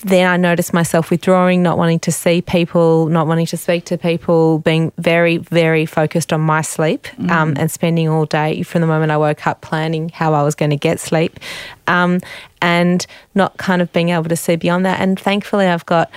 then 0.00 0.26
I 0.26 0.38
noticed 0.38 0.72
myself 0.72 1.10
withdrawing, 1.10 1.62
not 1.62 1.76
wanting 1.76 2.00
to 2.00 2.10
see 2.10 2.40
people, 2.40 3.08
not 3.08 3.26
wanting 3.26 3.44
to 3.44 3.58
speak 3.58 3.84
to 3.84 3.98
people, 3.98 4.60
being 4.60 4.90
very, 4.96 5.36
very 5.36 5.84
focused 5.84 6.32
on 6.32 6.40
my 6.40 6.62
sleep 6.62 7.08
um, 7.30 7.52
and 7.58 7.70
spending 7.70 8.08
all 8.08 8.24
day 8.24 8.62
from 8.62 8.80
the 8.80 8.86
moment 8.86 9.12
I 9.12 9.18
woke 9.18 9.46
up 9.46 9.60
planning 9.60 10.08
how 10.08 10.32
I 10.32 10.42
was 10.44 10.54
going 10.54 10.70
to 10.70 10.78
get 10.78 10.98
sleep. 10.98 11.38
Um, 11.86 12.20
and 12.62 13.04
not 13.34 13.56
kind 13.56 13.82
of 13.82 13.92
being 13.92 14.10
able 14.10 14.28
to 14.28 14.36
see 14.36 14.54
beyond 14.54 14.86
that. 14.86 15.00
And 15.00 15.18
thankfully, 15.18 15.66
I've 15.66 15.84
got 15.84 16.10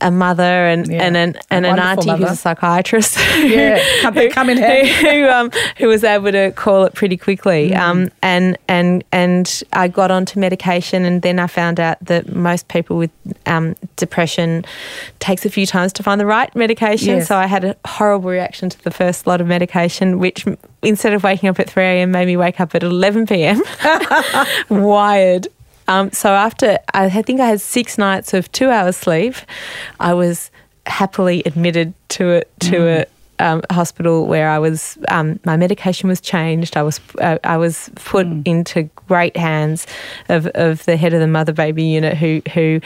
a 0.00 0.10
mother 0.10 0.42
and, 0.42 0.86
Yeah. 0.88 1.02
and 1.04 1.16
an, 1.16 1.36
A 1.36 1.40
and 1.54 1.66
an 1.66 1.76
wonderful 1.76 2.10
auntie 2.12 2.22
who's 2.24 2.32
a 2.32 2.36
psychiatrist. 2.36 3.18
Yeah, 3.38 3.82
come- 4.02 4.14
they 4.14 4.28
come 4.28 4.50
in 4.50 4.58
handy. 4.58 4.90
who, 5.20 5.28
um, 5.28 5.50
who 5.78 5.88
was 5.88 6.04
able 6.04 6.30
to 6.32 6.50
call 6.52 6.84
it 6.84 6.94
pretty 6.94 7.16
quickly. 7.16 7.70
Mm. 7.70 7.78
Um, 7.78 8.10
and 8.22 8.58
and 8.68 9.04
and 9.12 9.62
I 9.72 9.88
got 9.88 10.10
onto 10.10 10.38
medication, 10.38 11.04
and 11.04 11.22
then 11.22 11.38
I 11.38 11.46
found 11.46 11.80
out 11.80 11.96
that 12.02 12.34
most 12.34 12.68
people 12.68 12.96
with 12.98 13.10
um, 13.46 13.74
depression 13.96 14.64
takes 15.18 15.46
a 15.46 15.50
few 15.50 15.64
times 15.66 15.92
to 15.94 16.02
find 16.02 16.20
the 16.20 16.26
right 16.26 16.54
medication. 16.54 17.16
Yes. 17.16 17.28
So 17.28 17.36
I 17.36 17.46
had 17.46 17.64
a 17.64 17.76
horrible 17.86 18.28
reaction 18.30 18.68
to 18.68 18.84
the 18.84 18.90
first 18.90 19.26
lot 19.26 19.40
of 19.40 19.46
medication, 19.46 20.18
which 20.18 20.44
instead 20.82 21.12
of 21.14 21.22
waking 21.24 21.48
up 21.48 21.58
at 21.58 21.70
three 21.70 21.84
a.m. 21.84 22.10
made 22.10 22.26
me 22.26 22.36
wake 22.36 22.60
up 22.60 22.74
at 22.74 22.82
eleven 22.82 23.26
p.m. 23.26 23.62
wired. 24.68 25.48
Um, 25.88 26.10
so 26.12 26.30
after 26.30 26.78
I 26.94 27.08
think 27.22 27.40
I 27.40 27.46
had 27.46 27.60
six 27.60 27.98
nights 27.98 28.34
of 28.34 28.50
two 28.52 28.70
hours 28.70 28.96
sleep, 28.96 29.34
I 30.00 30.14
was 30.14 30.50
happily 30.86 31.42
admitted 31.44 31.94
to 32.08 32.38
a 32.38 32.44
to 32.60 32.88
a 32.88 33.06
um, 33.38 33.62
hospital 33.70 34.26
where 34.26 34.48
I 34.48 34.58
was 34.58 34.98
um, 35.08 35.38
my 35.44 35.56
medication 35.56 36.08
was 36.08 36.20
changed. 36.20 36.76
I 36.76 36.82
was 36.82 37.00
uh, 37.20 37.38
I 37.44 37.56
was 37.56 37.90
put 37.96 38.26
into 38.44 38.84
great 39.06 39.36
hands 39.36 39.86
of, 40.28 40.46
of 40.54 40.84
the 40.84 40.96
head 40.96 41.12
of 41.14 41.20
the 41.20 41.26
mother 41.26 41.52
baby 41.52 41.84
unit 41.84 42.16
who 42.16 42.42
who 42.54 42.80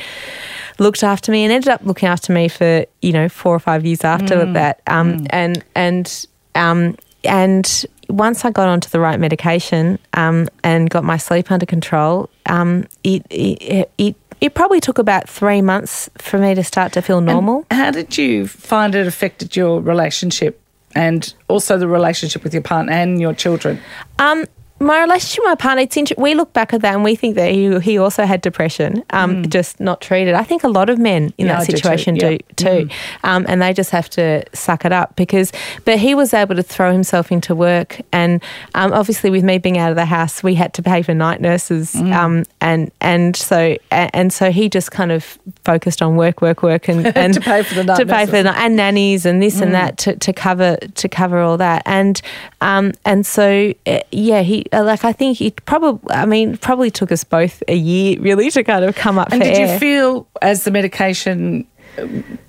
looked 0.79 1.03
after 1.03 1.31
me 1.33 1.45
and 1.45 1.53
ended 1.53 1.69
up 1.69 1.83
looking 1.85 2.09
after 2.09 2.33
me 2.33 2.49
for 2.49 2.85
you 3.03 3.13
know 3.13 3.29
four 3.29 3.55
or 3.55 3.61
five 3.61 3.85
years 3.85 4.05
after 4.05 4.45
that. 4.53 4.81
Um, 4.87 5.27
And 5.31 5.65
and 5.75 6.27
um, 6.55 6.97
and 7.25 7.85
once 8.11 8.45
I 8.45 8.51
got 8.51 8.69
onto 8.69 8.89
the 8.89 9.01
right 9.01 9.19
medication 9.19 9.99
um, 10.15 10.49
and 10.63 10.91
got 10.91 11.05
my 11.05 11.17
sleep 11.17 11.51
under 11.51 11.67
control, 11.67 12.31
um, 12.47 12.87
it, 13.05 13.25
it 13.31 13.91
it 13.99 14.17
it 14.41 14.55
probably 14.55 14.81
took 14.81 14.99
about 14.99 15.29
three 15.29 15.63
months 15.63 16.09
for 16.19 16.39
me 16.39 16.55
to 16.55 16.65
start 16.65 16.93
to 16.95 17.03
feel 17.03 17.21
normal. 17.21 17.67
How 17.71 17.91
did 17.91 18.17
you 18.17 18.47
find 18.47 18.95
it 18.95 19.07
affected 19.07 19.55
your 19.55 19.81
relationship 19.81 20.61
and 20.95 21.33
also 21.49 21.79
the 21.79 21.87
relationship 21.87 22.43
with 22.43 22.55
your 22.55 22.63
partner 22.63 22.93
and 22.93 23.21
your 23.21 23.35
children? 23.35 23.81
Um, 24.19 24.47
my 24.81 25.01
relationship 25.01 25.41
with 25.45 25.51
my 25.51 25.55
partner, 25.57 25.83
it's 25.83 25.97
inter- 25.97 26.15
we 26.17 26.35
look 26.35 26.53
back 26.53 26.73
at 26.73 26.81
that 26.81 26.95
and 26.95 27.05
we 27.05 27.15
think 27.15 27.35
that 27.37 27.53
he, 27.53 27.79
he 27.81 27.99
also 27.99 28.25
had 28.25 28.41
depression, 28.41 29.05
um, 29.11 29.47
just 29.49 29.79
not 29.79 30.01
treated. 30.01 30.35
I 30.35 30.43
think 30.43 30.65
a 30.65 30.69
lot 30.69 30.89
of 30.89 30.99
men 30.99 31.35
in 31.37 31.51
Mm. 31.51 31.51
Yeah, 31.51 31.59
that 31.59 31.63
I 31.63 31.65
do 31.65 31.73
too, 31.73 31.77
situation 31.77 32.17
yeah. 32.17 32.31
do 32.31 32.39
too. 32.57 32.89
Um, 33.25 33.45
and 33.49 33.61
they 33.61 33.73
just 33.73 33.91
have 33.91 34.09
to 34.11 34.45
suck 34.53 34.85
it 34.85 34.93
up 34.93 35.17
because, 35.17 35.53
but 35.85 35.99
he 35.99 36.15
was 36.15 36.33
able 36.33 36.55
to 36.55 36.63
throw 36.63 36.93
himself 36.93 37.31
into 37.31 37.55
work. 37.55 38.01
And 38.13 38.43
um, 38.75 38.93
obviously, 38.93 39.31
with 39.31 39.45
me 39.45 39.59
being 39.59 39.79
out 39.79 39.91
of 39.91 39.97
the 39.97 40.07
house, 40.07 40.43
we 40.43 40.55
had 40.55 40.73
to 40.75 40.83
pay 40.83 41.03
for 41.03 41.15
night 41.15 41.41
nurses. 41.41 41.93
Mm. 41.93 42.13
Um, 42.13 42.45
and, 42.61 42.91
and 43.01 43.37
so, 43.37 43.77
and 43.91 44.33
so 44.33 44.51
he 44.51 44.69
just 44.69 44.93
kind 44.93 45.13
of 45.13 45.39
focused 45.65 46.01
on 46.03 46.17
work, 46.17 46.41
work, 46.41 46.63
work 46.63 46.89
and, 46.89 47.07
and 47.17 47.35
To 47.35 47.41
pay 47.41 47.63
for 47.63 47.75
the 47.75 47.85
night 47.85 47.97
to 47.97 48.07
pay 48.07 48.27
for 48.27 48.43
the 48.43 48.57
and 48.57 48.77
nannies 48.77 49.27
and 49.27 49.43
this 49.43 49.61
and 49.61 49.75
that 49.75 49.99
to, 49.99 50.17
to 50.17 50.33
cover 50.33 50.77
to 50.77 51.09
cover 51.09 51.39
all 51.41 51.57
that 51.59 51.83
and 51.87 52.21
um 52.61 52.93
and 53.05 53.27
so 53.27 53.73
uh, 53.87 54.01
yeah 54.11 54.43
he 54.43 54.65
like 54.73 55.05
I 55.05 55.13
think 55.13 55.41
it 55.41 55.65
probably 55.65 56.01
I 56.15 56.27
mean 56.27 56.57
probably 56.57 56.91
took 56.91 57.11
us 57.13 57.25
both 57.25 57.63
a 57.69 57.75
year 57.75 58.21
really 58.21 58.51
to 58.51 58.63
kind 58.65 58.85
of 58.85 58.95
come 58.95 59.19
up 59.19 59.33
And 59.33 59.43
for 59.43 59.49
did 59.49 59.57
air. 59.59 59.73
you 59.75 59.79
feel 59.79 60.27
as 60.43 60.65
the 60.65 60.71
medication 60.71 61.67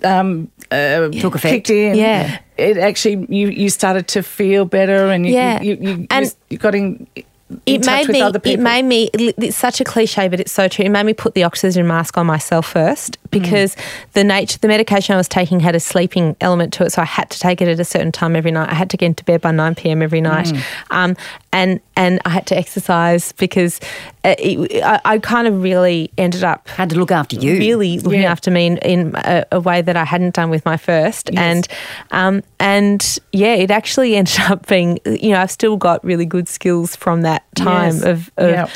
um, 0.03 0.49
uh, 0.71 1.09
Took 1.09 1.35
effect. 1.35 1.51
kicked 1.53 1.69
in? 1.69 1.95
Yeah. 1.95 2.39
It 2.57 2.77
actually 2.77 3.25
you 3.29 3.47
you 3.49 3.69
started 3.69 4.07
to 4.09 4.23
feel 4.23 4.65
better 4.65 5.07
and 5.11 5.25
you 5.25 5.33
Yeah. 5.33 5.61
you, 5.61 5.77
you, 5.81 5.89
you, 5.97 6.07
And- 6.09 6.35
you 6.49 6.57
got 6.57 6.75
in. 6.75 7.07
in 7.15 7.25
it 7.65 7.83
touch 7.83 7.85
made 7.85 8.07
with 8.07 8.13
me 8.13 8.21
other 8.21 8.39
it 8.45 8.59
made 8.61 8.83
me 8.83 9.09
it's 9.13 9.57
such 9.57 9.81
a 9.81 9.83
cliche 9.83 10.29
but 10.29 10.39
it's 10.39 10.53
so 10.53 10.69
true 10.69 10.85
it 10.85 10.89
made 10.89 11.05
me 11.05 11.13
put 11.13 11.33
the 11.33 11.43
oxygen 11.43 11.85
mask 11.85 12.17
on 12.17 12.25
myself 12.25 12.65
first 12.65 13.17
because 13.29 13.75
the 14.13 14.23
nature, 14.23 14.57
the 14.59 14.69
medication 14.69 15.13
I 15.15 15.17
was 15.17 15.27
taking 15.27 15.59
had 15.59 15.75
a 15.75 15.79
sleeping 15.81 16.37
element 16.39 16.71
to 16.75 16.85
it, 16.85 16.91
so 16.91 17.01
I 17.01 17.05
had 17.05 17.29
to 17.29 17.39
take 17.39 17.61
it 17.61 17.67
at 17.67 17.77
a 17.77 17.83
certain 17.83 18.11
time 18.13 18.37
every 18.37 18.51
night. 18.51 18.69
I 18.69 18.73
had 18.75 18.89
to 18.91 18.97
get 18.97 19.07
into 19.07 19.25
bed 19.25 19.41
by 19.41 19.51
nine 19.51 19.75
pm 19.75 20.01
every 20.01 20.21
night, 20.21 20.51
um, 20.91 21.15
and 21.53 21.79
and 21.95 22.19
I 22.25 22.29
had 22.29 22.45
to 22.47 22.57
exercise 22.57 23.31
because 23.33 23.79
uh, 24.23 24.35
it, 24.39 24.83
I, 24.83 24.99
I 25.05 25.19
kind 25.19 25.47
of 25.47 25.61
really 25.61 26.11
ended 26.17 26.43
up 26.43 26.67
Had 26.69 26.89
to 26.91 26.95
look 26.99 27.11
after 27.11 27.35
you. 27.35 27.57
really 27.57 27.99
looking 27.99 28.21
Yeah. 28.21 28.31
after 28.31 28.51
me 28.51 28.65
in, 28.67 28.77
in 28.77 29.11
a, 29.15 29.45
a 29.51 29.59
way 29.59 29.81
that 29.81 29.95
I 29.97 30.05
hadn't 30.05 30.33
done 30.35 30.49
with 30.49 30.63
my 30.65 30.77
first, 30.77 31.29
and 31.35 31.67
um, 32.11 32.41
and 32.59 33.19
yeah, 33.33 33.53
it 33.55 33.71
actually 33.71 34.15
ended 34.21 34.39
up 34.41 34.67
being 34.67 34.99
you 35.05 35.31
know 35.31 35.41
I've 35.41 35.51
still 35.51 35.77
got 35.77 36.03
really 36.03 36.25
good 36.25 36.47
skills 36.47 36.95
from 36.95 37.21
that 37.23 37.43
time 37.55 37.95
Yes. 37.95 38.03
of 38.03 38.31
of, 38.37 38.49
Yeah. 38.49 38.67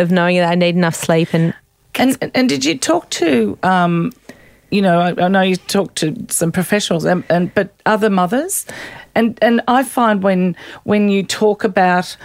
of 0.00 0.10
knowing 0.10 0.36
that 0.36 0.50
I 0.50 0.54
need 0.54 0.76
enough 0.76 0.94
sleep 0.94 1.34
and 1.34 1.52
And 1.96 2.16
and 2.34 2.48
did 2.48 2.64
you 2.64 2.78
talk 2.78 3.10
to 3.10 3.58
um, 3.62 4.12
you 4.70 4.82
know, 4.82 4.98
I, 4.98 5.14
I 5.24 5.28
know 5.28 5.42
you 5.42 5.54
talked 5.56 5.94
to 5.96 6.14
some 6.30 6.50
professionals 6.50 7.04
and, 7.04 7.22
and 7.30 7.54
but 7.54 7.68
other 7.86 8.10
mothers, 8.10 8.66
and 9.14 9.38
and 9.42 9.60
I 9.68 9.82
find 9.84 10.22
when 10.22 10.56
when 10.84 11.08
you 11.08 11.22
talk 11.22 11.64
about, 11.64 12.16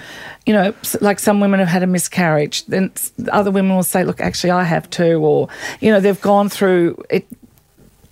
you 0.46 0.54
know, 0.54 0.74
like 1.02 1.20
some 1.20 1.40
women 1.40 1.60
have 1.60 1.70
had 1.70 1.84
a 1.84 1.88
miscarriage, 1.88 2.66
then 2.66 2.92
other 3.32 3.52
women 3.52 3.76
will 3.76 3.84
say, 3.84 4.04
look, 4.04 4.20
actually 4.22 4.52
I 4.52 4.64
have 4.64 4.90
too, 4.90 5.20
or 5.24 5.48
you 5.82 5.92
know, 5.92 6.00
they've 6.00 6.20
gone 6.22 6.50
through 6.50 7.04
it. 7.10 7.26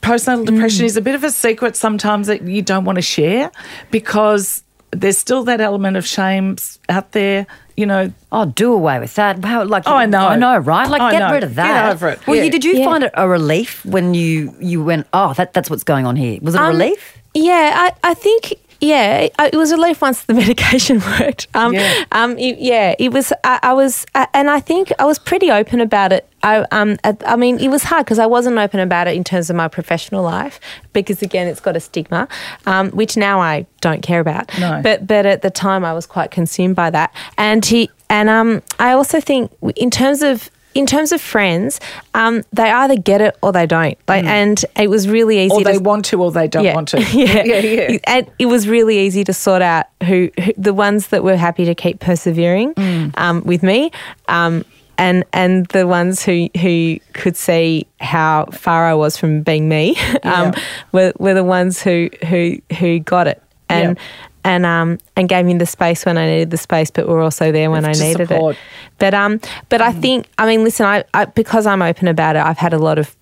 Postnatal 0.02 0.46
depression 0.46 0.86
is 0.86 0.96
a 0.96 1.02
bit 1.02 1.16
of 1.16 1.24
a 1.24 1.32
secret 1.32 1.76
sometimes 1.76 2.28
that 2.28 2.44
you 2.44 2.62
don't 2.62 2.86
want 2.86 2.98
to 2.98 3.02
share 3.02 3.52
because 3.92 4.64
there's 4.92 5.18
still 5.18 5.44
that 5.44 5.60
element 5.60 5.98
of 5.98 6.06
shame 6.06 6.56
out 6.88 7.12
there. 7.12 7.46
You 7.76 7.86
know, 7.88 8.12
Oh, 8.32 8.46
do 8.46 8.74
away 8.74 9.00
with 9.00 9.16
that. 9.16 9.44
How, 9.44 9.64
like, 9.66 9.84
Oh, 9.86 9.94
I 9.96 10.06
know. 10.06 10.28
I 10.28 10.36
know, 10.36 10.58
right? 10.58 10.90
Like, 10.90 11.02
I 11.02 11.12
get 11.12 11.20
know. 11.20 11.32
rid 11.34 11.44
of 11.44 11.56
that. 11.56 11.68
Get 11.68 11.74
that. 11.74 11.92
over 11.94 12.10
it. 12.10 12.26
Well, 12.28 12.36
Yeah. 12.38 12.44
you, 12.44 12.52
did 12.52 12.64
you 12.64 12.74
Yeah. 12.78 12.86
find 12.86 13.04
it 13.04 13.12
a 13.16 13.28
relief 13.28 13.84
when 13.86 14.14
you 14.14 14.54
you 14.60 14.84
went? 14.84 15.08
Oh, 15.14 15.34
that 15.34 15.54
that's 15.54 15.70
what's 15.70 15.84
going 15.84 16.06
on 16.06 16.16
here. 16.16 16.40
Was 16.42 16.56
it 16.56 16.62
a 16.62 16.64
Um, 16.64 16.70
relief? 16.70 17.18
Yeah, 17.34 17.74
I, 17.76 17.92
I 18.12 18.14
think 18.14 18.54
yeah, 18.80 19.28
it 19.40 19.56
was 19.56 19.72
a 19.72 19.76
relief 19.76 20.02
once 20.02 20.24
the 20.26 20.34
medication 20.44 21.00
worked. 21.20 21.48
Um, 21.54 21.74
Yeah. 21.74 22.04
um, 22.12 22.38
it- 22.38 22.60
yeah, 22.60 22.96
it 23.00 23.12
was. 23.12 23.34
I, 23.44 23.60
I 23.64 23.74
was, 23.74 24.06
uh, 24.16 24.26
and 24.34 24.50
I 24.50 24.60
think 24.60 24.92
I 25.00 25.06
was 25.06 25.20
pretty 25.20 25.50
open 25.52 25.82
about 25.82 26.12
it. 26.14 26.28
I, 26.44 26.66
um, 26.72 26.98
I, 27.04 27.18
I 27.26 27.36
mean, 27.36 27.60
it 27.60 27.70
was 27.70 27.84
hard 27.84 28.06
because 28.06 28.20
I 28.20 28.26
wasn't 28.26 28.58
open 28.58 28.80
about 28.80 29.08
it 29.08 29.16
in 29.16 29.24
terms 29.24 29.50
of 29.50 29.56
my 29.56 29.68
professional 29.68 30.24
life 30.24 30.60
because 30.94 31.22
again, 31.22 31.48
it's 31.48 31.60
got 31.60 31.76
a 31.76 31.80
stigma, 31.80 32.28
um, 32.66 32.92
which 32.92 33.18
now 33.18 33.40
I 33.40 33.66
don't 33.82 34.02
care 34.04 34.20
about. 34.20 34.52
No. 34.60 34.80
But 34.84 35.08
but 35.08 35.26
at 35.26 35.42
the 35.42 35.50
time, 35.50 35.84
I 35.84 35.94
was 35.94 36.06
quite 36.06 36.32
consumed 36.32 36.76
by 36.76 36.90
that, 36.92 37.14
and 37.38 37.66
he 37.66 37.90
and 38.10 38.30
um, 38.30 38.62
I 38.80 38.92
also 38.94 39.20
think 39.20 39.52
in 39.76 39.90
terms 39.92 40.22
of. 40.22 40.50
In 40.78 40.86
terms 40.86 41.12
of 41.12 41.20
friends, 41.22 41.80
um, 42.14 42.44
they 42.54 42.70
either 42.70 42.96
get 42.96 43.22
it 43.22 43.38
or 43.42 43.52
they 43.52 43.66
don't. 43.66 43.98
Like, 44.08 44.26
and 44.26 44.64
it 44.78 44.90
was 44.90 45.08
really 45.08 45.40
easy. 45.40 45.54
or 45.56 45.60
to, 45.60 45.64
they 45.66 45.78
want 45.78 46.06
to, 46.06 46.22
or 46.22 46.32
they 46.32 46.48
don't 46.48 46.64
yeah. 46.64 46.76
want 46.76 46.90
to. 46.90 47.02
yeah. 47.14 47.44
yeah, 47.44 47.60
yeah. 47.60 47.98
And 48.06 48.30
it 48.40 48.46
was 48.46 48.68
really 48.68 49.00
easy 49.00 49.24
to 49.24 49.34
sort 49.34 49.62
out 49.62 49.86
who, 50.04 50.30
who 50.44 50.54
the 50.58 50.74
ones 50.74 51.08
that 51.08 51.24
were 51.24 51.36
happy 51.38 51.66
to 51.66 51.76
keep 51.76 52.00
persevering 52.00 52.74
Mm. 52.76 53.12
um, 53.18 53.44
with 53.44 53.64
me, 53.64 53.92
um, 54.28 54.64
and 54.98 55.24
and 55.34 55.66
the 55.68 55.86
ones 55.88 56.24
who 56.24 56.50
who 56.60 57.00
could 57.14 57.36
see 57.38 57.86
how 58.00 58.46
far 58.52 58.86
I 58.88 58.94
was 58.94 59.18
from 59.18 59.42
being 59.42 59.68
me, 59.70 59.96
um, 60.24 60.54
Yeah. 60.54 60.60
were 60.92 61.14
were 61.20 61.34
the 61.34 61.44
ones 61.44 61.82
who 61.82 62.10
who 62.28 62.58
who 62.80 63.00
got 63.00 63.28
it 63.28 63.42
and. 63.70 63.98
Yeah. 63.98 64.04
And 64.48 64.66
um 64.66 64.98
and 65.16 65.28
gave 65.28 65.46
me 65.46 65.58
the 65.58 65.66
space 65.66 66.06
when 66.06 66.18
I 66.18 66.28
needed 66.28 66.52
the 66.52 66.58
space, 66.58 66.90
but 66.90 67.08
were 67.08 67.22
also 67.22 67.52
there 67.52 67.70
when 67.70 67.84
I 67.84 67.92
needed 67.92 68.30
support. 68.30 68.56
it. 68.56 68.62
But 68.98 69.14
um, 69.14 69.42
but 69.68 69.82
I 69.82 69.92
think 69.92 70.28
I 70.38 70.46
mean, 70.48 70.64
listen, 70.64 70.86
I, 70.86 71.04
I 71.14 71.26
because 71.26 71.66
I'm 71.66 71.82
open 71.82 72.08
about 72.08 72.36
it, 72.38 72.44
I've 72.44 72.58
had 72.58 72.74
a 72.74 72.80
lot 72.80 72.98
of 72.98 73.17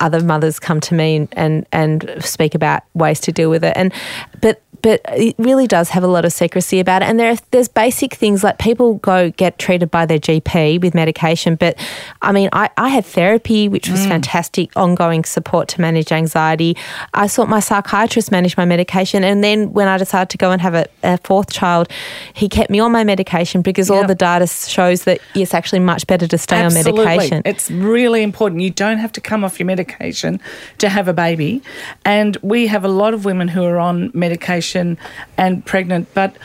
other 0.00 0.22
mothers 0.22 0.58
come 0.58 0.80
to 0.80 0.94
me 0.94 1.28
and, 1.32 1.66
and 1.72 2.12
speak 2.20 2.54
about 2.54 2.82
ways 2.94 3.20
to 3.20 3.32
deal 3.32 3.50
with 3.50 3.64
it, 3.64 3.76
and 3.76 3.92
but 4.40 4.62
but 4.82 5.00
it 5.08 5.34
really 5.38 5.66
does 5.66 5.90
have 5.90 6.02
a 6.02 6.06
lot 6.06 6.24
of 6.24 6.32
secrecy 6.32 6.80
about 6.80 7.02
it. 7.02 7.06
And 7.06 7.18
there 7.18 7.30
are, 7.30 7.36
there's 7.50 7.68
basic 7.68 8.14
things 8.14 8.42
like 8.42 8.58
people 8.58 8.94
go 8.94 9.30
get 9.30 9.58
treated 9.58 9.90
by 9.90 10.06
their 10.06 10.18
GP 10.18 10.80
with 10.80 10.94
medication, 10.94 11.54
but 11.54 11.78
I 12.22 12.32
mean, 12.32 12.48
I, 12.52 12.70
I 12.76 12.88
had 12.88 13.04
therapy, 13.04 13.68
which 13.68 13.88
was 13.88 14.00
mm. 14.00 14.08
fantastic, 14.08 14.74
ongoing 14.76 15.24
support 15.24 15.68
to 15.68 15.80
manage 15.80 16.12
anxiety. 16.12 16.76
I 17.14 17.26
saw 17.26 17.44
my 17.46 17.60
psychiatrist 17.60 18.30
manage 18.30 18.56
my 18.56 18.64
medication, 18.64 19.24
and 19.24 19.42
then 19.44 19.72
when 19.72 19.88
I 19.88 19.98
decided 19.98 20.30
to 20.30 20.38
go 20.38 20.50
and 20.50 20.60
have 20.60 20.74
a, 20.74 20.86
a 21.02 21.18
fourth 21.18 21.52
child, 21.52 21.88
he 22.32 22.48
kept 22.48 22.70
me 22.70 22.80
on 22.80 22.92
my 22.92 23.04
medication 23.04 23.62
because 23.62 23.90
all 23.90 24.06
the 24.06 24.14
data 24.14 24.46
shows 24.46 25.04
that 25.04 25.20
it's 25.34 25.54
actually 25.54 25.80
much 25.80 26.06
better 26.06 26.26
to 26.26 26.38
stay 26.38 26.62
on 26.62 26.72
medication. 26.74 27.42
It's 27.44 27.70
really 27.70 28.22
important. 28.22 28.60
You 28.62 28.70
don't 28.70 28.98
have 28.98 29.12
to 29.12 29.20
come 29.20 29.44
off 29.44 29.49
your 29.58 29.66
medication 29.66 30.40
to 30.78 30.88
have 30.88 31.08
a 31.08 31.12
baby. 31.12 31.62
And 32.04 32.36
we 32.42 32.66
have 32.68 32.84
a 32.84 32.88
lot 32.88 33.14
of 33.14 33.24
women 33.24 33.48
who 33.48 33.64
are 33.64 33.78
on 33.78 34.10
medication 34.14 34.98
and 35.36 35.64
pregnant, 35.64 36.12
but 36.14 36.36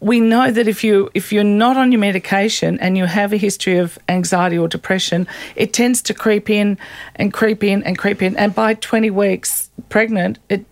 we 0.00 0.20
know 0.20 0.50
that 0.50 0.68
if 0.68 0.84
you 0.84 1.10
if 1.14 1.32
you're 1.32 1.44
not 1.44 1.76
on 1.76 1.90
your 1.92 2.00
medication 2.00 2.78
and 2.78 2.96
you 2.96 3.04
have 3.04 3.32
a 3.32 3.36
history 3.36 3.78
of 3.78 3.98
anxiety 4.08 4.56
or 4.56 4.68
depression, 4.68 5.26
it 5.56 5.72
tends 5.72 6.02
to 6.02 6.14
creep 6.14 6.48
in 6.48 6.78
and 7.16 7.32
creep 7.32 7.64
in 7.64 7.82
and 7.82 7.98
creep 7.98 8.22
in. 8.22 8.36
And 8.36 8.54
by 8.54 8.74
20 8.74 9.10
weeks 9.10 9.70
pregnant, 9.88 10.38
it 10.48 10.64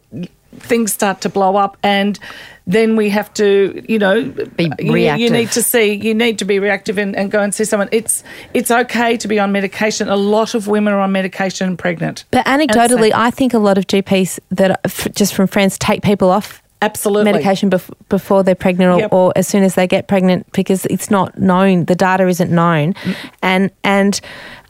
things 0.58 0.92
start 0.92 1.20
to 1.20 1.28
blow 1.28 1.56
up 1.56 1.76
and 1.82 2.18
then 2.66 2.96
we 2.96 3.08
have 3.10 3.32
to 3.34 3.84
you 3.88 3.98
know 3.98 4.24
Be 4.56 4.72
you- 4.78 4.96
you, 4.96 5.30
need 5.30 5.50
to 5.52 5.62
see 5.62 5.94
you 5.94 6.14
need 6.14 6.38
to 6.38 6.44
be 6.44 6.58
reactive 6.58 6.98
and, 6.98 7.14
and 7.14 7.30
go 7.30 7.40
and 7.40 7.54
see 7.54 7.64
someone. 7.64 7.88
It's 7.92 8.24
it's 8.54 8.70
okay 8.70 9.16
to 9.18 9.28
be 9.28 9.38
on 9.38 9.52
medication. 9.52 10.08
A 10.08 10.16
lot 10.16 10.54
of 10.54 10.66
women 10.66 10.92
are 10.92 11.00
on 11.00 11.12
medication 11.12 11.68
and 11.68 11.78
pregnant. 11.78 12.24
But 12.30 12.44
anecdotally, 12.46 13.12
I 13.14 13.30
think 13.30 13.54
a 13.54 13.58
lot 13.58 13.78
of 13.78 13.86
GPs 13.86 14.40
that 14.50 14.80
f- 14.84 15.08
just 15.14 15.34
from 15.34 15.46
friends 15.46 15.78
take 15.78 16.02
people 16.02 16.30
off 16.30 16.62
absolutely. 16.82 17.32
medication 17.32 17.70
bef- 17.70 17.90
before 18.08 18.42
they're 18.42 18.54
pregnant 18.54 18.92
or, 18.94 18.98
Yep. 19.00 19.12
or 19.12 19.32
as 19.36 19.46
soon 19.46 19.62
as 19.62 19.74
they 19.76 19.86
get 19.86 20.08
pregnant 20.08 20.50
because 20.52 20.86
it's 20.86 21.10
not 21.10 21.38
known. 21.38 21.84
The 21.84 21.94
data 21.94 22.26
isn't 22.26 22.50
known, 22.50 22.94
mm. 22.94 23.16
and 23.42 23.70
and. 23.84 24.20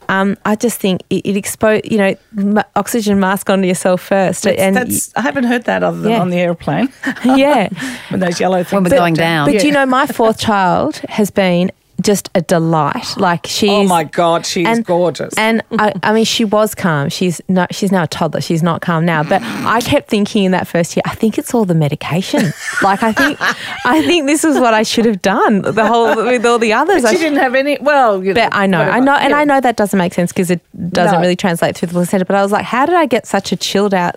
Um, 0.09 0.37
I 0.45 0.55
just 0.55 0.79
think 0.79 1.01
it, 1.09 1.25
it 1.25 1.35
expose, 1.37 1.81
you 1.83 1.97
know, 1.97 2.15
m- 2.37 2.63
oxygen 2.75 3.19
mask 3.19 3.49
onto 3.49 3.67
yourself 3.67 4.01
first, 4.01 4.43
That's- 4.43 4.61
and 4.61 4.75
that's 4.75 5.11
I 5.15 5.21
haven't 5.21 5.45
heard 5.45 5.65
that 5.65 5.83
other 5.83 5.99
than 5.99 6.11
Yeah. 6.11 6.21
on 6.21 6.29
the 6.29 6.37
airplane 6.37 6.89
yeah. 7.25 7.69
when 8.09 8.19
those 8.19 8.39
yellow 8.39 8.63
things 8.63 8.71
When 8.71 8.83
we're 8.83 8.95
are 8.95 8.99
going 8.99 9.13
down. 9.29 9.51
But 9.51 9.63
you 9.63 9.71
know, 9.71 9.85
my 9.85 10.07
fourth 10.07 10.39
child 10.39 10.97
has 11.09 11.29
been 11.31 11.71
just 12.01 12.29
a 12.35 12.41
delight. 12.41 13.15
Like 13.17 13.47
she's 13.47 13.69
Oh 13.69 13.83
my 13.83 14.03
God, 14.03 14.45
she's 14.45 14.79
gorgeous. 14.81 15.33
And 15.37 15.63
I, 15.79 15.93
I 16.03 16.13
mean, 16.13 16.25
she 16.25 16.45
was 16.45 16.75
calm. 16.75 17.09
She's 17.09 17.41
not. 17.47 17.73
She's 17.73 17.91
now 17.91 18.03
a 18.03 18.07
toddler. 18.07 18.41
She's 18.41 18.61
not 18.61 18.81
calm 18.81 19.05
now. 19.05 19.23
But 19.23 19.41
I 19.43 19.81
kept 19.81 20.09
thinking 20.09 20.43
in 20.43 20.51
that 20.51 20.67
first 20.67 20.95
year, 20.95 21.01
I 21.05 21.15
think 21.15 21.37
it's 21.37 21.53
all 21.53 21.65
the 21.65 21.73
medication. 21.75 22.53
Like 22.83 23.01
I 23.03 23.11
think, 23.11 23.37
I 23.85 24.03
think 24.05 24.27
this 24.27 24.43
is 24.43 24.59
what 24.59 24.73
I 24.73 24.83
should 24.83 25.05
have 25.05 25.21
done. 25.21 25.61
The 25.63 25.85
whole 25.87 26.15
with 26.15 26.45
all 26.45 26.59
the 26.59 26.73
others. 26.73 27.01
But 27.01 27.09
I 27.09 27.11
she 27.11 27.17
sh- 27.17 27.21
didn't 27.21 27.39
have 27.39 27.55
any 27.55 27.77
well 27.81 28.23
you 28.23 28.33
know, 28.33 28.41
but 28.45 28.53
I 28.55 28.67
know, 28.67 28.81
I 28.81 28.99
know, 28.99 29.15
and 29.15 29.31
Yeah. 29.31 29.37
I 29.37 29.43
know 29.45 29.59
that 29.59 29.75
doesn't 29.77 29.97
make 29.97 30.13
sense 30.13 30.31
because 30.31 30.51
it 30.51 30.61
doesn't 30.93 31.15
No. 31.15 31.21
really 31.21 31.35
translate 31.35 31.75
through 31.77 31.87
the 31.87 31.93
placenta. 31.93 32.25
But 32.25 32.35
I 32.35 32.43
was 32.43 32.51
like, 32.51 32.65
how 32.65 32.85
did 32.85 32.95
I 32.95 33.05
get 33.07 33.25
such 33.25 33.51
a 33.51 33.55
chilled 33.55 33.93
out 33.93 34.15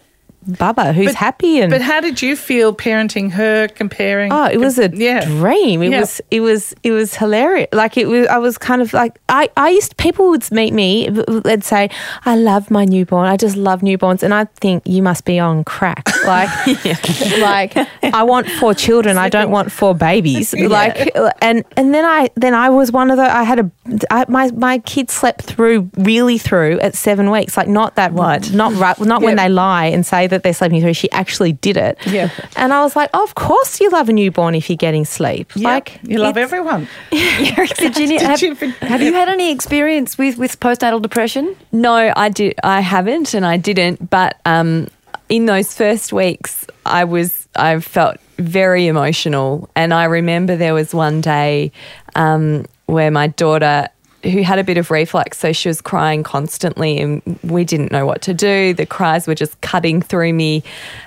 bubba 0.48 0.94
who's 0.94 1.06
But- 1.08 1.14
happy 1.16 1.60
and 1.60 1.70
but 1.70 1.82
how 1.82 2.00
did 2.00 2.22
you 2.22 2.34
feel 2.34 2.74
parenting 2.74 3.30
her 3.32 3.68
comparing 3.68 4.32
Oh, 4.32 4.44
it 4.46 4.58
was 4.58 4.78
a 4.78 4.88
yeah 4.94 5.24
dream. 5.26 5.82
It 5.82 5.90
Yeah. 5.90 6.00
was 6.00 6.20
it 6.30 6.40
was 6.40 6.74
it 6.82 6.92
was 6.92 7.14
hilarious. 7.14 7.68
Like 7.72 7.96
it 7.96 8.08
was 8.08 8.26
I 8.28 8.38
was 8.38 8.56
kind 8.58 8.80
of 8.80 8.92
like 8.94 9.18
I 9.28 9.48
I 9.56 9.68
used 9.70 9.96
people 9.98 10.30
would 10.30 10.50
meet 10.50 10.72
me 10.72 11.08
they'd 11.44 11.64
say 11.64 11.90
I 12.24 12.36
love 12.36 12.70
my 12.70 12.84
newborn. 12.84 13.26
I 13.28 13.36
just 13.36 13.56
love 13.56 13.80
newborns 13.82 14.22
and 14.22 14.32
I 14.32 14.46
think 14.60 14.82
you 14.86 15.02
must 15.02 15.24
be 15.24 15.38
on 15.38 15.64
crack. 15.64 16.08
Like 16.26 16.50
like 17.40 17.76
I 18.02 18.22
want 18.22 18.48
four 18.60 18.74
children. 18.74 19.16
I 19.18 19.28
don't 19.28 19.50
want 19.50 19.70
four 19.72 19.94
babies. 19.94 20.54
Like 20.70 21.10
and 21.42 21.64
and 21.76 21.92
then 21.94 22.04
I 22.04 22.30
then 22.36 22.54
I 22.54 22.70
was 22.70 22.92
one 22.92 23.10
of 23.10 23.16
the 23.16 23.24
I 23.24 23.42
had 23.42 23.58
a 23.58 23.70
I, 24.10 24.24
my 24.28 24.50
my 24.52 24.78
kid 24.78 25.10
slept 25.10 25.42
through 25.42 25.90
really 25.96 26.38
through 26.38 26.78
at 26.80 26.94
7 26.94 27.30
weeks. 27.30 27.56
Like 27.56 27.68
not 27.68 27.96
that 27.96 28.12
What? 28.12 28.52
not 28.52 28.72
right 28.74 28.98
not 29.00 29.22
when 29.22 29.36
they 29.36 29.48
lie 29.48 29.86
and 29.86 30.04
say 30.06 30.26
that 30.30 30.42
they're 30.42 30.54
sleeping 30.54 30.80
through. 30.80 30.94
She 30.94 31.10
actually 31.12 31.52
did 31.52 31.76
it. 31.76 31.98
Yeah. 32.06 32.30
And 32.56 32.72
I 32.72 32.82
was 32.82 32.96
like, 32.96 33.10
of 33.14 33.34
course 33.34 33.80
you 33.80 33.90
love 33.90 34.08
a 34.08 34.12
newborn 34.12 34.54
if 34.54 34.68
you're 34.70 34.76
getting 34.76 35.04
sleep. 35.04 35.52
Yeah, 35.54 35.68
Like 35.68 36.00
you 36.02 36.18
love 36.18 36.36
everyone 36.36 36.88
Virginia, 37.12 38.20
have, 38.26 38.42
you- 38.42 38.54
have 38.80 39.02
you 39.02 39.12
had 39.12 39.28
any 39.28 39.50
experience 39.52 40.16
with, 40.18 40.38
with 40.38 40.58
postnatal 40.60 41.00
depression? 41.02 41.54
No, 41.72 42.12
I 42.16 42.28
did. 42.28 42.54
I 42.62 42.80
haven't, 42.80 43.34
and 43.34 43.44
I 43.46 43.56
didn't. 43.56 44.10
But 44.10 44.40
um, 44.46 44.88
in 45.28 45.46
those 45.46 45.74
first 45.74 46.12
weeks, 46.12 46.66
I 46.86 47.04
was. 47.04 47.48
I 47.56 47.78
felt 47.80 48.16
very 48.38 48.86
emotional, 48.86 49.68
and 49.76 49.92
I 49.92 50.04
remember 50.04 50.56
there 50.56 50.74
was 50.74 50.94
one 50.94 51.20
day 51.20 51.72
um, 52.14 52.66
where 52.86 53.10
my 53.10 53.26
daughter. 53.28 53.88
Who 54.22 54.42
had 54.42 54.58
a 54.58 54.64
bit 54.64 54.76
of 54.76 54.90
reflux, 54.90 55.38
so 55.38 55.52
she 55.52 55.68
was 55.68 55.80
crying 55.80 56.22
constantly, 56.22 56.98
and 56.98 57.38
we 57.42 57.64
didn't 57.64 57.90
know 57.90 58.04
what 58.04 58.20
to 58.22 58.34
do. 58.34 58.74
The 58.74 58.84
cries 58.86 59.26
were 59.26 59.34
just 59.34 59.60
cutting 59.62 60.02
through 60.02 60.34
me, 60.34 60.62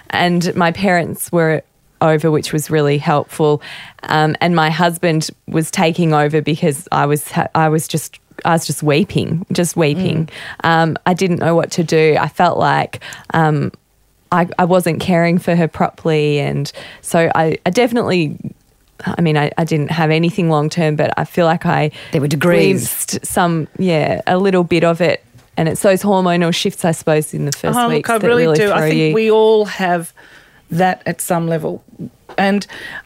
and 0.10 0.54
my 0.56 0.72
parents 0.72 1.32
were 1.32 1.64
over, 2.02 2.32
which 2.32 2.52
was 2.52 2.70
really 2.70 2.98
helpful. 2.98 3.62
Um, 4.04 4.36
and 4.42 4.56
my 4.56 4.70
husband 4.70 5.30
was 5.48 5.72
taking 5.72 6.14
over 6.14 6.42
because 6.42 6.88
I 6.92 7.06
was 7.06 7.32
ha- 7.32 7.50
I 7.56 7.70
was 7.70 7.88
just 7.88 8.20
I 8.46 8.54
was 8.54 8.66
just 8.66 8.84
weeping, 8.84 9.46
just 9.52 9.76
weeping. 9.76 10.30
Um, 10.64 10.98
I 11.06 11.14
didn't 11.14 11.40
know 11.40 11.56
what 11.56 11.72
to 11.72 11.84
do. 11.84 12.18
I 12.20 12.28
felt 12.28 12.58
like 12.58 13.02
um, 13.34 13.72
I, 14.32 14.50
I 14.58 14.66
wasn't 14.66 15.00
caring 15.00 15.38
for 15.38 15.56
her 15.56 15.68
properly, 15.68 16.40
and 16.40 16.72
so 17.02 17.32
I, 17.36 17.58
I 17.66 17.70
definitely. 17.70 18.38
I 19.06 19.22
mean, 19.22 19.38
I, 19.38 19.52
I 19.58 19.64
didn't 19.64 19.92
have 19.92 20.12
anything 20.12 20.50
long 20.50 20.70
term, 20.70 20.96
but 20.96 21.14
I 21.18 21.26
feel 21.26 21.46
like 21.46 21.66
I 21.66 21.92
There 22.12 22.22
were 22.22 22.28
degrees. 22.28 23.20
some, 23.24 23.68
yeah, 23.78 24.22
a 24.28 24.38
little 24.38 24.64
bit 24.64 24.84
of 24.84 25.02
it, 25.02 25.24
and 25.58 25.68
it's 25.70 25.82
those 25.82 26.02
hormonal 26.02 26.54
shifts, 26.54 26.86
I 26.86 26.92
suppose, 26.92 27.34
in 27.34 27.46
the 27.46 27.52
first 27.52 27.78
Oh, 27.78 27.90
weeks 27.90 28.08
look, 28.10 28.16
I 28.16 28.18
that 28.20 28.28
really, 28.28 28.44
really 28.44 28.58
do. 28.58 28.68
throw 28.68 28.76
I 28.78 28.90
think 28.90 29.00
you. 29.10 29.14
we 29.14 29.30
all 29.32 29.66
have 29.66 30.14
that 30.72 31.04
at 31.06 31.22
some 31.22 31.48
level. 31.48 31.84
And, 32.38 32.66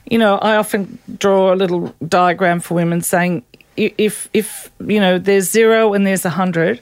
you 0.10 0.18
know, 0.18 0.38
I 0.38 0.56
often 0.56 1.00
draw 1.18 1.54
a 1.54 1.56
little 1.56 1.94
diagram 2.08 2.60
for 2.62 2.76
women 2.76 3.02
saying 3.02 3.44
if, 3.76 4.30
if 4.34 4.72
you 4.80 5.00
know, 5.00 5.20
there's 5.20 5.50
zero 5.52 5.94
and 5.94 6.08
there's 6.08 6.24
a 6.26 6.30
hundred, 6.30 6.80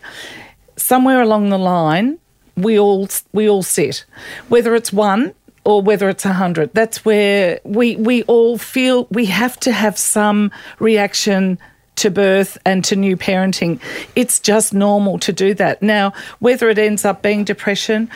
somewhere 0.77 1.21
along 1.21 1.49
the 1.49 1.57
line, 1.57 2.19
we 2.55 2.77
all 2.79 3.07
we 3.33 3.49
all 3.49 3.63
sit, 3.63 4.05
whether 4.49 4.75
it's 4.75 4.93
one 4.93 5.33
or 5.65 5.81
whether 5.81 6.07
it's 6.07 6.25
a 6.25 6.33
hundred. 6.33 6.73
That's 6.73 7.03
where 7.03 7.59
we 7.63 7.95
we 7.97 8.23
all 8.23 8.57
feel 8.57 9.07
we 9.09 9.25
have 9.25 9.59
to 9.61 9.71
have 9.71 9.97
some 9.97 10.51
reaction 10.79 11.57
to 11.97 12.11
birth 12.11 12.57
and 12.65 12.83
to 12.85 12.95
new 12.95 13.17
parenting. 13.17 13.79
It's 14.15 14.39
just 14.39 14.73
normal 14.73 15.17
to 15.19 15.33
do 15.33 15.53
that. 15.55 15.81
Now, 15.81 16.13
whether 16.39 16.69
it 16.69 16.77
ends 16.77 17.05
up 17.05 17.21
being 17.21 17.43
depression, 17.43 18.09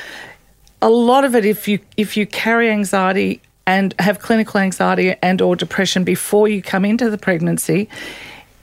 a 0.81 0.89
lot 0.89 1.25
of 1.25 1.35
it 1.35 1.45
if 1.45 1.67
you 1.67 1.79
if 1.97 2.15
you 2.15 2.25
carry 2.25 2.69
anxiety 2.69 3.41
and 3.65 3.93
have 3.99 4.19
clinical 4.19 4.59
anxiety 4.59 5.15
and 5.21 5.41
or 5.41 5.55
depression 5.55 6.03
before 6.03 6.47
you 6.47 6.61
come 6.61 6.85
into 6.85 7.09
the 7.09 7.17
pregnancy, 7.17 7.89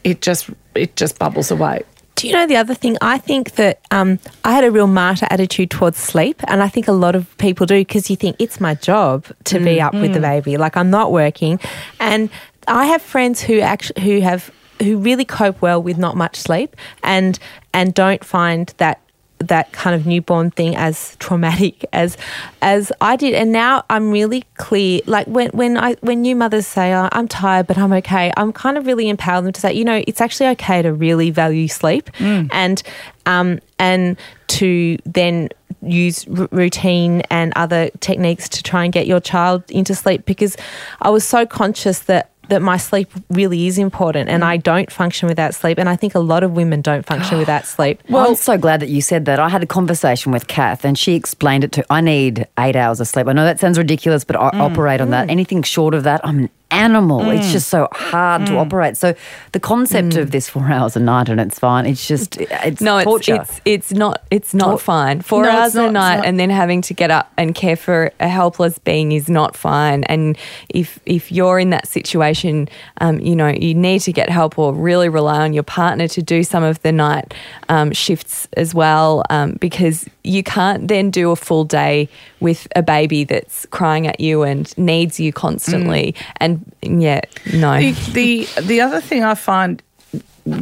it 0.04 0.22
just 0.22 0.48
it 0.74 0.96
just 0.96 1.18
bubbles 1.18 1.50
away. 1.50 1.82
Do 2.16 2.26
you 2.26 2.32
know 2.32 2.46
the 2.46 2.56
other 2.56 2.74
thing? 2.74 2.96
I 3.02 3.18
think 3.18 3.56
that 3.56 3.80
um, 3.90 4.18
I 4.42 4.52
had 4.52 4.64
a 4.64 4.70
real 4.70 4.86
martyr 4.86 5.26
attitude 5.30 5.70
towards 5.70 5.98
sleep, 5.98 6.42
and 6.48 6.62
I 6.62 6.68
think 6.68 6.88
a 6.88 6.92
lot 6.92 7.14
of 7.14 7.36
people 7.36 7.66
do 7.66 7.78
because 7.78 8.08
you 8.08 8.16
think 8.16 8.36
it's 8.38 8.58
my 8.58 8.74
job 8.74 9.26
to 9.44 9.60
be 9.60 9.80
up 9.82 9.92
with 9.92 10.14
the 10.14 10.20
baby. 10.20 10.56
Like 10.56 10.78
I'm 10.78 10.90
not 10.90 11.12
working, 11.12 11.60
and 12.00 12.30
I 12.66 12.86
have 12.86 13.02
friends 13.02 13.42
who 13.42 13.60
actually 13.60 14.00
who 14.02 14.20
have 14.20 14.50
who 14.82 14.96
really 14.98 15.26
cope 15.26 15.60
well 15.60 15.82
with 15.82 15.98
not 15.98 16.16
much 16.16 16.36
sleep, 16.36 16.74
and 17.02 17.38
and 17.74 17.92
don't 17.92 18.24
find 18.24 18.72
that 18.78 19.00
that 19.38 19.70
kind 19.72 19.94
of 19.94 20.06
newborn 20.06 20.50
thing 20.50 20.74
as 20.76 21.16
traumatic 21.16 21.84
as 21.92 22.16
as 22.62 22.90
I 23.00 23.16
did. 23.16 23.34
And 23.34 23.52
now 23.52 23.84
I'm 23.90 24.10
really 24.10 24.44
clear 24.56 25.00
like 25.06 25.26
when 25.26 25.50
when 25.50 25.76
I 25.76 25.94
when 26.00 26.22
new 26.22 26.34
mothers 26.34 26.66
say 26.66 26.94
oh, 26.94 27.08
I'm 27.12 27.28
tired 27.28 27.66
but 27.66 27.78
I'm 27.78 27.92
okay 27.94 28.32
I'm 28.36 28.52
kind 28.52 28.78
of 28.78 28.86
really 28.86 29.08
empower 29.08 29.42
them 29.42 29.52
to 29.52 29.60
say 29.60 29.72
you 29.72 29.84
know 29.84 30.02
it's 30.06 30.20
actually 30.20 30.48
okay 30.50 30.82
to 30.82 30.92
really 30.92 31.30
value 31.30 31.68
sleep 31.68 32.10
and 32.50 32.82
um 33.26 33.60
and 33.78 34.16
to 34.48 34.96
then 35.04 35.50
use 35.82 36.26
r- 36.28 36.48
routine 36.50 37.22
and 37.30 37.52
other 37.56 37.90
techniques 38.00 38.48
to 38.48 38.62
try 38.62 38.84
and 38.84 38.92
get 38.92 39.06
your 39.06 39.20
child 39.20 39.62
into 39.70 39.94
sleep. 39.94 40.24
Because 40.24 40.56
I 41.00 41.10
was 41.10 41.24
so 41.24 41.46
conscious 41.46 42.00
that 42.00 42.30
that 42.48 42.62
my 42.62 42.76
sleep 42.76 43.10
really 43.30 43.66
is 43.66 43.78
important 43.78 44.28
and 44.28 44.42
mm. 44.42 44.46
I 44.46 44.56
don't 44.56 44.90
function 44.90 45.28
without 45.28 45.54
sleep 45.54 45.78
and 45.78 45.88
I 45.88 45.96
think 45.96 46.14
a 46.14 46.20
lot 46.20 46.42
of 46.42 46.52
women 46.52 46.80
don't 46.80 47.04
function 47.04 47.38
without 47.38 47.66
sleep 47.76 48.02
Well, 48.08 48.28
I'm 48.28 48.34
so 48.36 48.56
glad 48.58 48.80
that 48.80 48.88
you 48.88 49.00
said 49.00 49.24
that. 49.26 49.40
I 49.40 49.48
had 49.48 49.62
a 49.62 49.66
conversation 49.66 50.32
with 50.32 50.46
Kath 50.46 50.84
and 50.84 50.98
she 50.98 51.14
explained 51.14 51.64
it 51.64 51.72
to 51.72 51.86
I 51.90 52.00
need 52.00 52.46
eight 52.58 52.76
hours 52.76 53.00
of 53.00 53.08
sleep. 53.08 53.26
I 53.26 53.32
know 53.32 53.44
that 53.44 53.60
sounds 53.60 53.78
ridiculous, 53.78 54.24
but 54.24 54.36
I 54.36 54.50
mm. 54.50 54.60
operate 54.60 55.00
on 55.00 55.10
that. 55.10 55.28
Mm. 55.28 55.30
Anything 55.30 55.62
short 55.62 55.94
of 55.94 56.04
that, 56.04 56.20
I'm 56.24 56.38
an 56.38 56.50
animal. 56.70 57.30
It's 57.30 57.52
just 57.52 57.68
so 57.68 57.88
hard 57.92 58.46
to 58.46 58.56
operate. 58.56 58.96
So 58.96 59.14
the 59.52 59.60
concept 59.60 60.16
of 60.16 60.30
this 60.30 60.48
four 60.48 60.66
hours 60.66 60.96
a 60.96 61.00
night 61.00 61.28
and 61.28 61.40
it's 61.40 61.58
fine, 61.58 61.86
it's 61.86 62.06
just, 62.06 62.38
it's 62.38 62.80
no, 62.80 62.98
it's, 62.98 63.04
torture. 63.04 63.36
it's 63.36 63.60
it's 63.64 63.92
not 63.92 64.22
it's 64.30 64.52
not 64.52 64.80
fine. 64.80 65.20
Four 65.20 65.44
No, 65.44 65.50
hours 65.50 65.74
not, 65.74 65.88
a 65.88 65.92
night 65.92 66.24
and 66.24 66.40
then 66.40 66.50
having 66.50 66.82
to 66.82 66.94
get 66.94 67.10
up 67.10 67.32
and 67.36 67.54
care 67.54 67.76
for 67.76 68.12
a 68.20 68.28
helpless 68.28 68.78
being 68.78 69.12
is 69.12 69.28
not 69.28 69.56
fine. 69.56 70.04
And 70.04 70.36
if 70.68 70.98
if 71.06 71.30
you're 71.30 71.58
in 71.58 71.70
that 71.70 71.86
situation, 71.86 72.68
um, 73.00 73.20
you 73.20 73.36
know 73.36 73.48
you 73.48 73.74
need 73.74 74.00
to 74.00 74.12
get 74.12 74.28
help 74.28 74.58
or 74.58 74.74
really 74.74 75.08
rely 75.08 75.42
on 75.42 75.52
your 75.52 75.62
partner 75.62 76.08
to 76.08 76.22
do 76.22 76.42
some 76.42 76.64
of 76.64 76.82
the 76.82 76.92
night 76.92 77.32
um, 77.68 77.92
shifts 77.92 78.48
as 78.56 78.74
well, 78.74 79.22
um, 79.30 79.52
because 79.60 80.08
you 80.26 80.42
can't 80.42 80.88
then 80.88 81.10
do 81.10 81.30
a 81.30 81.36
full 81.36 81.64
day 81.64 82.08
with 82.40 82.66
a 82.74 82.82
baby 82.82 83.24
that's 83.24 83.64
crying 83.66 84.06
at 84.06 84.20
you 84.20 84.42
and 84.42 84.76
needs 84.76 85.20
you 85.20 85.32
constantly. 85.32 86.12
Mm. 86.12 86.72
And 86.82 87.02
yeah, 87.02 87.20
no. 87.54 87.78
the, 87.78 87.92
the 88.12 88.48
the 88.62 88.80
other 88.80 89.00
thing 89.00 89.22
I 89.22 89.34
find 89.34 89.82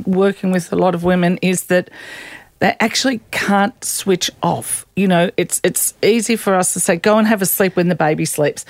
working 0.07 0.51
with 0.51 0.73
a 0.73 0.77
lot 0.77 0.95
of 0.95 1.05
women 1.05 1.39
is 1.39 1.65
that 1.65 1.91
they 2.59 2.77
actually 2.81 3.21
can't 3.31 3.85
switch 3.85 4.31
off. 4.43 4.87
You 4.97 5.09
know, 5.09 5.31
it's 5.37 5.61
it's 5.65 5.95
easy 6.03 6.37
for 6.37 6.55
us 6.55 6.73
to 6.75 6.81
say 6.81 6.97
go 6.97 7.19
and 7.19 7.27
have 7.27 7.43
a 7.43 7.47
sleep 7.47 7.77
when 7.77 7.89
the 7.89 7.95
baby 7.95 8.25
sleeps, 8.25 8.65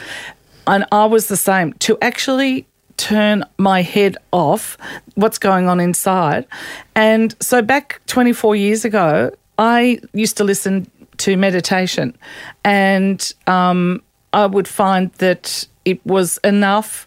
and 0.66 0.84
I 0.92 1.06
was 1.06 1.28
the 1.28 1.36
same. 1.36 1.72
To 1.74 1.98
actually 2.00 2.66
turn 2.96 3.44
my 3.58 3.82
head 3.82 4.16
off 4.32 4.78
what's 5.14 5.38
going 5.38 5.68
on 5.68 5.80
inside, 5.80 6.46
and 6.94 7.34
so 7.40 7.60
back 7.60 8.00
24 8.06 8.56
years 8.56 8.84
ago, 8.84 9.32
I 9.58 10.00
used 10.12 10.36
to 10.38 10.44
listen 10.44 10.90
to 11.18 11.36
meditation, 11.36 12.16
and 12.64 13.32
um, 13.46 14.02
I 14.32 14.46
would 14.46 14.66
find 14.66 15.12
that 15.14 15.66
it 15.84 16.04
was 16.04 16.38
enough 16.38 17.06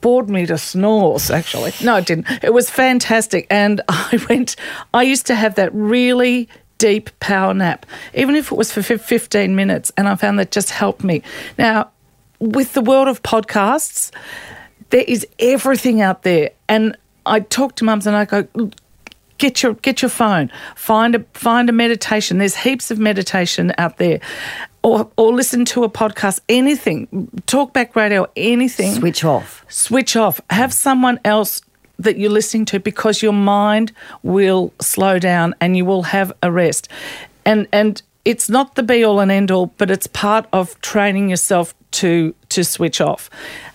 bored 0.00 0.30
me 0.30 0.46
to 0.46 0.58
snores 0.58 1.30
actually. 1.30 1.72
No 1.82 1.96
it 1.96 2.06
didn't. 2.06 2.26
It 2.42 2.52
was 2.52 2.70
fantastic 2.70 3.46
and 3.50 3.80
i 3.88 4.18
went 4.28 4.56
i 4.94 5.02
used 5.02 5.26
to 5.26 5.34
have 5.34 5.56
that 5.56 5.70
really 5.74 6.48
deep 6.78 7.10
power 7.20 7.52
nap 7.52 7.84
even 8.14 8.34
if 8.34 8.50
it 8.50 8.56
was 8.56 8.72
for 8.72 8.82
15 8.82 9.54
minutes 9.54 9.92
and 9.98 10.08
i 10.08 10.14
found 10.14 10.38
that 10.38 10.50
just 10.50 10.70
helped 10.70 11.04
me. 11.04 11.22
Now 11.58 11.90
with 12.38 12.72
the 12.72 12.80
world 12.80 13.08
of 13.08 13.22
podcasts 13.22 14.10
there 14.88 15.04
is 15.06 15.26
everything 15.38 16.00
out 16.00 16.22
there 16.22 16.50
and 16.68 16.96
i 17.26 17.40
talk 17.40 17.76
to 17.76 17.84
mums 17.84 18.06
and 18.06 18.16
i 18.16 18.24
go 18.24 18.48
get 19.40 19.62
your 19.62 19.74
get 19.74 20.02
your 20.02 20.08
phone. 20.08 20.52
Find 20.76 21.16
a 21.16 21.24
find 21.34 21.68
a 21.68 21.72
meditation. 21.72 22.38
There's 22.38 22.54
heaps 22.54 22.92
of 22.92 23.00
meditation 23.00 23.72
out 23.78 23.96
there. 23.96 24.20
Or 24.82 25.10
or 25.16 25.32
listen 25.32 25.64
to 25.66 25.82
a 25.82 25.90
podcast. 25.90 26.40
Anything. 26.48 27.08
Talkback 27.46 27.96
radio 27.96 28.26
anything. 28.36 28.94
Switch 28.94 29.24
off. 29.24 29.64
switch 29.68 30.14
off. 30.14 30.40
Have 30.50 30.72
someone 30.72 31.18
else 31.24 31.62
that 31.98 32.18
you're 32.18 32.30
listening 32.30 32.64
to 32.66 32.78
because 32.78 33.20
your 33.20 33.32
mind 33.32 33.92
will 34.22 34.72
slow 34.80 35.18
down 35.18 35.54
and 35.60 35.76
you 35.76 35.84
will 35.84 36.04
have 36.04 36.32
a 36.42 36.52
rest. 36.52 36.88
And 37.44 37.66
and 37.72 38.00
it's 38.24 38.48
not 38.48 38.74
the 38.74 38.82
be 38.82 39.02
all 39.02 39.18
and 39.18 39.32
end 39.32 39.50
all 39.50 39.66
but 39.78 39.90
it's 39.90 40.06
part 40.06 40.46
of 40.52 40.80
training 40.82 41.30
yourself 41.30 41.74
to 41.90 42.34
to 42.50 42.62
switch 42.62 43.00
off. 43.00 43.28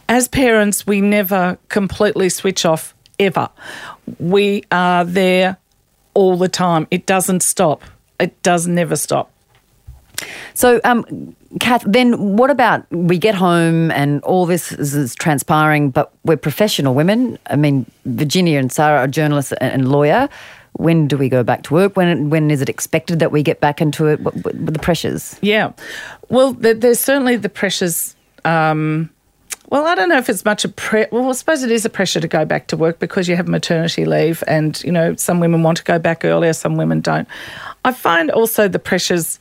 As 0.07 0.27
parents 0.27 0.87
we 0.87 1.01
never 1.01 1.57
completely 1.69 2.29
switch 2.29 2.65
off 2.65 2.93
ever 3.19 3.49
we 4.19 4.63
are 4.71 5.03
there 5.05 5.57
all 6.13 6.37
the 6.37 6.49
time 6.49 6.87
it 6.91 7.05
doesn't 7.05 7.41
stop 7.41 7.83
it 8.19 8.41
does 8.43 8.67
never 8.67 8.95
stop 8.95 9.31
So, 10.53 10.79
um, 10.83 11.35
Kath, 11.59 11.83
then 11.85 12.37
what 12.37 12.49
about 12.49 12.85
we 12.91 13.17
get 13.17 13.35
home 13.35 13.91
and 13.91 14.21
all 14.23 14.45
this 14.45 14.71
is, 14.71 14.93
is 14.93 15.15
transpiring, 15.15 15.89
but 15.89 16.13
we're 16.23 16.37
professional 16.37 16.93
women. 16.93 17.37
I 17.49 17.55
mean, 17.55 17.85
Virginia 18.05 18.59
and 18.59 18.71
Sarah 18.71 18.99
are 18.99 19.07
journalists 19.07 19.53
and, 19.53 19.73
and 19.73 19.91
lawyer. 19.91 20.29
When 20.73 21.07
do 21.07 21.17
we 21.17 21.29
go 21.29 21.43
back 21.43 21.63
to 21.63 21.73
work? 21.73 21.95
When 21.95 22.29
when 22.29 22.51
is 22.51 22.61
it 22.61 22.69
expected 22.69 23.19
that 23.19 23.31
we 23.31 23.43
get 23.43 23.61
back 23.61 23.81
into 23.81 24.07
it? 24.07 24.19
What, 24.19 24.35
what, 24.35 24.55
what 24.55 24.73
the 24.73 24.79
pressures? 24.79 25.39
Yeah. 25.41 25.71
Well, 26.29 26.53
there, 26.53 26.73
there's 26.73 26.99
certainly 26.99 27.37
the 27.37 27.49
pressures. 27.49 28.15
Um, 28.43 29.09
well, 29.75 29.87
I 29.87 29.95
don't 29.95 30.07
know 30.07 30.17
if 30.17 30.29
it's 30.29 30.45
much 30.45 30.63
a 30.63 30.69
pre. 30.69 31.05
Well, 31.11 31.27
I 31.27 31.33
suppose 31.33 31.61
it 31.61 31.69
is 31.69 31.83
a 31.83 31.89
pressure 31.89 32.21
to 32.21 32.29
go 32.29 32.45
back 32.45 32.67
to 32.67 32.77
work 32.77 32.97
because 32.97 33.27
you 33.27 33.35
have 33.35 33.49
maternity 33.49 34.05
leave, 34.05 34.41
and 34.47 34.81
you 34.83 34.91
know 34.91 35.17
some 35.17 35.41
women 35.41 35.63
want 35.63 35.79
to 35.79 35.83
go 35.83 35.99
back 35.99 36.23
earlier, 36.23 36.53
some 36.53 36.77
women 36.77 37.01
don't. 37.01 37.27
I 37.83 37.91
find 37.91 38.31
also 38.31 38.69
the 38.69 38.79
pressures 38.79 39.37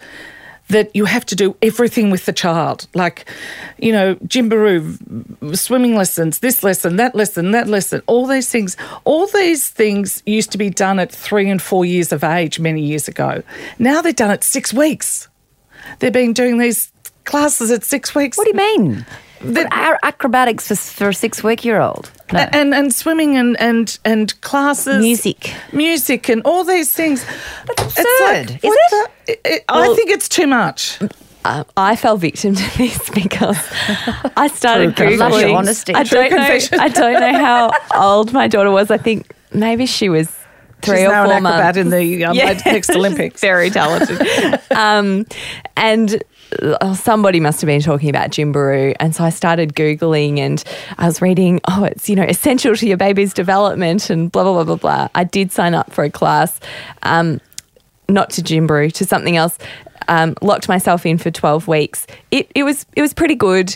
that 0.71 0.91
you 0.93 1.05
have 1.05 1.25
to 1.27 1.37
do 1.37 1.57
everything 1.63 2.11
with 2.11 2.27
the 2.27 2.33
child, 2.33 2.89
like 2.95 3.31
you 3.79 3.93
know 3.93 4.17
Gymbaroo, 4.17 5.57
swimming 5.57 5.95
lessons, 5.95 6.41
this 6.41 6.65
lesson, 6.65 6.97
that 6.97 7.15
lesson, 7.15 7.53
that 7.53 7.69
lesson, 7.69 8.03
all 8.09 8.27
these 8.27 8.51
things. 8.51 8.77
All 9.05 9.29
these 9.29 9.71
things 9.71 10.21
used 10.27 10.51
to 10.51 10.59
be 10.59 10.69
done 10.69 10.99
at 10.99 11.13
three 11.13 11.49
and 11.49 11.63
four 11.63 11.85
years 11.85 12.11
of 12.11 12.25
age 12.25 12.59
many 12.59 12.83
years 12.83 13.07
ago. 13.07 13.45
Now 13.79 14.03
they're 14.03 14.13
done 14.13 14.33
at 14.33 14.43
six 14.43 14.75
weeks. 14.75 15.29
They've 16.01 16.13
been 16.13 16.33
doing 16.33 16.59
these 16.59 16.91
classes 17.23 17.71
at 17.71 17.85
six 17.85 18.17
weeks. 18.17 18.37
What 18.37 18.47
do 18.47 18.51
you 18.51 18.79
mean? 18.79 19.07
The, 19.41 19.69
acrobatics 20.03 20.69
for, 20.69 20.77
for 20.77 21.09
a 21.11 21.15
six 21.15 21.43
week 21.45 21.65
year 21.65 21.81
old. 21.81 22.11
No. 22.33 22.39
A- 22.41 22.55
And 22.57 22.75
and 22.75 22.95
swimming 22.95 23.37
and 23.37 23.57
and 23.61 23.99
and 24.05 24.41
classes, 24.41 25.01
Music. 25.03 25.53
music, 25.73 26.29
and 26.31 26.41
all 26.45 26.65
these 26.65 26.93
things. 26.93 27.25
That's 27.67 27.99
absurd, 27.99 28.51
is 28.63 28.75
it? 28.75 29.11
the- 29.27 29.39
it- 29.55 29.65
I 29.69 29.95
think 29.95 30.11
it's 30.11 30.29
too 30.29 30.47
much. 30.47 30.99
Um, 31.47 31.65
I 31.77 31.95
fell 31.95 32.17
victim 32.17 32.55
to 32.55 32.79
this 32.79 33.11
because 33.11 33.59
I 34.37 34.47
started 34.49 34.97
True 34.97 35.09
confession. 35.09 35.19
googling. 35.19 35.31
Love 35.31 35.41
your 35.43 35.57
honesty. 35.59 35.95
I 35.95 36.03
don't 36.05 36.31
know. 36.31 36.37
confession. 36.39 36.81
I 36.81 36.89
don't 36.89 37.21
know 37.21 37.39
how 37.39 37.71
old 37.95 38.33
my 38.33 38.49
daughter 38.49 38.71
was. 38.71 38.91
I 38.91 38.97
think 38.97 39.31
maybe 39.53 39.85
she 39.85 40.09
was 40.09 40.31
three 40.81 40.97
She's 40.99 41.07
or 41.07 41.11
now 41.11 41.25
four 41.27 41.35
an 41.35 41.45
acrobat 41.47 41.77
months. 41.77 41.79
in 41.79 41.91
the 41.91 42.25
um, 42.25 42.37
next 42.65 42.91
Olympics. 42.91 43.41
Very 43.43 43.69
talented. 43.69 44.21
um, 44.71 45.27
and 45.77 46.15
uh, 46.15 46.19
somebody 46.95 47.41
must 47.41 47.61
have 47.61 47.67
been 47.67 47.81
talking 47.81 48.09
about 48.09 48.31
Gymbaroo. 48.31 48.95
And 49.01 49.15
so 49.15 49.25
I 49.25 49.31
started 49.31 49.75
Googling 49.75 50.39
and 50.39 50.63
I 50.99 51.07
was 51.07 51.21
reading, 51.21 51.61
oh, 51.69 51.85
it's, 51.85 52.09
you 52.09 52.17
know, 52.17 52.23
essential 52.25 52.75
to 52.77 52.87
your 52.87 52.97
baby's 52.97 53.35
development 53.35 54.11
and 54.11 54.31
blah, 54.31 54.43
blah, 54.45 54.53
blah, 54.53 54.65
blah, 54.65 54.77
blah. 54.77 55.09
I 55.15 55.25
did 55.25 55.53
sign 55.53 55.75
up 55.75 55.93
for 55.93 56.05
a 56.05 56.11
class, 56.11 56.61
um, 57.03 57.41
not 58.09 58.31
to 58.31 58.43
Gymbaroo, 58.43 58.93
to 58.95 59.05
something 59.05 59.37
else. 59.37 59.59
Um, 60.07 60.35
locked 60.43 60.69
myself 60.69 61.07
in 61.07 61.17
for 61.17 61.31
12 61.31 61.67
weeks. 61.67 62.07
It, 62.31 62.51
it 62.55 62.63
was 62.63 62.85
it 62.95 63.01
was 63.01 63.15
pretty 63.15 63.35
good. 63.35 63.75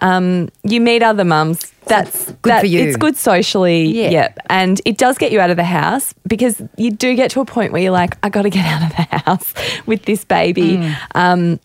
Um, 0.00 0.48
you 0.62 0.80
meet 0.80 1.02
other 1.02 1.24
mums. 1.24 1.72
That's 1.86 2.32
good 2.42 2.60
for 2.60 2.66
you. 2.66 2.80
It's 2.80 2.96
good 2.96 3.16
socially. 3.16 3.84
Yeah. 3.84 4.10
Yeah. 4.10 4.32
And 4.50 4.80
it 4.84 4.98
does 4.98 5.18
get 5.18 5.32
you 5.32 5.40
out 5.40 5.50
of 5.50 5.56
the 5.56 5.64
house 5.64 6.14
because 6.26 6.60
you 6.76 6.90
do 6.90 7.14
get 7.14 7.30
to 7.32 7.40
a 7.40 7.44
point 7.44 7.72
where 7.72 7.80
you're 7.80 7.92
like, 7.92 8.16
I 8.22 8.28
got 8.28 8.42
to 8.42 8.50
get 8.50 8.64
out 8.66 8.90
of 8.90 8.96
the 8.96 9.02
house 9.18 9.54
with 9.86 10.04
this 10.04 10.24
baby. 10.24 10.78
Mm. 10.78 10.96
Um, 11.14 11.60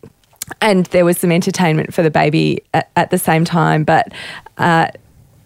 and 0.61 0.85
there 0.87 1.05
was 1.05 1.17
some 1.17 1.31
entertainment 1.31 1.93
for 1.93 2.03
the 2.03 2.11
baby 2.11 2.63
at, 2.73 2.89
at 2.95 3.11
the 3.11 3.17
same 3.17 3.45
time. 3.45 3.83
But 3.83 4.11
uh, 4.57 4.87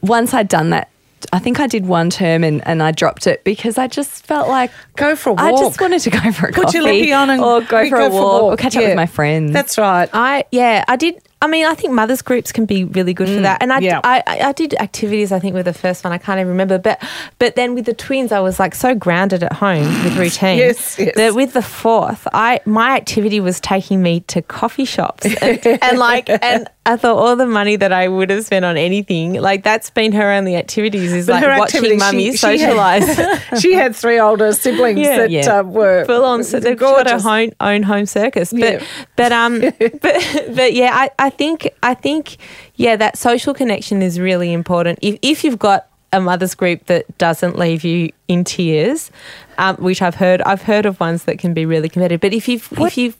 once 0.01 0.33
I'd 0.33 0.47
done 0.47 0.71
that, 0.71 0.89
I 1.33 1.39
think 1.39 1.59
I 1.59 1.67
did 1.67 1.85
one 1.85 2.09
term 2.09 2.43
and, 2.43 2.65
and 2.67 2.83
I 2.83 2.91
dropped 2.91 3.27
it 3.27 3.43
because 3.43 3.77
I 3.77 3.87
just 3.87 4.25
felt 4.25 4.47
like 4.47 4.71
Go 4.95 5.15
for 5.15 5.31
a 5.31 5.33
walk. 5.33 5.45
I 5.45 5.51
just 5.51 5.81
wanted 5.81 5.99
to 6.01 6.09
go 6.09 6.31
for 6.31 6.47
a 6.47 6.51
Put 6.51 6.65
coffee 6.65 6.77
your 6.77 6.83
lippy 6.85 7.13
on 7.13 7.29
and 7.29 7.41
or 7.41 7.61
go 7.61 7.81
we 7.81 7.89
for, 7.89 7.97
a, 7.97 8.09
walk, 8.09 8.43
or 8.43 8.57
catch 8.57 8.75
up 8.75 8.83
with 8.83 8.95
my 8.95 9.05
friends. 9.05 9.51
That's 9.51 9.77
right. 9.77 10.09
I 10.13 10.45
yeah, 10.51 10.85
I 10.87 10.95
did. 10.95 11.21
I 11.41 11.47
mean, 11.47 11.65
I 11.65 11.75
think 11.75 11.93
mothers 11.93 12.21
groups 12.23 12.51
can 12.51 12.65
be 12.65 12.85
really 12.85 13.13
good 13.13 13.27
for 13.27 13.41
that. 13.41 13.61
And 13.61 13.71
I, 13.71 13.79
yeah. 13.79 13.99
I, 14.03 14.23
I, 14.25 14.51
did 14.53 14.73
activities. 14.75 15.31
I 15.31 15.39
think 15.39 15.53
with 15.53 15.65
the 15.65 15.73
first 15.73 16.03
one, 16.03 16.11
I 16.11 16.17
can't 16.17 16.39
even 16.39 16.47
remember. 16.49 16.79
But 16.79 17.03
but 17.37 17.55
then 17.55 17.75
with 17.75 17.85
the 17.85 17.93
twins, 17.93 18.31
I 18.31 18.39
was 18.39 18.59
like 18.59 18.73
so 18.73 18.95
grounded 18.95 19.43
at 19.43 19.53
home 19.53 19.83
with 20.03 20.17
routine. 20.17 20.57
Yes, 20.57 20.97
yes. 20.97 21.13
That 21.15 21.35
with 21.35 21.53
the 21.53 21.61
fourth, 21.61 22.27
I 22.33 22.61
my 22.65 22.95
activity 22.95 23.39
was 23.41 23.59
taking 23.59 24.01
me 24.01 24.21
to 24.21 24.41
coffee 24.41 24.85
shops 24.85 25.25
and, 25.41 25.65
and 25.83 25.99
like 25.99 26.29
and 26.43 26.67
I 26.87 26.97
thought 26.97 27.17
all 27.17 27.35
the 27.35 27.47
money 27.47 27.75
that 27.75 27.91
I 27.91 28.07
would 28.07 28.29
have 28.29 28.45
spent 28.45 28.63
on 28.63 28.77
anything 28.77 29.33
like 29.33 29.63
that's 29.63 29.89
been 29.89 30.11
her 30.13 30.31
only 30.31 30.55
activities 30.55 31.11
is 31.13 31.25
But 31.27 31.33
like 31.33 31.43
her 31.43 31.59
watching 31.59 31.97
mummy 31.97 32.31
she- 32.31 32.37
she 32.37 32.57
had- 32.59 32.75
socialise. 33.03 33.59
she 33.61 33.73
had 33.73 33.95
three 33.95 34.19
older 34.19 34.53
siblings 34.53 34.99
Yeah. 34.99 35.17
that 35.17 35.31
Yeah. 35.31 35.59
Uh, 35.59 35.63
were 35.63 36.05
full 36.05 36.23
on. 36.23 36.43
So 36.43 36.59
they've 36.59 36.77
got 36.77 37.01
a 37.01 37.03
gorgeous. 37.09 37.23
home, 37.23 37.51
own 37.59 37.83
home 37.83 38.05
circus. 38.05 38.51
But 38.51 38.59
Yeah. 38.59 38.83
but 39.15 39.31
um 39.31 39.59
but 39.79 40.45
but 40.55 40.73
yeah, 40.73 40.91
I, 40.93 41.09
I 41.19 41.29
think 41.37 41.69
I 41.83 41.93
think 41.93 42.37
yeah 42.75 42.95
that 42.97 43.17
social 43.17 43.53
connection 43.53 44.01
is 44.01 44.19
really 44.19 44.51
important. 44.53 44.99
If 45.01 45.17
if 45.21 45.43
you've 45.43 45.59
got 45.59 45.87
a 46.13 46.21
mother's 46.21 46.55
group 46.55 46.85
that 46.85 47.03
doesn't 47.17 47.57
leave 47.59 47.83
you 47.83 48.09
in 48.27 48.43
tears, 48.45 49.11
um, 49.57 49.75
which 49.77 50.01
I've 50.01 50.15
heard 50.15 50.41
I've 50.43 50.61
heard 50.61 50.85
of 50.85 50.99
ones 50.99 51.25
that 51.25 51.39
can 51.39 51.53
be 51.53 51.65
really 51.65 51.89
competitive. 51.89 52.21
But 52.21 52.33
if 52.33 52.47
you 52.47 52.59
if 52.87 52.97
you 52.97 53.11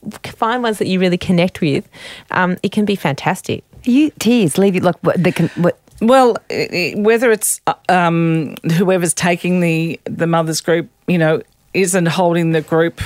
find 0.42 0.62
ones 0.62 0.78
that 0.78 0.86
you 0.88 0.98
really 0.98 1.18
connect 1.18 1.60
with, 1.60 1.86
um, 2.30 2.56
it 2.62 2.72
can 2.72 2.84
be 2.84 2.96
fantastic. 2.96 3.64
You 3.84 4.10
tears 4.18 4.56
leave 4.58 4.74
you 4.74 4.80
like 4.80 4.96
what 5.02 5.22
they 5.22 5.32
can 5.32 5.48
what 5.56 5.78
Well, 6.00 6.36
i- 6.50 6.68
i- 6.72 6.94
whether 6.96 7.30
it's 7.32 7.60
uh, 7.66 7.74
um, 7.88 8.54
whoever's 8.78 9.14
taking 9.14 9.60
the 9.60 10.00
the 10.04 10.26
mother's 10.26 10.60
group, 10.60 10.88
you 11.06 11.18
know, 11.18 11.42
isn't 11.74 12.06
holding 12.08 12.52
the 12.52 12.62
group, 12.62 13.00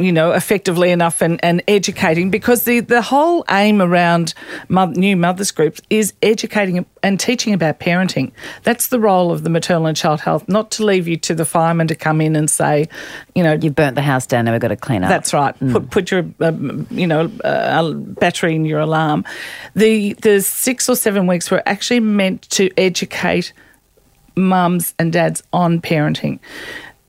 you 0.00 0.12
know, 0.12 0.32
effectively 0.32 0.90
enough 0.90 1.20
and, 1.20 1.42
and 1.44 1.62
educating, 1.68 2.30
because 2.30 2.64
the 2.64 2.80
the 2.80 3.02
whole 3.02 3.44
aim 3.50 3.82
around 3.82 4.34
mo- 4.68 4.86
new 4.86 5.16
mothers 5.16 5.50
groups 5.50 5.80
is 5.90 6.14
educating 6.22 6.86
and 7.02 7.20
teaching 7.20 7.54
about 7.54 7.80
parenting. 7.80 8.32
That's 8.62 8.88
the 8.88 8.98
role 9.00 9.30
of 9.30 9.42
the 9.42 9.50
maternal 9.50 9.86
and 9.86 9.96
child 9.96 10.20
health, 10.20 10.48
not 10.48 10.70
to 10.72 10.84
leave 10.84 11.06
you 11.06 11.16
to 11.18 11.34
the 11.34 11.44
fireman 11.44 11.86
to 11.88 11.94
come 11.94 12.20
in 12.20 12.36
and 12.36 12.50
say, 12.50 12.88
you 13.34 13.42
know, 13.42 13.52
you've 13.52 13.74
burnt 13.74 13.94
the 13.94 14.02
house 14.02 14.26
down 14.26 14.44
now 14.44 14.52
we've 14.52 14.60
got 14.60 14.68
to 14.68 14.76
clean 14.76 15.04
up. 15.04 15.10
that's 15.10 15.32
right. 15.32 15.54
Put 15.58 15.90
put 15.90 16.10
your 16.10 16.24
um, 16.40 16.86
you 16.90 17.06
know 17.06 17.30
uh, 17.44 17.92
battery 17.92 18.54
in 18.54 18.64
your 18.64 18.80
alarm. 18.80 19.24
The 19.74 20.14
the 20.14 20.40
six 20.40 20.88
or 20.88 20.96
seven 20.96 21.26
weeks 21.26 21.50
were 21.50 21.62
actually 21.66 22.00
meant 22.00 22.48
to 22.50 22.70
educate 22.78 23.52
mums 24.36 24.94
and 24.98 25.12
dads 25.12 25.42
on 25.52 25.80
parenting. 25.80 26.38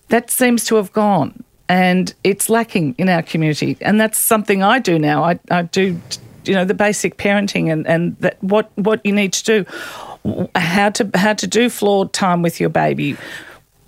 That 0.10 0.30
seems 0.30 0.66
to 0.66 0.76
have 0.76 0.92
gone, 0.92 1.44
and 1.72 2.14
it's 2.26 2.50
lacking 2.50 2.96
in 2.98 3.08
our 3.08 3.24
community. 3.24 3.78
And 3.80 4.00
that's 4.00 4.18
something 4.18 4.62
I 4.62 4.80
do 4.80 5.00
now. 5.00 5.24
I, 5.24 5.40
I 5.50 5.62
do 5.64 6.00
you 6.44 6.54
know 6.54 6.66
the 6.66 6.74
basic 6.74 7.16
parenting 7.18 7.72
and 7.72 7.88
and 7.88 8.18
that 8.18 8.44
what 8.44 8.70
what 8.76 9.00
you 9.06 9.14
need 9.14 9.32
to 9.34 9.44
do, 9.44 10.50
how 10.54 10.90
to 10.90 11.10
how 11.16 11.34
to 11.34 11.48
do 11.48 11.70
floor 11.70 12.10
time 12.10 12.42
with 12.42 12.60
your 12.60 12.70
baby. 12.70 13.16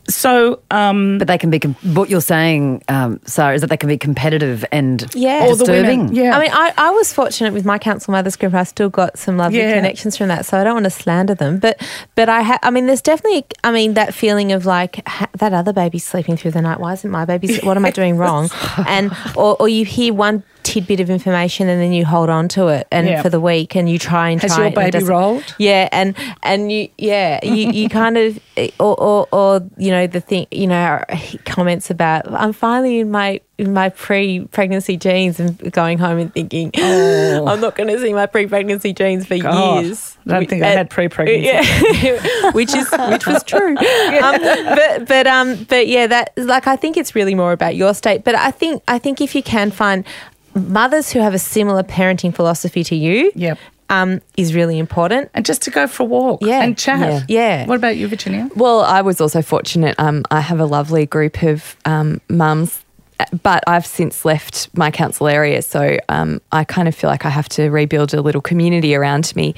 So 0.10 0.60
um, 0.72 1.18
But 1.18 1.28
they 1.28 1.38
can 1.38 1.50
be. 1.50 1.60
Com- 1.60 1.76
what 1.96 2.10
you're 2.10 2.20
saying, 2.22 2.84
um, 2.90 3.20
Sarah, 3.26 3.56
is 3.56 3.62
that 3.62 3.70
they 3.70 3.78
can 3.78 3.88
be 3.88 3.98
competitive 3.98 4.66
and 4.72 5.06
Yeah. 5.16 5.46
Or 5.46 5.56
the 5.56 5.66
disturbing. 5.66 6.00
women, 6.08 6.16
yeah. 6.16 6.36
I 6.38 6.42
mean, 6.42 6.52
I, 6.52 6.74
I 6.78 6.90
was 6.92 7.14
fortunate 7.14 7.54
with 7.54 7.64
my 7.66 7.78
council 7.80 8.12
mothers 8.12 8.36
group. 8.36 8.54
I 8.54 8.64
still 8.64 8.90
got 8.90 9.18
some 9.18 9.38
lovely 9.38 9.60
Yeah. 9.60 9.74
connections 9.76 10.18
from 10.18 10.28
that, 10.28 10.46
so 10.46 10.58
I 10.58 10.64
don't 10.64 10.74
want 10.74 10.86
to 10.86 10.90
slander 10.90 11.36
them. 11.36 11.60
But 11.60 11.82
but 12.16 12.28
I 12.28 12.42
ha- 12.42 12.60
I 12.64 12.70
mean, 12.70 12.86
there's 12.88 13.02
definitely 13.02 13.46
I 13.64 13.72
mean 13.72 13.94
that 13.94 14.14
feeling 14.14 14.52
of 14.52 14.66
like 14.66 15.08
ha- 15.08 15.30
that 15.38 15.54
other 15.54 15.72
baby's 15.74 16.04
sleeping 16.04 16.36
through 16.38 16.52
the 16.52 16.62
night. 16.62 16.80
Why 16.80 16.94
isn't 16.94 17.10
my 17.10 17.26
baby? 17.26 17.58
What 17.64 17.78
am 17.78 17.86
I 17.86 17.92
doing 17.92 18.18
wrong? 18.18 18.50
And 18.88 19.16
or 19.36 19.56
or 19.60 19.70
you 19.70 19.86
hear 19.86 20.14
one 20.14 20.44
tidbit 20.64 21.00
of 21.00 21.10
information 21.10 21.68
and 21.70 21.82
then 21.82 21.92
you 21.94 22.06
hold 22.06 22.30
on 22.30 22.48
to 22.48 22.68
it 22.68 22.88
and 22.92 23.08
Yeah. 23.08 23.22
for 23.22 23.30
the 23.30 23.40
week 23.40 23.76
and 23.76 23.90
you 23.90 24.00
try 24.00 24.30
and 24.30 24.42
Has 24.42 24.56
try 24.56 24.68
your 24.68 24.72
baby 24.76 25.04
rolled? 25.04 25.44
yeah 25.60 25.90
and 25.92 26.16
and 26.42 26.72
you 26.72 26.90
yeah 26.98 27.40
you, 27.44 27.72
you 27.72 27.90
kind 28.02 28.18
of 28.18 28.40
or, 28.80 29.00
or 29.00 29.28
or 29.32 29.62
you 29.78 29.92
know 29.92 30.08
the 30.08 30.20
thing 30.22 30.48
you 30.52 30.68
know 30.68 31.04
comments 31.46 31.90
about 31.90 32.32
i'm 32.34 32.54
finally 32.54 33.00
in 33.00 33.12
my 33.12 33.40
in 33.60 33.72
my 33.74 33.90
pre-pregnancy 33.90 34.98
jeans 34.98 35.40
and 35.40 35.72
going 35.74 35.98
home 35.98 36.18
and 36.18 36.34
thinking 36.34 36.72
i'm 36.76 37.60
not 37.62 37.76
going 37.76 37.88
to 37.88 38.00
see 38.00 38.14
my 38.14 38.26
pre-pregnancy 38.26 38.94
jeans 38.94 39.26
for 39.28 39.34
Oh. 39.36 39.40
God, 39.42 39.84
years 39.86 40.18
I 40.26 40.30
don't 40.40 40.50
think 40.50 40.64
I 40.64 40.68
had 40.68 40.90
pre-pregnancy. 40.90 41.46
yeah, 41.48 42.52
which 42.54 42.74
is 42.74 42.88
which 43.10 43.28
was 43.28 43.44
true 43.44 43.76
um, 43.78 44.42
but 44.42 45.08
but 45.08 45.28
um 45.28 45.66
but 45.66 45.88
yeah 45.88 46.08
that 46.08 46.32
like 46.38 46.66
i 46.68 46.76
think 46.76 46.96
it's 46.98 47.14
really 47.16 47.36
more 47.36 47.52
about 47.52 47.76
your 47.76 47.94
state 47.94 48.24
but 48.24 48.36
i 48.36 48.50
think 48.52 48.82
i 48.88 48.98
think 48.98 49.20
if 49.22 49.36
you 49.36 49.44
can 49.44 49.70
find 49.72 50.06
mothers 50.56 51.12
who 51.12 51.20
have 51.20 51.34
a 51.34 51.40
similar 51.40 51.84
parenting 51.84 52.34
philosophy 52.34 52.84
to 52.86 52.96
you 52.96 53.32
Yep. 53.36 53.58
um, 53.90 54.22
is 54.38 54.54
really 54.56 54.78
important 54.80 55.30
and 55.34 55.46
just 55.46 55.62
to 55.64 55.72
go 55.72 55.88
for 55.88 56.04
a 56.04 56.06
walk 56.06 56.42
Yeah. 56.44 56.62
and 56.64 56.78
chat. 56.78 57.00
Yeah. 57.00 57.24
Yeah. 57.28 57.66
What 57.66 57.76
about 57.76 57.98
you, 57.98 58.08
Virginia? 58.08 58.50
Well, 58.56 58.82
I 58.82 59.02
was 59.02 59.20
also 59.22 59.42
fortunate. 59.42 59.96
Um, 60.00 60.24
I 60.32 60.40
have 60.42 60.60
a 60.60 60.66
lovely 60.66 61.06
group 61.06 61.42
of 61.44 61.76
um, 61.86 62.22
mums, 62.30 62.84
but 63.44 63.64
I've 63.68 63.86
since 63.86 64.26
left 64.26 64.70
my 64.76 64.92
council 64.92 65.28
area, 65.28 65.62
so 65.62 65.98
um, 66.10 66.42
I 66.52 66.64
kind 66.64 66.88
of 66.88 66.96
feel 66.96 67.10
like 67.10 67.26
I 67.26 67.30
have 67.30 67.48
to 67.50 67.70
rebuild 67.70 68.14
a 68.14 68.22
little 68.22 68.42
community 68.42 68.96
around 68.96 69.36
me. 69.36 69.54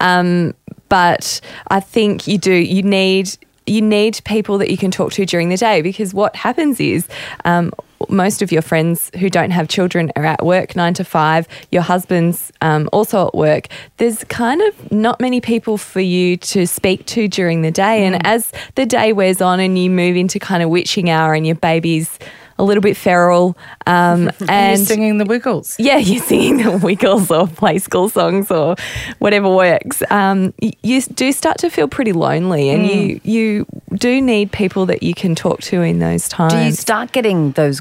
Um, 0.00 0.54
but 0.88 1.40
I 1.68 1.80
think 1.80 2.26
you 2.26 2.38
do. 2.38 2.52
You 2.52 2.82
need 2.82 3.36
you 3.70 3.80
need 3.80 4.20
people 4.24 4.58
that 4.58 4.70
you 4.70 4.76
can 4.76 4.90
talk 4.90 5.12
to 5.12 5.24
during 5.24 5.48
the 5.48 5.56
day 5.56 5.82
because 5.82 6.12
what 6.12 6.36
happens 6.36 6.80
is. 6.80 7.08
Um, 7.44 7.72
most 8.08 8.40
of 8.40 8.50
your 8.50 8.62
friends 8.62 9.10
who 9.18 9.28
don't 9.28 9.50
have 9.50 9.68
children 9.68 10.10
are 10.16 10.24
at 10.24 10.44
work 10.44 10.74
nine 10.74 10.94
to 10.94 11.04
five. 11.04 11.46
Your 11.70 11.82
husband's 11.82 12.50
um, 12.62 12.88
also 12.94 13.26
at 13.28 13.34
work. 13.34 13.68
There's 13.98 14.24
kind 14.24 14.62
of 14.62 14.90
not 14.90 15.20
many 15.20 15.40
people 15.40 15.76
for 15.76 16.00
you 16.00 16.38
to 16.38 16.66
speak 16.66 17.04
to 17.06 17.28
during 17.28 17.60
the 17.60 17.70
day. 17.70 18.06
And 18.06 18.26
as 18.26 18.52
the 18.74 18.86
day 18.86 19.12
wears 19.12 19.42
on 19.42 19.60
and 19.60 19.78
you 19.78 19.90
move 19.90 20.16
into 20.16 20.38
kind 20.38 20.62
of 20.62 20.70
witching 20.70 21.10
hour 21.10 21.34
and 21.34 21.46
your 21.46 21.56
baby's 21.56 22.18
a 22.60 22.62
little 22.62 22.82
bit 22.82 22.96
feral, 22.96 23.56
um, 23.86 24.30
And, 24.48 24.78
you're 24.78 24.86
singing 24.86 25.18
the 25.18 25.24
Wiggles. 25.24 25.76
yeah, 25.78 25.96
you're 26.10 26.22
singing 26.22 26.58
the 26.58 26.76
Wiggles 26.76 27.30
or 27.30 27.48
play 27.48 27.78
school 27.78 28.08
songs 28.08 28.50
or 28.50 28.76
whatever 29.18 29.48
works. 29.48 30.02
Um, 30.10 30.52
you 30.60 31.00
do 31.00 31.32
start 31.32 31.58
to 31.58 31.70
feel 31.70 31.88
pretty 31.88 32.12
lonely, 32.12 32.68
and 32.68 32.86
you 32.86 33.20
you 33.24 33.66
do 33.94 34.20
need 34.20 34.52
people 34.52 34.86
that 34.86 35.02
you 35.02 35.14
can 35.14 35.34
talk 35.34 35.60
to 35.62 35.80
in 35.80 35.98
those 35.98 36.28
times. 36.28 36.52
Do 36.52 36.60
you 36.60 36.72
start 36.72 37.12
getting 37.12 37.52
those 37.52 37.80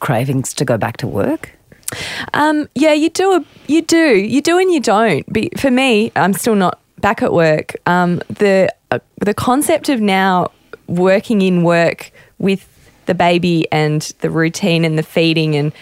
cravings 0.00 0.52
to 0.54 0.64
go 0.64 0.76
back 0.76 0.96
to 0.98 1.06
work? 1.06 1.52
Um, 2.34 2.68
yeah, 2.74 2.92
you 2.92 3.08
do. 3.08 3.32
A, 3.32 3.44
you 3.68 3.82
do. 3.82 4.16
You 4.16 4.42
do, 4.42 4.58
and 4.58 4.72
you 4.72 4.80
don't. 4.80 5.32
Be, 5.32 5.50
for 5.56 5.70
me, 5.70 6.10
I'm 6.16 6.32
still 6.32 6.56
not 6.56 6.80
back 7.00 7.22
at 7.22 7.32
work. 7.32 7.76
Um, 7.86 8.20
the 8.28 8.74
uh, 8.90 8.98
the 9.24 9.34
concept 9.34 9.88
of 9.88 10.00
now 10.00 10.50
working 10.88 11.42
in 11.42 11.62
work 11.62 12.10
with 12.38 12.68
the 13.06 13.14
baby 13.14 13.66
and 13.72 14.02
the 14.20 14.30
routine 14.30 14.84
and 14.84 14.98
the 14.98 15.02
feeding 15.02 15.56
and 15.56 15.72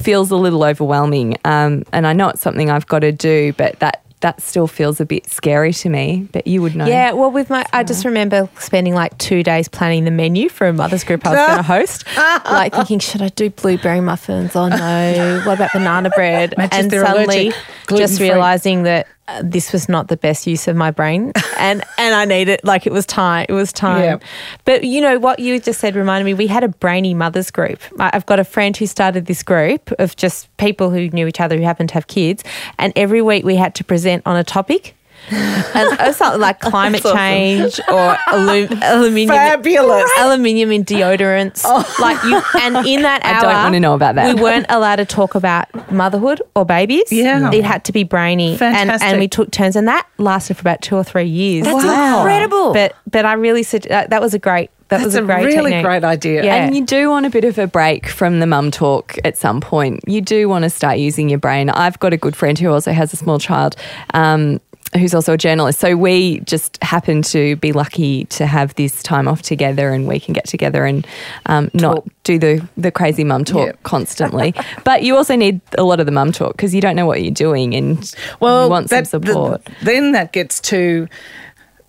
feels 0.00 0.30
a 0.30 0.36
little 0.36 0.64
overwhelming. 0.64 1.36
Um, 1.44 1.84
and 1.92 2.06
I 2.06 2.12
know 2.12 2.28
it's 2.30 2.40
something 2.40 2.70
I've 2.70 2.86
got 2.86 3.00
to 3.00 3.12
do, 3.12 3.52
but 3.54 3.78
that 3.80 4.04
that 4.24 4.40
still 4.40 4.66
feels 4.66 5.02
a 5.02 5.04
bit 5.04 5.28
scary 5.28 5.74
to 5.74 5.90
me. 5.90 6.26
But 6.32 6.46
you 6.46 6.62
would 6.62 6.74
know. 6.74 6.86
Yeah, 6.86 7.12
well, 7.12 7.30
with 7.30 7.50
my, 7.50 7.66
I 7.74 7.84
just 7.84 8.06
remember 8.06 8.48
spending 8.58 8.94
like 8.94 9.16
two 9.18 9.42
days 9.42 9.68
planning 9.68 10.04
the 10.04 10.10
menu 10.10 10.48
for 10.48 10.66
a 10.66 10.72
mother's 10.72 11.04
group 11.04 11.26
I 11.26 11.30
was 11.30 11.46
going 11.46 11.56
to 11.58 11.62
host. 11.62 12.06
like 12.16 12.72
thinking, 12.72 13.00
should 13.00 13.20
I 13.20 13.28
do 13.28 13.50
blueberry 13.50 14.00
muffins? 14.00 14.56
Oh 14.56 14.68
no, 14.68 15.42
what 15.44 15.56
about 15.56 15.74
banana 15.74 16.08
bread? 16.08 16.54
Imagine 16.54 16.84
and 16.84 16.90
suddenly 16.90 17.48
allergic, 17.48 17.56
just 17.90 18.18
realizing 18.18 18.84
that 18.84 19.08
uh, 19.26 19.42
this 19.44 19.72
was 19.72 19.88
not 19.88 20.08
the 20.08 20.16
best 20.16 20.46
use 20.46 20.68
of 20.68 20.76
my 20.76 20.90
brain 20.90 21.32
and 21.58 21.82
and 21.98 22.14
I 22.14 22.24
needed 22.24 22.60
like 22.62 22.86
it 22.86 22.92
was 22.92 23.06
time 23.06 23.46
it 23.48 23.52
was 23.52 23.72
time. 23.72 24.04
Yeah. 24.04 24.18
but 24.64 24.84
you 24.84 25.00
know 25.00 25.18
what 25.18 25.38
you 25.38 25.58
just 25.60 25.80
said 25.80 25.96
reminded 25.96 26.24
me 26.24 26.34
we 26.34 26.46
had 26.46 26.62
a 26.62 26.68
brainy 26.68 27.14
mothers 27.14 27.50
group. 27.50 27.80
I've 27.98 28.26
got 28.26 28.38
a 28.38 28.44
friend 28.44 28.76
who 28.76 28.86
started 28.86 29.26
this 29.26 29.42
group 29.42 29.92
of 29.98 30.16
just 30.16 30.54
people 30.58 30.90
who 30.90 31.08
knew 31.10 31.26
each 31.26 31.40
other 31.40 31.56
who 31.56 31.62
happened 31.62 31.88
to 31.90 31.94
have 31.94 32.06
kids 32.06 32.44
and 32.78 32.92
every 32.96 33.22
week 33.22 33.44
we 33.44 33.56
had 33.56 33.74
to 33.76 33.84
present 33.84 34.22
on 34.26 34.36
a 34.36 34.44
topic 34.44 34.94
and 35.30 36.14
something 36.14 36.40
like 36.40 36.60
climate 36.60 37.02
change 37.02 37.80
or 37.90 38.16
alum, 38.32 38.68
aluminium 38.82 39.28
Fabulous. 39.36 40.10
aluminium 40.18 40.70
in 40.70 40.84
deodorants 40.84 41.64
like 41.98 42.22
you 42.24 42.40
and 42.60 42.86
in 42.86 43.02
that 43.02 43.24
hour 43.24 43.36
I 43.48 43.52
don't 43.54 43.62
wanna 43.64 43.80
know 43.80 43.94
about 43.94 44.14
that. 44.16 44.34
we 44.34 44.40
weren't 44.42 44.66
allowed 44.68 44.96
to 44.96 45.04
talk 45.04 45.34
about 45.34 45.68
motherhood 45.92 46.42
or 46.54 46.64
babies 46.64 47.10
Yeah. 47.10 47.50
it 47.52 47.64
had 47.64 47.84
to 47.84 47.92
be 47.92 48.04
brainy 48.04 48.50
and 48.50 48.58
Fantastic. 48.58 49.08
and 49.08 49.18
we 49.18 49.28
took 49.28 49.50
turns 49.50 49.76
and 49.76 49.88
that 49.88 50.06
lasted 50.18 50.54
for 50.54 50.60
about 50.60 50.82
two 50.82 50.96
or 50.96 51.04
three 51.04 51.24
years 51.26 51.64
That's 51.64 51.84
incredible. 51.84 52.72
but 52.72 52.94
but 53.10 53.24
I 53.24 53.34
really 53.34 53.62
said 53.62 53.82
that, 53.84 54.10
that 54.10 54.20
was 54.20 54.34
a 54.34 54.38
great 54.38 54.70
that 54.88 54.98
That's 54.98 55.06
was 55.06 55.14
a, 55.14 55.22
a 55.22 55.26
great 55.26 55.46
really 55.46 55.70
technique. 55.70 55.84
great 55.84 56.04
idea. 56.04 56.44
Yeah. 56.44 56.56
And 56.56 56.76
you 56.76 56.84
do 56.84 57.08
want 57.08 57.24
a 57.24 57.30
bit 57.30 57.44
of 57.44 57.58
a 57.58 57.66
break 57.66 58.06
from 58.06 58.40
the 58.40 58.46
mum 58.46 58.70
talk 58.70 59.16
at 59.24 59.34
some 59.38 59.62
point. 59.62 60.00
You 60.06 60.20
do 60.20 60.46
want 60.46 60.64
to 60.64 60.70
start 60.70 60.98
using 60.98 61.30
your 61.30 61.38
brain. 61.38 61.70
I've 61.70 61.98
got 62.00 62.12
a 62.12 62.18
good 62.18 62.36
friend 62.36 62.58
who 62.58 62.70
also 62.70 62.92
has 62.92 63.10
a 63.14 63.16
small 63.16 63.38
child. 63.38 63.76
Um, 64.12 64.60
Who's 64.96 65.12
also 65.12 65.32
a 65.32 65.36
journalist. 65.36 65.80
So 65.80 65.96
we 65.96 66.38
just 66.40 66.80
happen 66.82 67.22
to 67.22 67.56
be 67.56 67.72
lucky 67.72 68.26
to 68.26 68.46
have 68.46 68.74
this 68.76 69.02
time 69.02 69.26
off 69.26 69.42
together 69.42 69.90
and 69.90 70.06
we 70.06 70.20
can 70.20 70.34
get 70.34 70.46
together 70.46 70.84
and 70.84 71.04
um, 71.46 71.68
not 71.74 72.06
do 72.22 72.38
the, 72.38 72.66
the 72.76 72.92
crazy 72.92 73.24
mum 73.24 73.44
talk 73.44 73.82
constantly. 73.82 74.54
but 74.84 75.02
you 75.02 75.16
also 75.16 75.34
need 75.34 75.60
a 75.76 75.82
lot 75.82 75.98
of 75.98 76.06
the 76.06 76.12
mum 76.12 76.30
talk 76.30 76.52
because 76.52 76.72
you 76.72 76.80
don't 76.80 76.94
know 76.94 77.06
what 77.06 77.22
you're 77.22 77.32
doing 77.32 77.74
and 77.74 78.14
Well, 78.38 78.64
you 78.64 78.70
want 78.70 78.88
some 78.90 79.02
that- 79.02 79.10
the- 79.10 79.26
support. 79.26 79.62
then 79.82 80.12
that 80.12 80.32
gets 80.32 80.60
to 80.60 81.08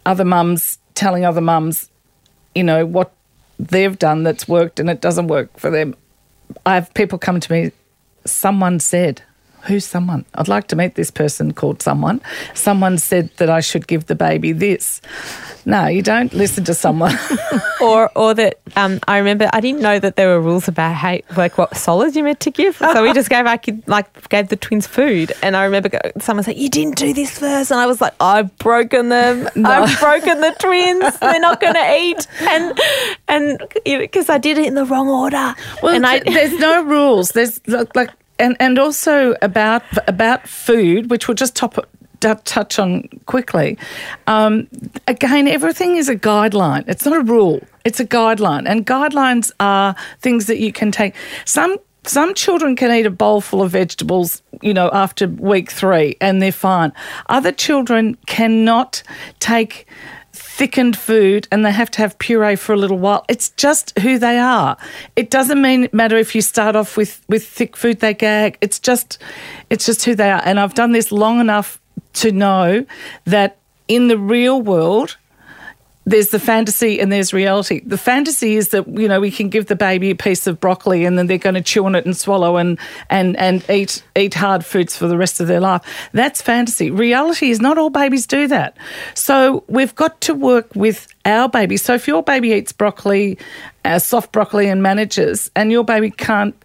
other 0.06 0.26
mums 0.26 0.80
telling 0.96 1.26
other 1.26 1.42
mums, 1.42 1.90
you 2.56 2.64
know, 2.64 2.86
what 2.88 3.12
they've 3.60 4.00
done 4.00 4.24
that's 4.24 4.48
worked 4.48 4.80
and 4.80 4.90
it 4.90 5.00
doesn't 5.02 5.28
work 5.28 5.56
for 5.60 5.70
them. 5.70 5.96
I 6.66 6.74
have 6.76 6.94
people 6.96 7.18
come 7.20 7.40
to 7.40 7.52
me, 7.52 7.72
someone 8.26 8.80
said, 8.80 9.22
Who's 9.68 9.86
someone? 9.86 10.26
I'd 10.36 10.48
like 10.48 10.68
to 10.68 10.76
meet 10.76 10.96
this 10.96 11.10
person 11.10 11.54
called 11.54 11.82
someone. 11.82 12.22
Someone 12.54 12.98
said 12.98 13.30
that 13.38 13.50
I 13.50 13.62
should 13.62 13.88
give 13.88 14.06
the 14.06 14.16
baby 14.16 14.52
this. 14.52 15.02
No, 15.66 15.88
you 15.88 16.04
don't 16.04 16.32
listen 16.34 16.64
to 16.66 16.76
someone. 16.76 17.18
or 17.82 18.12
or 18.16 18.36
that 18.36 18.60
um, 18.76 19.00
I 19.08 19.18
remember 19.18 19.50
I 19.52 19.62
didn't 19.62 19.82
know 19.82 19.98
that 19.98 20.16
there 20.16 20.28
were 20.28 20.40
rules 20.40 20.68
about 20.68 20.94
how 20.94 21.18
like 21.36 21.58
what 21.58 21.76
solids 21.76 22.16
you 22.16 22.24
meant 22.24 22.40
to 22.42 22.52
give. 22.52 22.78
So 22.78 23.02
we 23.02 23.14
just 23.14 23.30
gave 23.30 23.48
our 23.48 23.58
kid 23.58 23.84
like 23.88 24.30
gave 24.30 24.50
the 24.50 24.56
twins 24.56 24.86
food, 24.86 25.34
and 25.42 25.58
I 25.58 25.64
remember 25.64 25.90
someone 26.20 26.44
said 26.44 26.58
you 26.58 26.70
didn't 26.70 26.98
do 26.98 27.14
this 27.14 27.40
first, 27.40 27.72
and 27.72 27.80
I 27.80 27.88
was 27.88 28.00
like 28.00 28.14
I've 28.20 28.56
broken 28.60 29.10
them. 29.10 29.50
I've 29.66 30.00
broken 30.00 30.42
the 30.42 30.56
twins. 30.60 31.18
They're 31.18 31.40
not 31.40 31.60
going 31.60 31.74
to 31.74 31.98
eat, 31.98 32.28
and 32.42 32.80
and 33.28 33.60
because 33.84 34.30
I 34.30 34.38
did 34.38 34.60
it 34.60 34.68
in 34.68 34.76
the 34.76 34.86
wrong 34.86 35.10
order. 35.10 35.56
Well, 35.82 35.96
and 35.96 36.06
I 36.06 36.20
there's 36.20 36.60
no 36.60 36.84
rules. 36.84 37.30
There's 37.30 37.60
like 37.68 38.12
and 38.40 38.56
and 38.60 38.80
also 38.80 39.36
about 39.42 39.84
about 40.08 40.48
food, 40.48 41.10
which 41.10 41.28
we'll 41.28 41.36
just 41.36 41.56
top 41.56 41.78
touch 42.20 42.80
on 42.80 43.08
quickly. 43.26 43.78
Um, 44.28 44.68
again, 45.08 45.48
everything 45.48 45.98
is 45.98 46.10
a 46.10 46.16
guideline. 46.16 46.84
It's 46.88 47.06
not 47.06 47.16
a 47.16 47.22
rule. 47.22 47.62
It's 47.84 48.00
a 48.00 48.06
guideline, 48.06 48.68
and 48.68 48.86
guidelines 48.86 49.52
are 49.60 49.96
things 50.22 50.48
that 50.48 50.60
you 50.60 50.72
can 50.72 50.92
take. 50.92 51.14
Some 51.46 51.78
some 52.04 52.34
children 52.34 52.76
can 52.76 52.92
eat 52.92 53.06
a 53.06 53.12
bowl 53.12 53.42
full 53.42 53.62
of 53.62 53.72
vegetables, 53.72 54.42
you 54.62 54.74
know, 54.74 54.90
after 54.94 55.28
week 55.28 55.72
three, 55.72 56.18
and 56.22 56.42
they're 56.42 56.52
fine. 56.52 56.94
Other 57.28 57.52
children 57.52 58.16
cannot 58.26 59.04
take 59.40 59.88
thickened 60.56 60.98
food 60.98 61.50
and 61.52 61.66
they 61.66 61.72
have 61.72 61.92
to 61.92 62.00
have 62.00 62.18
puree 62.18 62.56
for 62.56 62.72
a 62.72 62.78
little 62.78 62.98
while. 62.98 63.26
It's 63.28 63.50
just 63.52 63.98
who 64.00 64.18
they 64.18 64.38
are. 64.38 64.78
It 65.18 65.30
doesn't 65.30 65.62
mean 65.62 65.90
matter 65.92 66.16
if 66.18 66.34
you 66.34 66.42
start 66.42 66.78
off 66.78 66.96
with, 66.96 67.22
with 67.28 67.46
thick 67.46 67.76
food 67.76 68.00
they 68.00 68.14
gag. 68.14 68.58
It's 68.62 68.80
just 68.80 69.18
it's 69.70 69.86
just 69.86 70.06
who 70.06 70.16
they 70.16 70.32
are. 70.32 70.42
And 70.46 70.58
I've 70.58 70.74
done 70.74 70.94
this 70.94 71.12
long 71.12 71.42
enough 71.42 71.82
to 72.14 72.32
know 72.32 72.86
that 73.26 73.58
in 73.90 74.08
the 74.08 74.18
real 74.18 74.62
world 74.62 75.18
there's 76.06 76.30
the 76.30 76.40
fantasy 76.40 77.00
and 77.00 77.12
there's 77.12 77.34
reality. 77.34 77.82
The 77.86 77.98
fantasy 77.98 78.56
is 78.56 78.70
that 78.70 78.88
you 78.88 79.08
know 79.08 79.20
we 79.20 79.32
can 79.32 79.50
give 79.50 79.66
the 79.66 79.76
baby 79.76 80.12
a 80.12 80.16
piece 80.16 80.48
of 80.48 80.60
broccoli 80.60 81.06
and 81.06 81.18
then 81.18 81.28
they're 81.28 81.38
going 81.38 81.56
to 81.56 81.62
chew 81.62 81.86
on 81.86 81.96
it 81.96 82.06
and 82.06 82.16
swallow 82.16 82.58
and 82.58 82.80
and 83.10 83.36
and 83.38 83.68
eat 83.70 84.04
eat 84.16 84.34
hard 84.36 84.64
foods 84.64 84.96
for 84.96 85.08
the 85.08 85.18
rest 85.18 85.40
of 85.40 85.48
their 85.48 85.60
life. 85.60 85.82
That's 86.14 86.42
fantasy. 86.42 86.92
Reality 86.92 87.50
is 87.50 87.60
not 87.60 87.78
all 87.78 87.90
babies 87.90 88.28
do 88.28 88.48
that. 88.48 88.78
So 89.16 89.64
we've 89.68 89.96
got 89.96 90.22
to 90.22 90.34
work 90.34 90.76
with 90.76 91.08
our 91.26 91.50
baby. 91.50 91.78
So 91.78 91.96
if 91.96 92.08
your 92.08 92.22
baby 92.22 92.52
eats 92.52 92.72
broccoli, 92.72 93.38
uh, 93.84 94.00
soft 94.00 94.32
broccoli, 94.32 94.70
and 94.70 94.84
manages, 94.84 95.50
and 95.56 95.72
your 95.72 95.84
baby 95.84 96.12
can't 96.12 96.56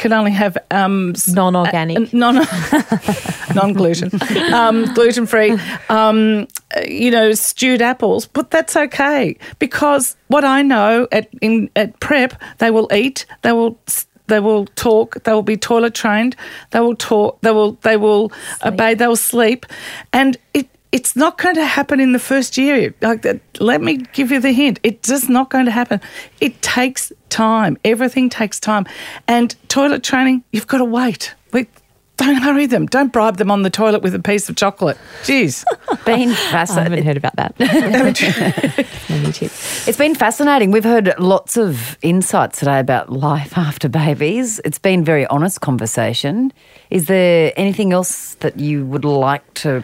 can 0.00 0.12
only 0.12 0.30
have 0.32 0.56
um, 0.70 1.14
Non-organic. 1.28 1.96
uh, 1.98 2.06
non 2.12 2.34
non 3.54 3.72
gluten, 3.72 4.10
um, 4.52 4.84
gluten 4.94 5.26
free, 5.26 5.56
um, 5.88 6.48
you 6.88 7.10
know, 7.10 7.32
stewed 7.32 7.82
apples. 7.82 8.26
But 8.26 8.50
that's 8.50 8.76
okay 8.76 9.36
because 9.58 10.16
what 10.28 10.44
I 10.44 10.62
know 10.62 11.06
at 11.12 11.28
in 11.40 11.68
at 11.76 12.00
prep, 12.00 12.34
they 12.58 12.70
will 12.70 12.88
eat, 12.92 13.26
they 13.42 13.52
will. 13.52 13.78
They 14.26 14.38
will 14.38 14.66
talk. 14.76 15.24
They 15.24 15.32
will 15.32 15.42
be 15.42 15.56
toilet 15.56 15.92
trained. 15.92 16.36
They 16.70 16.78
will 16.78 16.94
talk. 16.94 17.40
They 17.40 17.50
will. 17.50 17.72
They 17.82 17.96
will 17.96 18.30
obey. 18.64 18.94
They 18.94 19.08
will 19.08 19.16
sleep, 19.16 19.66
and 20.12 20.36
it. 20.54 20.68
It's 20.92 21.14
not 21.14 21.38
going 21.38 21.54
to 21.54 21.64
happen 21.64 22.00
in 22.00 22.12
the 22.12 22.18
first 22.18 22.58
year. 22.58 22.94
Like 23.00 23.22
that. 23.22 23.40
Let 23.60 23.80
me 23.80 23.98
give 24.12 24.32
you 24.32 24.40
the 24.40 24.52
hint. 24.52 24.80
It's 24.82 25.08
just 25.08 25.28
not 25.28 25.50
going 25.50 25.66
to 25.66 25.70
happen. 25.70 26.00
It 26.40 26.60
takes 26.62 27.12
time. 27.28 27.78
Everything 27.84 28.28
takes 28.28 28.58
time, 28.58 28.86
and 29.28 29.54
toilet 29.68 30.02
training. 30.02 30.42
You've 30.52 30.66
got 30.66 30.78
to 30.78 30.84
wait. 30.84 31.34
We, 31.52 31.68
don't 32.20 32.36
hurry 32.36 32.66
them. 32.66 32.84
Don't 32.86 33.12
bribe 33.12 33.38
them 33.38 33.50
on 33.50 33.62
the 33.62 33.70
toilet 33.70 34.02
with 34.02 34.14
a 34.14 34.18
piece 34.18 34.50
of 34.50 34.56
chocolate. 34.56 34.98
Jeez. 35.22 35.64
Been 36.04 36.30
I 36.30 36.82
haven't 36.82 37.04
heard 37.04 37.16
about 37.16 37.36
that. 37.36 37.54
On 37.58 37.66
YouTube. 39.24 39.88
It's 39.88 39.96
been 39.96 40.14
fascinating. 40.14 40.70
We've 40.70 40.84
heard 40.84 41.14
lots 41.18 41.56
of 41.56 41.96
insights 42.02 42.58
today 42.58 42.78
about 42.78 43.10
life 43.10 43.56
after 43.56 43.88
babies. 43.88 44.60
It's 44.64 44.78
been 44.78 45.02
very 45.04 45.26
honest 45.28 45.62
conversation. 45.62 46.52
Is 46.90 47.06
there 47.06 47.52
anything 47.56 47.92
else 47.92 48.34
that 48.36 48.58
you 48.58 48.84
would 48.84 49.04
like 49.04 49.54
to? 49.54 49.82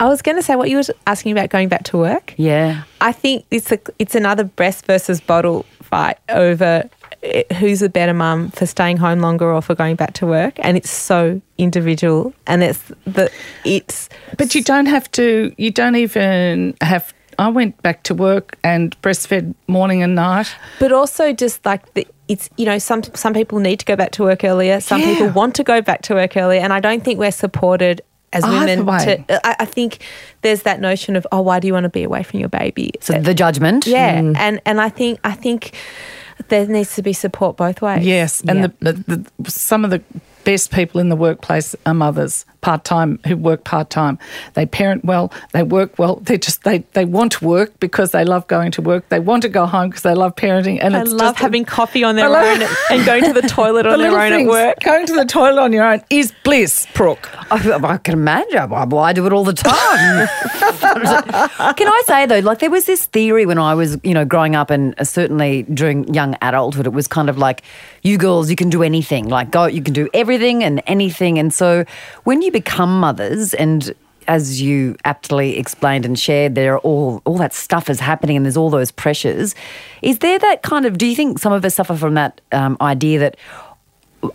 I 0.00 0.06
was 0.06 0.22
going 0.22 0.36
to 0.36 0.42
say 0.42 0.54
what 0.56 0.70
you 0.70 0.76
were 0.76 0.84
asking 1.06 1.32
about 1.32 1.50
going 1.50 1.68
back 1.68 1.84
to 1.84 1.98
work. 1.98 2.34
Yeah. 2.36 2.84
I 3.00 3.12
think 3.12 3.44
it's 3.50 3.72
a, 3.72 3.78
it's 3.98 4.14
another 4.14 4.44
breast 4.44 4.86
versus 4.86 5.20
bottle 5.20 5.64
fight 5.82 6.18
over 6.28 6.88
eh, 7.22 7.42
who's 7.54 7.82
a 7.82 7.88
better 7.88 8.14
mum 8.14 8.50
for 8.50 8.66
staying 8.66 8.98
home 8.98 9.20
longer 9.20 9.52
or 9.52 9.60
for 9.62 9.74
going 9.74 9.96
back 9.96 10.12
to 10.14 10.26
work, 10.26 10.54
and 10.58 10.76
it's 10.76 10.90
so 10.90 11.40
individual. 11.56 12.32
And 12.46 12.62
it's 12.62 12.82
the 13.06 13.30
it's 13.64 14.08
But 14.36 14.54
you 14.54 14.62
don't 14.62 14.86
have 14.86 15.10
to, 15.12 15.52
you 15.56 15.70
don't 15.70 15.96
even 15.96 16.76
have. 16.80 17.12
I 17.40 17.48
went 17.48 17.80
back 17.82 18.02
to 18.04 18.14
work 18.14 18.56
and 18.64 19.00
breastfed 19.00 19.54
morning 19.68 20.02
and 20.02 20.16
night. 20.16 20.52
but 20.80 20.90
also 20.90 21.32
just 21.32 21.64
like 21.64 21.94
the, 21.94 22.04
it's 22.26 22.50
you 22.56 22.66
know 22.66 22.78
some 22.78 23.02
some 23.14 23.32
people 23.32 23.60
need 23.60 23.78
to 23.78 23.84
go 23.86 23.94
back 23.96 24.10
to 24.12 24.24
work 24.24 24.42
earlier. 24.44 24.80
Some 24.80 25.00
Yeah. 25.00 25.14
people 25.14 25.28
want 25.30 25.54
to 25.54 25.62
go 25.64 25.80
back 25.80 26.02
to 26.02 26.14
work 26.14 26.36
earlier, 26.36 26.60
and 26.60 26.72
I 26.72 26.80
don't 26.80 27.02
think 27.04 27.18
we're 27.18 27.30
supported. 27.30 28.00
As 28.32 28.44
women, 28.44 28.84
to, 28.84 29.46
I, 29.46 29.56
I 29.60 29.64
think 29.64 30.04
there's 30.42 30.62
that 30.62 30.80
notion 30.80 31.16
of 31.16 31.26
oh, 31.32 31.40
why 31.40 31.60
do 31.60 31.66
you 31.66 31.72
want 31.72 31.84
to 31.84 31.90
be 31.90 32.02
away 32.02 32.22
from 32.22 32.40
your 32.40 32.50
baby? 32.50 32.92
So 33.00 33.18
the 33.18 33.32
judgment. 33.32 33.86
Yeah, 33.86 34.20
mm. 34.20 34.36
and 34.36 34.60
and 34.66 34.80
I 34.80 34.90
think 34.90 35.18
I 35.24 35.32
think 35.32 35.74
there 36.48 36.66
needs 36.66 36.94
to 36.96 37.02
be 37.02 37.14
support 37.14 37.56
both 37.56 37.80
ways. 37.80 38.06
Yes, 38.06 38.42
and 38.46 38.64
the, 38.64 38.72
the, 38.80 39.24
the 39.38 39.50
some 39.50 39.84
of 39.84 39.90
the 39.90 40.02
best 40.48 40.70
people 40.70 40.98
in 40.98 41.10
the 41.10 41.14
workplace 41.14 41.76
are 41.84 41.92
mothers, 41.92 42.46
part 42.62 42.82
time 42.82 43.20
who 43.26 43.36
work 43.36 43.64
part 43.64 43.90
time. 43.90 44.18
They 44.54 44.64
parent 44.64 45.04
well, 45.04 45.30
they 45.52 45.62
work 45.62 45.98
well. 45.98 46.16
They 46.16 46.38
just 46.38 46.64
they 46.64 46.78
they 46.94 47.04
want 47.04 47.32
to 47.32 47.44
work 47.44 47.78
because 47.80 48.12
they 48.12 48.24
love 48.24 48.46
going 48.46 48.70
to 48.70 48.80
work. 48.80 49.06
They 49.10 49.20
want 49.20 49.42
to 49.42 49.50
go 49.50 49.66
home 49.66 49.90
because 49.90 50.04
they 50.04 50.14
love 50.14 50.36
parenting, 50.36 50.78
and 50.80 50.96
I 50.96 51.02
it's 51.02 51.10
love 51.10 51.34
just 51.34 51.38
having 51.40 51.66
coffee 51.66 52.02
on 52.02 52.16
their 52.16 52.30
love- 52.30 52.62
own 52.62 52.66
and 52.90 53.04
going 53.04 53.24
to 53.24 53.34
the 53.34 53.46
toilet 53.58 53.82
the 53.82 53.90
on 53.90 53.98
their 53.98 54.10
little 54.10 54.24
own 54.24 54.40
at 54.40 54.46
work. 54.46 54.80
Going 54.80 55.04
to 55.08 55.12
the 55.12 55.26
toilet 55.26 55.60
on 55.60 55.70
your 55.74 55.84
own 55.84 56.02
is 56.08 56.32
bliss, 56.44 56.86
Brooke. 56.94 57.28
I, 57.52 57.56
I 57.84 57.98
can 57.98 58.14
imagine. 58.14 58.70
Well, 58.70 59.00
I 59.00 59.12
do 59.12 59.26
it 59.26 59.34
all 59.34 59.44
the 59.44 59.52
time. 59.52 60.28
can 61.76 61.88
I 61.88 62.02
say 62.06 62.24
though, 62.24 62.38
like 62.38 62.60
there 62.60 62.70
was 62.70 62.86
this 62.86 63.04
theory 63.04 63.44
when 63.44 63.58
I 63.58 63.74
was, 63.74 63.98
you 64.02 64.14
know, 64.14 64.24
growing 64.24 64.56
up, 64.56 64.70
and 64.70 64.98
uh, 64.98 65.04
certainly 65.04 65.64
during 65.64 66.14
young 66.14 66.38
adulthood, 66.40 66.86
it 66.86 66.94
was 66.94 67.06
kind 67.06 67.28
of 67.28 67.36
like, 67.36 67.60
you 68.02 68.16
girls, 68.16 68.48
you 68.48 68.56
can 68.56 68.70
do 68.70 68.82
anything. 68.82 69.28
Like, 69.28 69.50
go, 69.50 69.66
you 69.66 69.82
can 69.82 69.92
do 69.92 70.08
everything 70.14 70.37
and 70.64 70.82
anything. 70.86 71.38
And 71.38 71.52
so, 71.52 71.84
when 72.24 72.42
you 72.42 72.50
become 72.50 72.98
mothers, 73.00 73.54
and 73.54 73.94
as 74.26 74.60
you 74.60 74.94
aptly 75.06 75.56
explained 75.58 76.04
and 76.04 76.18
shared, 76.18 76.54
there 76.54 76.74
are 76.74 76.78
all 76.80 77.22
all 77.24 77.38
that 77.38 77.54
stuff 77.54 77.88
is 77.88 78.00
happening, 78.00 78.36
and 78.36 78.44
there's 78.44 78.56
all 78.56 78.70
those 78.70 78.90
pressures. 78.90 79.54
Is 80.02 80.18
there 80.18 80.38
that 80.38 80.62
kind 80.62 80.84
of? 80.86 80.98
Do 80.98 81.06
you 81.06 81.16
think 81.16 81.38
some 81.38 81.52
of 81.52 81.64
us 81.64 81.74
suffer 81.74 81.96
from 81.96 82.14
that 82.14 82.40
um, 82.52 82.76
idea 82.80 83.18
that? 83.20 83.36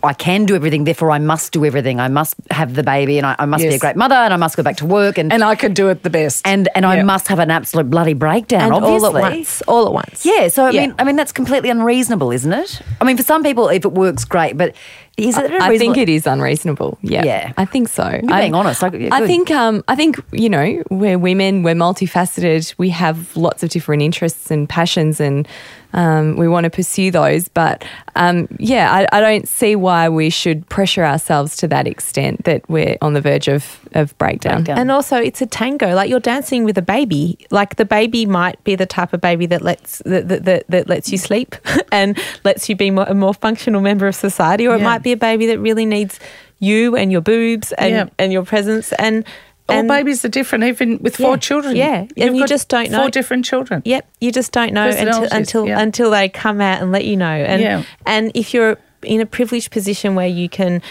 I 0.02 0.14
can 0.14 0.46
do 0.46 0.54
everything, 0.56 0.84
therefore 0.84 1.10
I 1.10 1.18
must 1.18 1.52
do 1.52 1.62
everything. 1.66 2.00
I 2.00 2.08
must 2.08 2.34
have 2.50 2.72
the 2.74 2.82
baby, 2.82 3.18
and 3.18 3.26
I, 3.26 3.36
I 3.38 3.44
must 3.44 3.62
be 3.62 3.68
a 3.74 3.78
great 3.78 3.96
mother, 3.96 4.14
and 4.14 4.32
I 4.32 4.38
must 4.38 4.56
go 4.56 4.62
back 4.62 4.78
to 4.78 4.86
work, 4.86 5.18
and 5.18 5.30
And 5.30 5.44
I 5.44 5.56
could 5.56 5.74
do 5.74 5.90
it 5.90 6.02
the 6.02 6.08
best. 6.08 6.46
and 6.46 6.70
and 6.74 6.86
I 6.86 7.02
must 7.02 7.28
have 7.28 7.38
an 7.38 7.50
absolute 7.50 7.90
bloody 7.90 8.14
breakdown. 8.14 8.62
and 8.62 8.72
obviously. 8.72 9.08
all 9.08 9.16
at 9.18 9.20
once. 9.32 9.60
All 9.68 9.86
at 9.86 9.92
once. 9.92 10.24
Yeah, 10.24 10.48
so 10.48 10.64
I 10.64 10.70
Yeah. 10.70 10.86
mean, 10.86 10.94
I 10.98 11.04
mean 11.04 11.16
that's 11.16 11.32
completely 11.32 11.68
unreasonable, 11.68 12.30
isn't 12.32 12.50
it? 12.50 12.80
I 12.98 13.04
mean, 13.04 13.18
for 13.18 13.22
some 13.22 13.42
people, 13.42 13.68
if 13.68 13.84
it 13.84 13.92
works, 13.92 14.24
great, 14.24 14.56
but 14.56 14.74
is 15.16 15.38
it? 15.38 15.50
I 15.62 15.78
think 15.78 15.96
it 15.96 16.08
is 16.08 16.26
unreasonable. 16.26 16.98
Yeah, 17.02 17.24
Yeah. 17.24 17.52
I 17.56 17.64
think 17.64 17.88
so. 17.88 18.08
You're 18.08 18.22
being 18.22 18.54
honest. 18.54 18.82
I- 18.82 18.88
yeah, 18.88 19.10
I 19.12 19.26
think. 19.26 19.50
Um, 19.50 19.84
I 19.88 19.94
think 19.94 20.20
you 20.32 20.48
know 20.48 20.82
we're 20.90 21.18
women. 21.18 21.62
We're 21.62 21.74
multifaceted. 21.74 22.74
We 22.78 22.90
have 22.90 23.36
lots 23.36 23.62
of 23.62 23.70
different 23.70 24.02
interests 24.02 24.50
and 24.50 24.68
passions, 24.68 25.20
and 25.20 25.46
um, 25.92 26.36
we 26.36 26.48
want 26.48 26.64
to 26.64 26.70
pursue 26.70 27.10
those. 27.10 27.48
But 27.48 27.84
um, 28.16 28.48
yeah, 28.58 28.92
I, 28.92 29.16
I 29.16 29.20
don't 29.20 29.48
see 29.48 29.76
why 29.76 30.08
we 30.08 30.30
should 30.30 30.68
pressure 30.68 31.04
ourselves 31.04 31.56
to 31.58 31.68
that 31.68 31.86
extent 31.86 32.44
that 32.44 32.68
we're 32.68 32.96
on 33.00 33.12
the 33.14 33.20
verge 33.20 33.46
of 33.48 33.78
of 33.94 34.16
breakdown. 34.18 34.56
Breakdown. 34.64 34.78
And 34.78 34.90
also, 34.90 35.16
it's 35.16 35.40
a 35.40 35.46
tango. 35.46 35.94
Like 35.94 36.10
you're 36.10 36.20
dancing 36.20 36.64
with 36.64 36.76
a 36.78 36.82
baby. 36.82 37.38
Like 37.50 37.76
the 37.76 37.84
baby 37.84 38.26
might 38.26 38.62
be 38.64 38.74
the 38.76 38.86
type 38.86 39.12
of 39.12 39.20
baby 39.20 39.46
that 39.46 39.62
lets 39.62 39.98
that 40.04 40.28
that, 40.28 40.44
that, 40.44 40.64
that 40.68 40.88
lets 40.88 41.10
you 41.12 41.18
sleep 41.18 41.54
and 41.92 42.18
lets 42.44 42.68
you 42.68 42.76
be 42.76 42.90
more, 42.90 43.04
a 43.08 43.14
more 43.14 43.34
functional 43.34 43.80
member 43.80 44.06
of 44.06 44.14
society, 44.14 44.66
or 44.66 44.74
it 44.76 44.82
might 44.82 45.02
be 45.02 45.12
a 45.12 45.16
baby 45.16 45.46
that 45.46 45.58
really 45.58 45.86
needs 45.86 46.18
you 46.58 46.96
and 46.96 47.10
your 47.12 47.20
boobs 47.20 47.72
and 47.72 47.90
Yeah. 47.94 48.08
and 48.18 48.32
your 48.32 48.44
presence 48.44 48.92
and. 48.94 49.24
All 49.66 49.78
and 49.78 49.88
babies 49.88 50.22
are 50.26 50.28
different, 50.28 50.64
even 50.64 50.98
with 51.00 51.16
four 51.16 51.30
Yeah, 51.30 51.36
children. 51.38 51.74
yeah. 51.74 52.00
And 52.00 52.12
You've 52.16 52.34
you 52.34 52.40
got 52.40 52.48
just 52.50 52.68
don't 52.68 52.90
know. 52.90 52.98
Four 53.00 53.08
different 53.08 53.46
children. 53.46 53.80
Yep, 53.86 54.06
you 54.20 54.30
just 54.30 54.52
don't 54.52 54.74
know 54.74 54.88
until 54.90 55.26
until, 55.32 55.66
yeah. 55.66 55.80
until 55.80 56.10
they 56.10 56.28
come 56.28 56.60
out 56.60 56.82
and 56.82 56.92
let 56.92 57.06
you 57.06 57.16
know. 57.16 57.24
And 57.32 57.62
Yeah. 57.62 57.82
and 58.04 58.30
if 58.34 58.52
you're 58.52 58.76
in 59.02 59.22
a 59.22 59.26
privileged 59.26 59.70
position 59.70 60.14
where 60.14 60.26
you 60.26 60.50
can, 60.50 60.82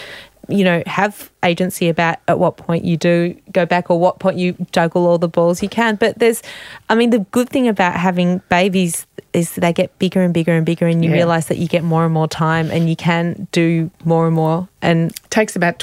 you 0.48 0.64
know, 0.64 0.82
have 0.86 1.30
agency 1.42 1.88
about 1.88 2.18
at 2.28 2.38
what 2.38 2.56
point 2.56 2.84
you 2.84 2.96
do 2.96 3.34
go 3.52 3.66
back 3.66 3.90
or 3.90 3.98
what 3.98 4.18
point 4.18 4.36
you 4.38 4.54
juggle 4.72 5.06
all 5.06 5.18
the 5.18 5.28
balls, 5.28 5.62
you 5.62 5.68
can. 5.68 5.96
But 5.96 6.18
there's, 6.18 6.42
I 6.88 6.94
mean, 6.94 7.10
the 7.10 7.20
good 7.30 7.48
thing 7.48 7.68
about 7.68 7.94
having 7.94 8.40
babies 8.48 9.06
is 9.32 9.54
they 9.56 9.72
get 9.72 9.98
bigger 9.98 10.22
and 10.22 10.32
bigger 10.32 10.52
and 10.52 10.64
bigger, 10.64 10.86
and 10.86 11.04
you 11.04 11.10
Yeah. 11.10 11.16
realize 11.16 11.46
that 11.48 11.58
you 11.58 11.66
get 11.68 11.82
more 11.84 12.04
and 12.04 12.14
more 12.14 12.28
time, 12.28 12.70
and 12.70 12.88
you 12.88 12.96
can 12.96 13.48
do 13.52 13.90
more 14.04 14.26
and 14.26 14.34
more. 14.36 14.68
And 14.80 15.12
takes 15.30 15.56
about 15.56 15.78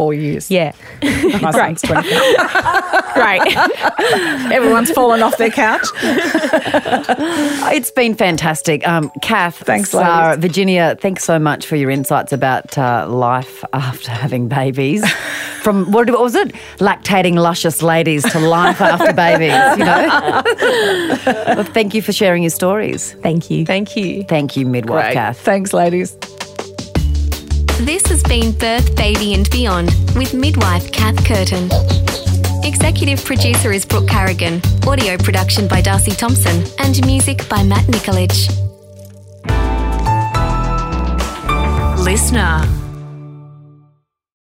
24 0.00 0.14
years. 0.14 0.50
yeah, 0.50 0.72
My 1.40 1.52
Great. 1.52 1.78
son's 1.78 1.82
24. 1.82 2.02
great. 3.14 3.56
Everyone's 4.52 4.90
fallen 4.90 5.22
off 5.22 5.36
their 5.36 5.50
couch. 5.50 5.86
It's 7.72 7.90
been 7.90 8.14
fantastic. 8.14 8.86
Um, 8.88 9.10
Kath, 9.20 9.56
Thanks, 9.58 9.90
Sarah, 9.90 10.30
ladies. 10.30 10.42
Virginia, 10.42 10.96
thanks 11.00 11.24
so 11.24 11.38
much 11.38 11.66
for 11.66 11.76
your 11.76 11.90
insights 11.90 12.32
about 12.32 12.76
uh, 12.78 13.06
life 13.08 13.62
after 13.72 14.10
having 14.10 14.48
babies. 14.48 15.08
From 15.62 15.92
what, 15.92 16.08
what 16.08 16.20
was 16.20 16.34
it? 16.34 16.52
Lactating 16.78 17.34
luscious 17.34 17.82
ladies 17.82 18.22
to 18.32 18.38
life 18.38 18.80
after 18.80 19.12
babies, 19.12 19.78
you 19.78 19.84
know? 19.84 20.42
well, 21.56 21.64
thank 21.64 21.94
you 21.94 22.00
for 22.00 22.12
sharing 22.12 22.42
your 22.42 22.50
stories. 22.50 23.12
Thank 23.22 23.50
you. 23.50 23.66
Thank 23.66 23.96
you. 23.96 24.24
Thank 24.24 24.56
you, 24.56 24.64
midwife 24.64 25.04
Great. 25.06 25.12
Kath. 25.14 25.40
Thanks, 25.40 25.74
ladies. 25.74 26.16
This 27.80 28.06
has 28.08 28.22
been 28.22 28.52
Birth, 28.52 28.94
Baby 28.94 29.32
and 29.32 29.48
Beyond 29.48 29.88
with 30.14 30.34
midwife 30.34 30.92
Kath 30.92 31.16
Curtin. 31.24 31.70
Executive 32.62 33.24
producer 33.24 33.72
is 33.72 33.86
Brooke 33.86 34.06
Carrigan. 34.06 34.60
Audio 34.86 35.16
production 35.16 35.66
by 35.66 35.80
Darcy 35.80 36.10
Thompson. 36.10 36.62
And 36.78 37.04
music 37.06 37.48
by 37.48 37.62
Matt 37.62 37.86
Nikolic. 37.86 38.30
Listener. 42.04 42.79